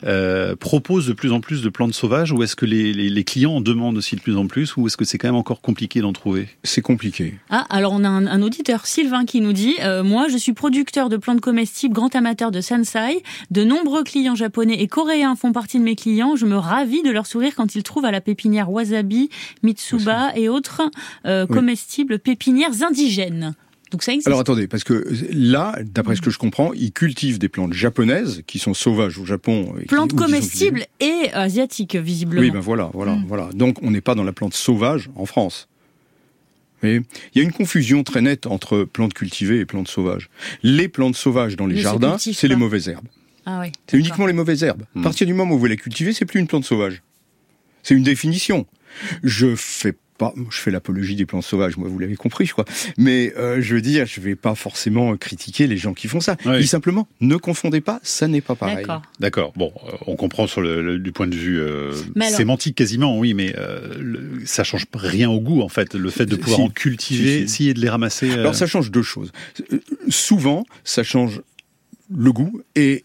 euh, 0.05 0.57
proposent 0.57 1.07
de 1.07 1.13
plus 1.13 1.33
en 1.33 1.41
plus 1.41 1.63
de 1.63 1.69
plantes 1.69 1.95
sauvages 1.95 2.33
ou 2.33 2.43
est-ce 2.43 2.57
que 2.57 2.67
les, 2.67 2.93
les- 2.93 3.11
les 3.11 3.25
clients 3.25 3.53
en 3.53 3.61
demandent 3.61 3.97
aussi 3.97 4.17
de 4.17 4.21
plus 4.21 4.37
en 4.37 4.47
plus 4.47 4.77
ou 4.77 4.87
est-ce 4.87 4.97
que 4.97 5.05
c'est 5.05 5.19
quand 5.19 5.29
même 5.29 5.35
encore 5.37 5.61
compliqué 5.61 6.01
d'en 6.01 6.13
trouver? 6.13 6.49
C'est 6.65 6.83
compliqué. 6.83 7.35
Ah, 7.51 7.67
alors 7.71 7.93
on 7.93 8.05
a 8.05 8.09
un, 8.09 8.27
un 8.27 8.43
auditeur, 8.51 8.85
Sylvain, 8.85 9.25
qui 9.27 9.41
nous 9.41 9.53
dit 9.53 9.77
euh, 9.81 10.03
Moi, 10.03 10.27
je 10.29 10.37
suis 10.37 10.53
producteur 10.55 11.09
de 11.09 11.17
plantes 11.17 11.41
comestibles, 11.41 11.95
grand 11.95 12.13
amateur 12.17 12.51
de 12.51 12.61
Sansai. 12.61 13.23
De 13.53 13.63
nombreux 13.63 14.03
clients 14.03 14.35
japonais 14.35 14.83
et 14.83 14.89
coréens 14.89 15.37
font 15.37 15.53
partie 15.53 15.79
de 15.79 15.85
mes 15.85 15.95
clients. 15.95 16.35
Je 16.35 16.47
me 16.47 16.57
ravis 16.57 17.03
de 17.03 17.11
leur 17.11 17.27
sourire 17.29 17.53
quand 17.55 17.77
ils 17.77 17.85
trouvent 17.85 18.05
à 18.07 18.11
la 18.11 18.21
pépinière 18.21 18.69
Wasabi, 18.69 19.31
Mitsuba 19.63 20.33
et 20.35 20.49
autres 20.49 20.83
euh, 21.27 21.47
Oui. 21.49 21.57
comestibles 21.57 22.19
pépinières 22.19 22.83
indigènes. 22.83 23.55
Donc 23.93 24.03
ça 24.03 24.13
existe. 24.13 24.27
Alors 24.29 24.41
attendez, 24.41 24.67
parce 24.67 24.83
que 24.85 25.05
là, 25.33 25.77
d'après 25.85 26.17
ce 26.17 26.21
que 26.21 26.31
je 26.31 26.39
comprends, 26.39 26.73
ils 26.75 26.93
cultivent 26.93 27.39
des 27.39 27.49
plantes 27.49 27.73
japonaises 27.73 28.43
qui 28.49 28.59
sont 28.59 28.75
sauvages 28.75 29.19
au 29.19 29.25
Japon. 29.25 29.75
et 29.81 29.87
plantes 29.87 30.11
qui 30.11 30.17
comestibles 30.17 30.87
et 31.01 31.31
asiatiques, 31.33 31.95
visiblement. 31.97 32.41
Oui, 32.41 32.51
ben 32.51 32.61
voilà, 32.61 32.91
voilà, 32.95 33.13
Mm. 33.15 33.25
voilà. 33.29 33.49
Donc 33.55 33.77
on 33.83 33.91
n'est 33.93 34.01
pas 34.01 34.15
dans 34.17 34.23
la 34.25 34.33
plante 34.33 34.55
sauvage 34.55 35.09
en 35.17 35.27
France. 35.27 35.69
Mais 36.83 36.97
il 36.97 37.39
y 37.39 37.41
a 37.41 37.43
une 37.43 37.53
confusion 37.53 38.03
très 38.03 38.21
nette 38.21 38.47
entre 38.47 38.85
plantes 38.85 39.15
cultivées 39.15 39.61
et 39.61 39.67
plantes 39.67 39.89
sauvages. 39.89 40.31
Les 40.63 40.89
plantes 40.89 41.17
sauvages 41.17 41.57
dans 41.57 41.67
les 41.67 41.77
jardins, 41.77 42.17
c'est 42.19 42.49
les 42.49 42.57
mauvaises 42.57 42.89
herbes. 42.89 43.09
Ah 43.47 43.61
oui. 43.61 43.73
C'est 43.87 43.99
uniquement 43.99 44.27
les 44.27 44.33
mauvaises 44.33 44.63
herbes. 44.63 44.83
À 44.97 45.03
partir 45.03 45.27
du 45.27 45.35
moment 45.35 45.55
où 45.55 45.59
vous 45.59 45.67
la 45.67 45.77
cultivez, 45.77 46.13
c'est 46.13 46.25
plus 46.25 46.41
une 46.41 46.47
plante 46.47 46.65
sauvage. 46.65 47.03
C'est 47.83 47.95
une 47.95 48.03
définition. 48.03 48.67
Je 49.23 49.55
fais 49.57 49.95
je 50.51 50.59
fais 50.59 50.71
l'apologie 50.71 51.17
des 51.17 51.27
plantes 51.27 51.45
sauvages, 51.45 51.77
moi 51.77 51.89
vous 51.89 51.99
l'avez 51.99 52.17
compris, 52.17 52.47
je 52.47 52.53
crois. 52.53 52.65
Mais 52.97 53.33
euh, 53.37 53.61
je 53.61 53.75
veux 53.75 53.81
dire, 53.81 54.07
je 54.07 54.21
vais 54.21 54.37
pas 54.37 54.55
forcément 54.55 55.17
critiquer 55.17 55.67
les 55.67 55.77
gens 55.77 55.95
qui 55.95 56.09
font 56.09 56.21
ça. 56.21 56.37
Oui. 56.47 56.67
simplement, 56.67 57.09
ne 57.21 57.37
confondez 57.37 57.81
pas, 57.81 58.01
ça 58.03 58.29
n'est 58.29 58.41
pas 58.41 58.55
pareil. 58.55 58.87
D'accord. 59.19 59.53
Bon, 59.57 59.73
euh, 59.89 59.97
on 60.07 60.17
comprend 60.17 60.47
sur 60.47 60.61
le, 60.61 60.99
du 60.99 61.13
point 61.13 61.27
de 61.27 61.35
vue 61.35 61.61
euh, 61.61 61.93
sémantique 62.31 62.77
quasiment, 62.77 63.19
oui, 63.19 63.35
mais 63.35 63.55
euh, 63.57 64.41
ça 64.45 64.65
change 64.65 64.87
rien 64.95 65.31
au 65.31 65.41
goût 65.41 65.63
en 65.63 65.69
fait. 65.69 65.95
Le 65.95 66.11
fait 66.11 66.27
de 66.27 66.37
pouvoir 66.37 66.61
en 66.61 66.69
cultiver, 66.69 67.47
si, 67.47 67.69
et 67.69 67.75
de 67.75 67.81
les 67.81 67.89
ramasser. 67.89 68.31
Alors 68.33 68.55
ça 68.55 68.67
change 68.67 68.91
deux 68.91 69.03
choses. 69.03 69.33
Souvent, 70.09 70.65
ça 70.85 71.03
change 71.03 71.43
le 72.15 72.33
goût 72.33 72.61
et 72.75 73.05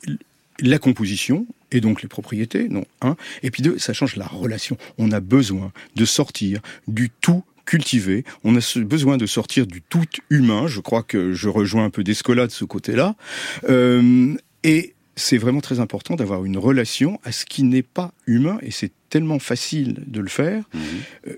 la 0.59 0.79
composition 0.79 1.45
et 1.71 1.81
donc 1.81 2.01
les 2.01 2.07
propriétés, 2.07 2.69
non, 2.69 2.85
un. 3.01 3.15
Et 3.43 3.51
puis 3.51 3.63
deux, 3.63 3.77
ça 3.77 3.93
change 3.93 4.15
la 4.15 4.27
relation. 4.27 4.77
On 4.97 5.11
a 5.11 5.19
besoin 5.19 5.71
de 5.95 6.05
sortir 6.05 6.61
du 6.87 7.09
tout 7.21 7.43
cultivé. 7.65 8.23
On 8.43 8.55
a 8.55 8.79
besoin 8.81 9.17
de 9.17 9.25
sortir 9.25 9.67
du 9.67 9.81
tout 9.81 10.03
humain. 10.29 10.67
Je 10.67 10.79
crois 10.79 11.03
que 11.03 11.33
je 11.33 11.49
rejoins 11.49 11.85
un 11.85 11.89
peu 11.89 12.03
d'Escola 12.03 12.47
de 12.47 12.51
ce 12.51 12.63
côté-là. 12.63 13.15
Euh, 13.69 14.35
et 14.63 14.93
c'est 15.15 15.37
vraiment 15.37 15.61
très 15.61 15.79
important 15.79 16.15
d'avoir 16.15 16.45
une 16.45 16.57
relation 16.57 17.19
à 17.23 17.31
ce 17.31 17.45
qui 17.45 17.63
n'est 17.63 17.83
pas 17.83 18.13
humain. 18.27 18.59
Et 18.61 18.71
c'est 18.71 18.91
tellement 19.09 19.39
facile 19.39 20.03
de 20.05 20.19
le 20.19 20.29
faire. 20.29 20.63
Mmh. 20.73 20.79
Euh, 21.27 21.33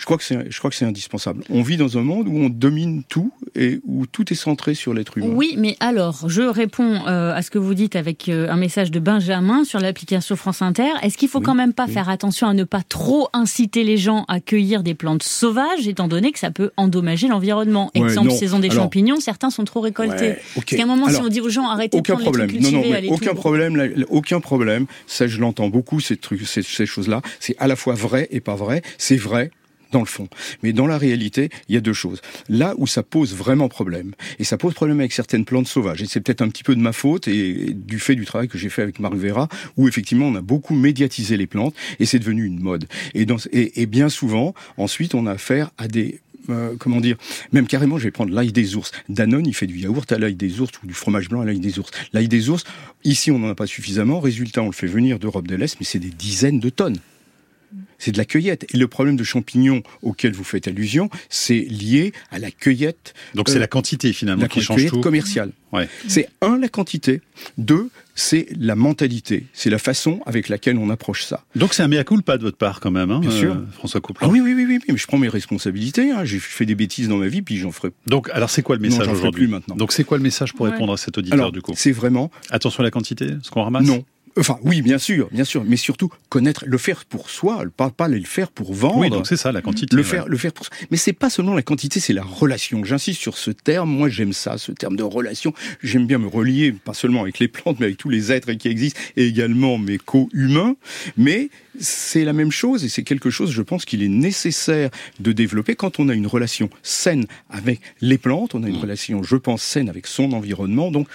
je 0.00 0.06
crois 0.06 0.16
que 0.16 0.24
c'est, 0.24 0.50
je 0.50 0.58
crois 0.58 0.70
que 0.70 0.76
c'est 0.76 0.86
indispensable. 0.86 1.44
On 1.50 1.60
vit 1.60 1.76
dans 1.76 1.98
un 1.98 2.02
monde 2.02 2.26
où 2.26 2.34
on 2.34 2.48
domine 2.48 3.02
tout 3.06 3.34
et 3.54 3.80
où 3.86 4.06
tout 4.06 4.32
est 4.32 4.36
centré 4.36 4.72
sur 4.72 4.94
l'être 4.94 5.18
humain. 5.18 5.34
Oui, 5.34 5.56
mais 5.58 5.76
alors, 5.78 6.26
je 6.26 6.40
réponds 6.40 7.06
euh, 7.06 7.34
à 7.34 7.42
ce 7.42 7.50
que 7.50 7.58
vous 7.58 7.74
dites 7.74 7.96
avec 7.96 8.30
euh, 8.30 8.48
un 8.48 8.56
message 8.56 8.90
de 8.90 8.98
Benjamin 8.98 9.62
sur 9.62 9.78
l'application 9.78 10.36
France 10.36 10.62
Inter. 10.62 10.88
Est-ce 11.02 11.18
qu'il 11.18 11.28
faut 11.28 11.42
quand 11.42 11.54
même 11.54 11.74
pas 11.74 11.86
faire 11.86 12.08
attention 12.08 12.46
à 12.46 12.54
ne 12.54 12.64
pas 12.64 12.80
trop 12.82 13.28
inciter 13.34 13.84
les 13.84 13.98
gens 13.98 14.24
à 14.26 14.40
cueillir 14.40 14.82
des 14.82 14.94
plantes 14.94 15.22
sauvages, 15.22 15.86
étant 15.86 16.08
donné 16.08 16.32
que 16.32 16.38
ça 16.38 16.50
peut 16.50 16.70
endommager 16.78 17.28
l'environnement? 17.28 17.90
Exemple, 17.92 18.30
saison 18.30 18.58
des 18.58 18.70
champignons, 18.70 19.20
certains 19.20 19.50
sont 19.50 19.64
trop 19.64 19.82
récoltés. 19.82 20.36
Parce 20.54 20.64
qu'à 20.64 20.82
un 20.82 20.86
moment, 20.86 21.10
si 21.10 21.20
on 21.20 21.28
dit 21.28 21.42
aux 21.42 21.50
gens 21.50 21.68
arrêtez 21.68 21.98
aucun 21.98 22.14
de 22.14 22.22
problème. 22.22 22.48
les 22.48 22.58
trucs 22.58 22.72
non, 22.72 22.80
non, 22.80 23.12
aucun 23.12 23.34
problème, 23.34 24.04
aucun 24.08 24.40
problème. 24.40 24.86
Ça, 25.06 25.26
je 25.26 25.38
l'entends 25.40 25.68
beaucoup 25.68 26.00
ces 26.00 26.16
trucs, 26.16 26.46
ces, 26.46 26.62
ces 26.62 26.86
choses-là. 26.86 27.20
C'est 27.38 27.54
à 27.58 27.66
la 27.66 27.76
fois 27.76 27.92
vrai 27.92 28.28
et 28.30 28.40
pas 28.40 28.54
vrai. 28.54 28.80
C'est 28.96 29.16
vrai 29.16 29.50
dans 29.92 30.00
le 30.00 30.06
fond. 30.06 30.28
Mais 30.62 30.72
dans 30.72 30.86
la 30.86 30.98
réalité, 30.98 31.50
il 31.68 31.74
y 31.74 31.78
a 31.78 31.80
deux 31.80 31.92
choses. 31.92 32.20
Là 32.48 32.74
où 32.78 32.86
ça 32.86 33.02
pose 33.02 33.34
vraiment 33.34 33.68
problème, 33.68 34.12
et 34.38 34.44
ça 34.44 34.56
pose 34.56 34.74
problème 34.74 35.00
avec 35.00 35.12
certaines 35.12 35.44
plantes 35.44 35.66
sauvages, 35.66 36.02
et 36.02 36.06
c'est 36.06 36.20
peut-être 36.20 36.42
un 36.42 36.48
petit 36.48 36.62
peu 36.62 36.74
de 36.74 36.80
ma 36.80 36.92
faute 36.92 37.28
et 37.28 37.74
du 37.74 37.98
fait 37.98 38.14
du 38.14 38.24
travail 38.24 38.48
que 38.48 38.58
j'ai 38.58 38.68
fait 38.68 38.82
avec 38.82 39.00
Marc 39.00 39.14
Vera, 39.14 39.48
où 39.76 39.88
effectivement 39.88 40.26
on 40.26 40.34
a 40.34 40.42
beaucoup 40.42 40.74
médiatisé 40.74 41.36
les 41.36 41.46
plantes, 41.46 41.74
et 41.98 42.06
c'est 42.06 42.18
devenu 42.18 42.44
une 42.44 42.60
mode. 42.60 42.86
Et, 43.14 43.86
bien 43.86 44.08
souvent, 44.08 44.54
ensuite, 44.76 45.14
on 45.14 45.26
a 45.26 45.32
affaire 45.32 45.70
à 45.78 45.88
des 45.88 46.20
euh, 46.48 46.74
comment 46.78 47.00
dire, 47.00 47.16
même 47.52 47.66
carrément, 47.66 47.98
je 47.98 48.04
vais 48.04 48.10
prendre 48.10 48.32
l'ail 48.32 48.50
des 48.50 48.74
ours. 48.74 48.90
Danone, 49.08 49.46
il 49.46 49.54
fait 49.54 49.66
du 49.66 49.78
yaourt 49.78 50.10
à 50.10 50.18
l'ail 50.18 50.34
des 50.34 50.60
ours 50.60 50.72
ou 50.82 50.86
du 50.86 50.94
fromage 50.94 51.28
blanc 51.28 51.42
à 51.42 51.44
l'ail 51.44 51.60
des 51.60 51.78
ours. 51.78 51.90
L'ail 52.12 52.28
des 52.28 52.48
ours, 52.48 52.64
ici, 53.04 53.30
on 53.30 53.38
n'en 53.38 53.50
a 53.50 53.54
pas 53.54 53.66
suffisamment. 53.66 54.20
Résultat, 54.20 54.62
on 54.62 54.66
le 54.66 54.72
fait 54.72 54.86
venir 54.86 55.18
d'Europe 55.18 55.46
de 55.46 55.54
l'Est, 55.54 55.76
mais 55.78 55.86
c'est 55.86 55.98
des 55.98 56.10
dizaines 56.10 56.58
de 56.58 56.70
tonnes 56.70 56.98
c'est 58.00 58.10
de 58.10 58.18
la 58.18 58.24
cueillette. 58.24 58.66
Et 58.74 58.76
le 58.76 58.88
problème 58.88 59.14
de 59.14 59.22
champignons 59.22 59.84
auquel 60.02 60.32
vous 60.32 60.42
faites 60.42 60.66
allusion, 60.66 61.08
c'est 61.28 61.60
lié 61.60 62.12
à 62.32 62.40
la 62.40 62.50
cueillette. 62.50 63.14
Donc 63.34 63.48
c'est 63.48 63.60
la 63.60 63.68
quantité 63.68 64.12
finalement 64.12 64.42
la 64.42 64.48
qui 64.48 64.60
change 64.60 64.86
tout. 64.86 65.00
commerciale. 65.00 65.52
Ouais. 65.72 65.88
C'est 66.08 66.28
un 66.40 66.58
la 66.58 66.68
quantité, 66.68 67.20
deux 67.58 67.90
c'est 68.20 68.48
la 68.58 68.76
mentalité, 68.76 69.46
c'est 69.54 69.70
la 69.70 69.78
façon 69.78 70.20
avec 70.26 70.48
laquelle 70.50 70.76
on 70.76 70.90
approche 70.90 71.24
ça. 71.24 71.44
Donc 71.56 71.72
c'est 71.72 71.82
un 71.82 71.88
mea 71.88 72.04
culpa 72.04 72.36
de 72.36 72.42
votre 72.42 72.58
part 72.58 72.80
quand 72.80 72.90
même, 72.90 73.10
hein, 73.10 73.20
Bien 73.20 73.30
sûr. 73.30 73.52
Euh, 73.52 73.66
François 73.72 74.00
Couperin. 74.00 74.26
Ah 74.26 74.30
oui, 74.30 74.40
oui, 74.40 74.52
oui, 74.54 74.66
oui, 74.68 74.78
mais 74.86 74.96
je 74.96 75.06
prends 75.06 75.16
mes 75.16 75.28
responsabilités. 75.28 76.10
Hein. 76.10 76.24
J'ai 76.24 76.38
fait 76.38 76.66
des 76.66 76.74
bêtises 76.74 77.08
dans 77.08 77.16
ma 77.16 77.28
vie, 77.28 77.40
puis 77.40 77.56
j'en 77.56 77.72
ferai. 77.72 77.90
Donc 78.06 78.28
alors 78.30 78.50
c'est 78.50 78.62
quoi 78.62 78.76
le 78.76 78.82
message 78.82 79.08
aujourd'hui 79.08 79.46
plus 79.46 79.48
maintenant. 79.48 79.76
Donc 79.76 79.92
c'est 79.92 80.04
quoi 80.04 80.18
le 80.18 80.22
message 80.22 80.52
pour 80.52 80.66
répondre 80.66 80.92
à 80.92 80.96
cet 80.98 81.16
auditeur 81.16 81.50
du 81.50 81.62
coup 81.62 81.72
C'est 81.74 81.92
vraiment 81.92 82.30
attention 82.50 82.80
à 82.80 82.84
la 82.84 82.90
quantité, 82.90 83.28
ce 83.42 83.50
qu'on 83.50 83.62
ramasse. 83.62 83.86
Non, 83.86 84.04
Enfin, 84.38 84.58
oui, 84.62 84.80
bien 84.80 84.98
sûr, 84.98 85.28
bien 85.32 85.44
sûr, 85.44 85.64
mais 85.64 85.76
surtout 85.76 86.08
connaître, 86.28 86.64
le 86.66 86.78
faire 86.78 87.04
pour 87.04 87.30
soi, 87.30 87.64
pas, 87.76 87.90
pas 87.90 88.06
le 88.06 88.22
faire 88.22 88.50
pour 88.50 88.72
vendre. 88.72 88.98
Oui, 88.98 89.10
donc 89.10 89.26
c'est 89.26 89.36
ça, 89.36 89.50
la 89.50 89.60
quantité. 89.60 89.96
Le 89.96 90.02
faire, 90.02 90.28
le 90.28 90.36
faire 90.36 90.52
pour 90.52 90.66
soi. 90.66 90.76
Mais 90.90 90.96
c'est 90.96 91.12
pas 91.12 91.30
seulement 91.30 91.54
la 91.54 91.62
quantité, 91.62 91.98
c'est 91.98 92.12
la 92.12 92.22
relation. 92.22 92.84
J'insiste 92.84 93.20
sur 93.20 93.36
ce 93.36 93.50
terme. 93.50 93.90
Moi, 93.90 94.08
j'aime 94.08 94.32
ça, 94.32 94.56
ce 94.56 94.72
terme 94.72 94.96
de 94.96 95.02
relation. 95.02 95.52
J'aime 95.82 96.06
bien 96.06 96.18
me 96.18 96.28
relier, 96.28 96.72
pas 96.72 96.94
seulement 96.94 97.22
avec 97.22 97.38
les 97.38 97.48
plantes, 97.48 97.80
mais 97.80 97.86
avec 97.86 97.98
tous 97.98 98.08
les 98.08 98.30
êtres 98.30 98.52
qui 98.52 98.68
existent, 98.68 99.00
et 99.16 99.26
également 99.26 99.78
mes 99.78 99.98
co-humains. 99.98 100.76
Mais 101.16 101.50
c'est 101.78 102.24
la 102.24 102.32
même 102.32 102.52
chose, 102.52 102.84
et 102.84 102.88
c'est 102.88 103.02
quelque 103.02 103.30
chose, 103.30 103.50
je 103.50 103.62
pense, 103.62 103.84
qu'il 103.84 104.02
est 104.02 104.08
nécessaire 104.08 104.90
de 105.18 105.32
développer 105.32 105.74
quand 105.74 105.98
on 105.98 106.08
a 106.08 106.14
une 106.14 106.26
relation 106.26 106.70
saine 106.82 107.26
avec 107.48 107.80
les 108.00 108.18
plantes. 108.18 108.54
On 108.54 108.62
a 108.62 108.68
une 108.68 108.76
mmh. 108.76 108.80
relation, 108.80 109.22
je 109.22 109.36
pense, 109.36 109.62
saine 109.62 109.88
avec 109.88 110.06
son 110.06 110.32
environnement. 110.32 110.90
Donc, 110.90 111.08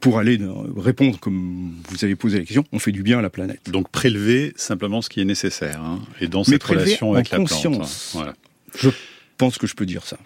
pour 0.00 0.18
aller 0.18 0.38
répondre 0.76 1.18
comme 1.18 1.72
vous 1.88 2.04
avez 2.04 2.14
posé 2.14 2.38
la 2.38 2.44
question 2.44 2.64
on 2.72 2.78
fait 2.78 2.92
du 2.92 3.02
bien 3.02 3.18
à 3.18 3.22
la 3.22 3.30
planète. 3.30 3.70
Donc 3.70 3.88
prélever 3.90 4.52
simplement 4.56 5.02
ce 5.02 5.08
qui 5.08 5.20
est 5.20 5.24
nécessaire, 5.24 5.80
hein, 5.82 6.00
et 6.20 6.28
dans 6.28 6.44
cette 6.44 6.62
relation 6.62 7.14
avec 7.14 7.30
la 7.30 7.38
plante. 7.38 7.66
Hein, 7.66 7.86
voilà. 8.12 8.34
Je 8.76 8.90
pense 9.36 9.58
que 9.58 9.66
je 9.66 9.74
peux 9.74 9.86
dire 9.86 10.04
ça. 10.04 10.18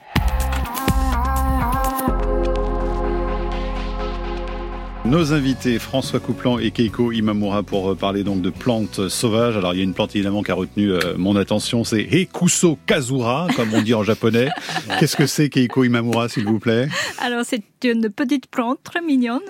Nos 5.05 5.33
invités, 5.33 5.81
François 5.81 6.21
Couplan 6.21 6.61
et 6.61 6.71
Keiko 6.71 7.11
Imamura, 7.11 7.65
pour 7.65 7.91
euh, 7.91 7.95
parler 7.97 8.23
donc 8.23 8.41
de 8.41 8.51
plantes 8.51 9.09
sauvages. 9.09 9.57
Alors, 9.57 9.75
il 9.75 9.79
y 9.79 9.81
a 9.81 9.85
une 9.85 9.95
plante 9.95 10.15
évidemment 10.15 10.45
qui 10.45 10.53
a 10.53 10.55
retenu 10.55 10.93
euh, 10.93 11.15
mon 11.17 11.35
attention, 11.35 11.83
c'est 11.83 12.03
Hekuso 12.03 12.79
Kazura, 12.87 13.49
comme 13.57 13.75
on 13.75 13.83
dit 13.83 13.95
en 13.95 14.05
japonais. 14.05 14.51
Qu'est-ce 15.01 15.17
que 15.17 15.27
c'est 15.27 15.49
Keiko 15.49 15.83
Imamura, 15.83 16.29
s'il 16.29 16.45
vous 16.45 16.61
plaît? 16.61 16.89
Alors, 17.19 17.45
c'est 17.45 17.65
une 17.83 18.11
petite 18.11 18.47
plante 18.47 18.79
très 18.85 19.01
mignonne, 19.03 19.41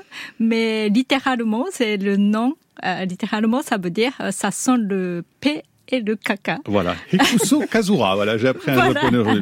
mais 0.41 0.89
littéralement, 0.89 1.67
c'est 1.71 1.99
le 1.99 2.17
nom 2.17 2.55
euh, 2.85 3.05
littéralement, 3.05 3.63
ça 3.63 3.77
veut 3.77 3.91
dire 3.91 4.13
ça 4.31 4.51
sent 4.51 4.79
le 4.79 5.23
paix 5.41 5.63
et 5.93 6.01
le 6.01 6.17
caca. 6.17 6.59
Voilà. 6.67 6.97
Hikuso 7.13 7.63
Kazura, 7.71 8.17
voilà, 8.17 8.39
j'ai 8.39 8.49
appris 8.49 8.71
un 8.71 8.75
voilà. 8.75 9.01
japonais. 9.03 9.41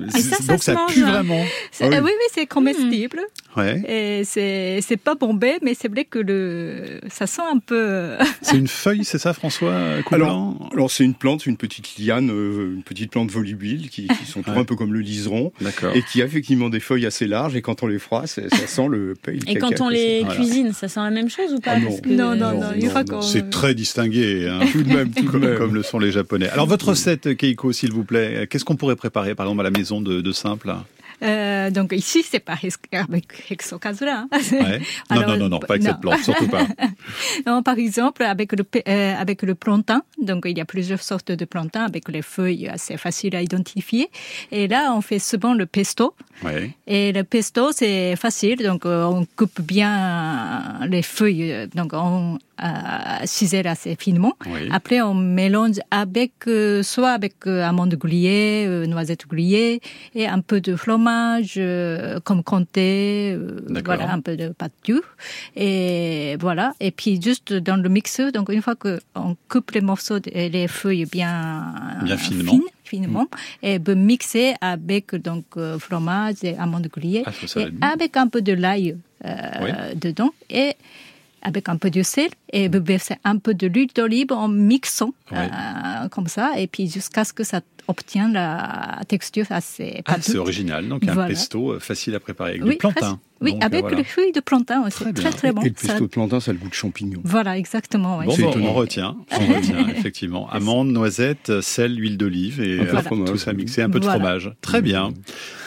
Donc 0.49 0.63
ça, 0.63 0.77
pue 0.89 1.03
vraiment. 1.03 1.45
Ah 1.81 1.87
oui. 1.89 1.99
oui, 2.03 2.11
c'est 2.33 2.47
comestible. 2.47 3.21
Ouais. 3.57 3.83
Et 3.89 4.25
c'est 4.25 4.81
c'est 4.83 4.97
pas 4.97 5.15
bombé, 5.15 5.59
mais 5.63 5.75
c'est 5.75 5.89
vrai 5.89 6.05
que 6.05 6.19
le 6.19 7.01
ça 7.09 7.27
sent 7.27 7.43
un 7.43 7.59
peu. 7.59 8.17
c'est 8.43 8.57
une 8.57 8.69
feuille, 8.69 9.05
c'est 9.05 9.19
ça, 9.19 9.33
François 9.33 9.75
Alors, 10.11 10.71
alors 10.73 10.91
c'est 10.91 11.05
une 11.05 11.15
plante, 11.15 11.47
une 11.47 11.57
petite 11.57 11.99
liane, 11.99 12.31
euh, 12.31 12.75
une 12.75 12.83
petite 12.83 13.13
plante 13.13 13.31
volubile 13.31 13.89
qui, 13.89 14.09
qui 14.09 14.27
sont 14.27 14.43
un 14.49 14.65
peu 14.65 14.75
comme 14.75 14.93
le 14.93 15.01
liseron, 15.01 15.53
et 15.95 16.03
qui 16.03 16.21
a 16.21 16.25
effectivement 16.25 16.69
des 16.69 16.81
feuilles 16.81 17.07
assez 17.07 17.27
larges. 17.27 17.55
Et 17.55 17.63
quand 17.63 17.83
on 17.83 17.87
les 17.87 17.99
froisse, 17.99 18.41
ça 18.49 18.67
sent 18.67 18.89
le 18.89 19.15
paille. 19.15 19.41
Et 19.47 19.57
quand 19.57 19.81
on 19.81 19.89
les 19.89 20.25
cuisine, 20.31 20.73
ça 20.73 20.89
sent 20.89 21.01
la 21.01 21.11
même 21.11 21.31
chose 21.31 21.53
ou 21.53 21.61
pas 21.61 21.73
ah 21.73 21.79
non. 21.79 21.97
non. 22.07 22.35
non, 22.35 22.53
non, 22.55 23.05
non, 23.09 23.23
C'est 23.23 23.51
très 23.51 23.75
distingué, 23.75 24.49
hein. 24.49 24.61
tout 24.73 24.83
de 24.83 24.93
même, 24.93 25.11
tout 25.13 25.29
de 25.29 25.39
même. 25.39 25.57
comme 25.57 25.75
le 25.75 25.83
sont 25.83 25.99
les 25.99 26.11
Japonais. 26.11 26.40
Alors 26.49 26.67
votre 26.67 26.89
recette, 26.89 27.37
Keiko, 27.37 27.73
s'il 27.73 27.93
vous 27.93 28.05
plaît, 28.05 28.47
qu'est-ce 28.49 28.65
qu'on 28.65 28.77
pourrait 28.77 28.97
préparer, 28.97 29.35
par 29.35 29.47
exemple, 29.47 29.61
à 29.61 29.65
la 29.65 29.71
maison 29.71 30.01
de, 30.01 30.21
de 30.21 30.33
Simple? 30.33 30.75
Euh, 31.23 31.71
donc 31.71 31.93
ici, 31.93 32.25
c'est 32.29 32.41
pas 32.41 32.57
avec. 32.95 33.23
Ouais. 34.53 34.81
non, 35.11 35.27
non, 35.27 35.37
non, 35.37 35.49
non, 35.49 35.59
pas 35.59 35.75
avec 35.75 35.83
cette 35.83 36.01
plante, 36.01 36.21
surtout 36.21 36.49
pas. 36.49 36.67
non, 37.47 37.63
par 37.63 37.79
exemple, 37.79 38.23
avec 38.23 38.53
le, 38.53 38.65
euh, 38.89 39.15
avec 39.17 39.43
le 39.43 39.55
plantain, 39.55 40.03
donc 40.21 40.45
il 40.47 40.57
y 40.57 40.61
a 40.61 40.65
plusieurs 40.65 41.03
sortes 41.03 41.33
de 41.33 41.45
plantains 41.45 41.85
avec 41.85 42.09
les 42.09 42.23
feuilles 42.23 42.69
assez 42.69 42.97
faciles 42.97 43.37
à 43.37 43.43
identifier. 43.43 44.11
Et 44.51 44.69
là, 44.69 44.93
on 44.95 45.01
fait 45.01 45.19
souvent 45.19 45.55
le 45.55 45.67
pesto. 45.67 46.15
Ouais. 46.43 46.71
Et 46.87 47.13
le 47.13 47.23
pesto, 47.23 47.73
c'est 47.73 48.17
facile, 48.17 48.59
donc 48.63 48.87
euh, 48.87 49.05
on 49.05 49.27
coupe 49.37 49.61
bien 49.61 50.81
les 50.89 51.03
feuilles, 51.03 51.69
donc 51.75 51.91
on 51.93 52.39
euh, 52.63 52.67
ciseler 53.25 53.69
assez 53.69 53.97
finement. 53.97 54.35
Oui. 54.47 54.69
Après, 54.71 55.01
on 55.03 55.15
mélange 55.15 55.81
avec 55.91 56.33
soit 56.83 57.11
avec 57.11 57.47
amandes 57.47 57.95
grillées, 57.95 58.67
noisettes 58.87 59.27
grillées 59.27 59.81
et 60.15 60.27
un 60.27 60.41
peu 60.41 60.61
de 60.61 60.77
fromage 60.77 61.10
euh, 61.57 62.21
comme 62.21 62.43
comté, 62.43 63.33
euh, 63.33 63.61
voilà, 63.85 64.13
un 64.13 64.21
peu 64.21 64.37
de 64.37 64.49
pâte 64.49 64.73
dure. 64.85 65.03
Et 65.57 66.37
voilà. 66.41 66.75
Et 66.81 66.91
puis 66.91 67.21
juste 67.21 67.53
dans 67.53 67.77
le 67.77 67.89
mixeur, 67.89 68.33
donc 68.33 68.49
une 68.51 68.63
fois 68.63 68.75
qu'on 68.77 69.37
coupe 69.49 69.71
les 69.73 69.81
morceaux 69.81 70.19
et 70.31 70.49
les 70.49 70.69
feuilles 70.69 71.07
bien, 71.07 71.75
bien 72.03 72.17
finement. 72.17 72.53
fines, 72.53 72.63
finement 72.85 73.25
mmh. 73.25 73.67
et 73.67 73.79
ben 73.79 73.99
mixer 73.99 74.55
avec 74.61 75.15
donc 75.15 75.45
fromage 75.79 76.43
et 76.43 76.57
amandes 76.57 76.89
grillées 76.89 77.25
ah, 77.27 77.61
et 77.61 77.69
avec 77.81 78.17
un 78.17 78.29
peu 78.29 78.43
de 78.43 78.53
l'ail 78.53 78.97
euh, 79.25 79.35
oui. 79.63 79.71
dedans 79.97 80.31
et 80.49 80.75
avec 81.43 81.69
un 81.69 81.77
peu 81.77 81.91
de 81.91 82.03
sel 82.03 82.31
et 82.53 82.69
vous 82.69 82.83
versez 82.83 83.15
un 83.25 83.39
peu 83.39 83.55
de 83.55 83.67
l'huile 83.67 83.91
d'olive 83.95 84.33
en 84.33 84.49
mixant 84.49 85.13
comme 86.11 86.27
ça, 86.27 86.53
et 86.59 86.67
puis 86.67 86.89
jusqu'à 86.89 87.25
ce 87.25 87.33
que 87.33 87.45
ça 87.45 87.61
obtienne 87.89 88.33
la 88.33 89.01
texture 89.09 89.47
assez 89.51 90.03
ah, 90.07 90.17
C'est 90.21 90.39
original, 90.39 90.89
donc 90.89 91.07
un 91.07 91.27
pesto 91.27 91.79
facile 91.81 92.15
à 92.15 92.21
préparer 92.21 92.51
avec 92.51 92.65
du 92.65 92.77
plantain. 92.77 93.19
Oui, 93.43 93.57
avec 93.63 93.91
le 93.91 94.03
fruit 94.03 94.33
de 94.33 94.41
plantain 94.41 94.87
aussi. 94.87 94.99
Très, 95.15 95.31
très, 95.31 95.53
bon. 95.53 95.63
Et 95.63 95.69
le 95.69 95.75
pesto 95.75 96.01
de 96.01 96.07
plantain, 96.07 96.41
ça 96.41 96.51
a 96.51 96.55
le 96.55 96.61
goût 96.61 96.69
de 96.69 96.75
champignon. 96.75 97.21
Voilà, 97.25 97.57
exactement. 97.57 98.23
Bon, 98.23 98.35
on 98.63 98.75
retient, 98.75 99.17
on 99.31 99.47
retient, 99.55 99.89
effectivement. 99.89 100.51
Amandes, 100.51 100.91
noisettes, 100.91 101.61
sel, 101.63 101.99
huile 101.99 102.19
d'olive 102.19 102.61
et 102.61 102.81
euh, 102.81 103.25
tout 103.27 103.39
ça 103.39 103.55
mixé, 103.55 103.81
un 103.81 103.89
peu 103.89 103.99
de 103.99 104.05
fromage. 104.05 104.53
Très 104.61 104.83
bien. 104.83 105.13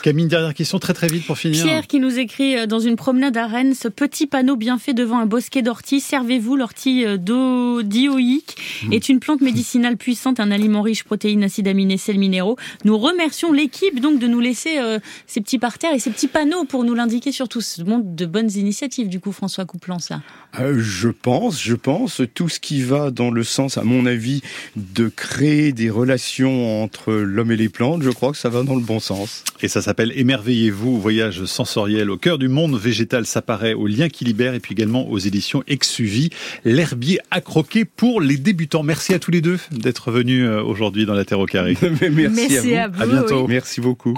Camille, 0.02 0.26
dernière 0.26 0.54
question, 0.54 0.78
très 0.78 0.92
très 0.92 1.08
vite 1.08 1.26
pour 1.26 1.38
finir. 1.38 1.64
Pierre 1.64 1.86
qui 1.86 1.98
nous 1.98 2.18
écrit 2.18 2.56
euh, 2.56 2.66
dans 2.66 2.78
une 2.78 2.94
promenade 2.94 3.36
à 3.36 3.46
Rennes, 3.46 3.74
ce 3.74 3.88
petit 3.88 4.26
panneau 4.26 4.54
bien 4.54 4.78
fait 4.78 4.94
devant 4.94 5.18
un 5.18 5.26
bosquet 5.26 5.62
d'orties. 5.62 6.00
Servez-vous, 6.00 6.56
l'ortie 6.56 6.73
euh, 6.86 7.82
dioïque 7.82 8.56
mmh. 8.84 8.92
est 8.92 9.08
une 9.08 9.20
plante 9.20 9.40
médicinale 9.40 9.96
puissante, 9.96 10.40
un 10.40 10.50
aliment 10.50 10.82
riche, 10.82 11.04
protéines, 11.04 11.44
acides 11.44 11.68
aminés, 11.68 11.98
sels 11.98 12.18
minéraux. 12.18 12.56
Nous 12.84 12.98
remercions 12.98 13.52
l'équipe 13.52 14.00
donc 14.00 14.18
de 14.18 14.26
nous 14.26 14.40
laisser 14.40 14.78
ces 15.26 15.40
petits 15.40 15.58
parterres 15.58 15.94
et 15.94 15.98
ces 15.98 16.10
petits 16.10 16.28
panneaux 16.28 16.64
pour 16.64 16.84
nous 16.84 16.94
l'indiquer 16.94 17.32
surtout 17.32 17.60
ce 17.60 17.82
montre 17.82 18.06
de 18.14 18.26
bonnes 18.26 18.50
initiatives, 18.50 19.08
du 19.08 19.20
coup, 19.20 19.32
François 19.32 19.64
Couplan, 19.64 19.98
ça. 19.98 20.20
Euh, 20.60 20.78
je 20.78 21.08
pense, 21.08 21.62
je 21.62 21.74
pense. 21.74 22.22
Tout 22.34 22.48
ce 22.48 22.60
qui 22.60 22.82
va 22.82 23.10
dans 23.10 23.30
le 23.30 23.42
sens, 23.42 23.78
à 23.78 23.82
mon 23.82 24.06
avis, 24.06 24.42
de 24.76 25.08
créer 25.08 25.72
des 25.72 25.90
relations 25.90 26.82
entre 26.82 27.12
l'homme 27.12 27.52
et 27.52 27.56
les 27.56 27.68
plantes, 27.68 28.02
je 28.02 28.10
crois 28.10 28.32
que 28.32 28.38
ça 28.38 28.48
va 28.48 28.62
dans 28.62 28.76
le 28.76 28.82
bon 28.82 29.00
sens. 29.00 29.44
Et 29.60 29.68
ça 29.68 29.82
s'appelle 29.82 30.12
Émerveillez-vous, 30.16 31.00
voyage 31.00 31.44
sensoriel 31.44 32.10
au 32.10 32.16
cœur 32.16 32.38
du 32.38 32.48
monde 32.48 32.78
végétal. 32.78 33.26
Ça 33.26 33.42
paraît 33.42 33.74
au 33.74 33.86
lien 33.86 34.08
qui 34.08 34.24
libère 34.24 34.54
et 34.54 34.60
puis 34.60 34.72
également 34.74 35.08
aux 35.08 35.18
éditions 35.18 35.62
Exuvie. 35.66 36.30
L'herbier 36.64 37.18
à 37.30 37.40
croquer 37.40 37.84
pour 37.84 38.20
les 38.20 38.36
débutants. 38.36 38.82
Merci 38.82 39.12
à 39.14 39.18
tous 39.18 39.30
les 39.30 39.40
deux 39.40 39.58
d'être 39.70 40.10
venus 40.10 40.46
euh, 40.46 40.62
aujourd'hui 40.62 41.04
dans 41.04 41.14
la 41.14 41.24
Terre 41.24 41.40
au 41.40 41.46
carré. 41.46 41.76
Merci, 42.10 42.74
à 42.74 42.88
vous. 42.88 43.02
À, 43.02 43.06
bientôt. 43.06 43.46
Merci 43.46 43.80
beaucoup. 43.80 44.14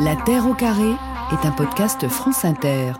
La 0.00 0.16
Terre 0.16 0.46
au 0.46 0.54
carré 0.54 0.90
est 1.32 1.46
un 1.46 1.52
podcast 1.52 2.06
France 2.08 2.44
Inter. 2.44 2.92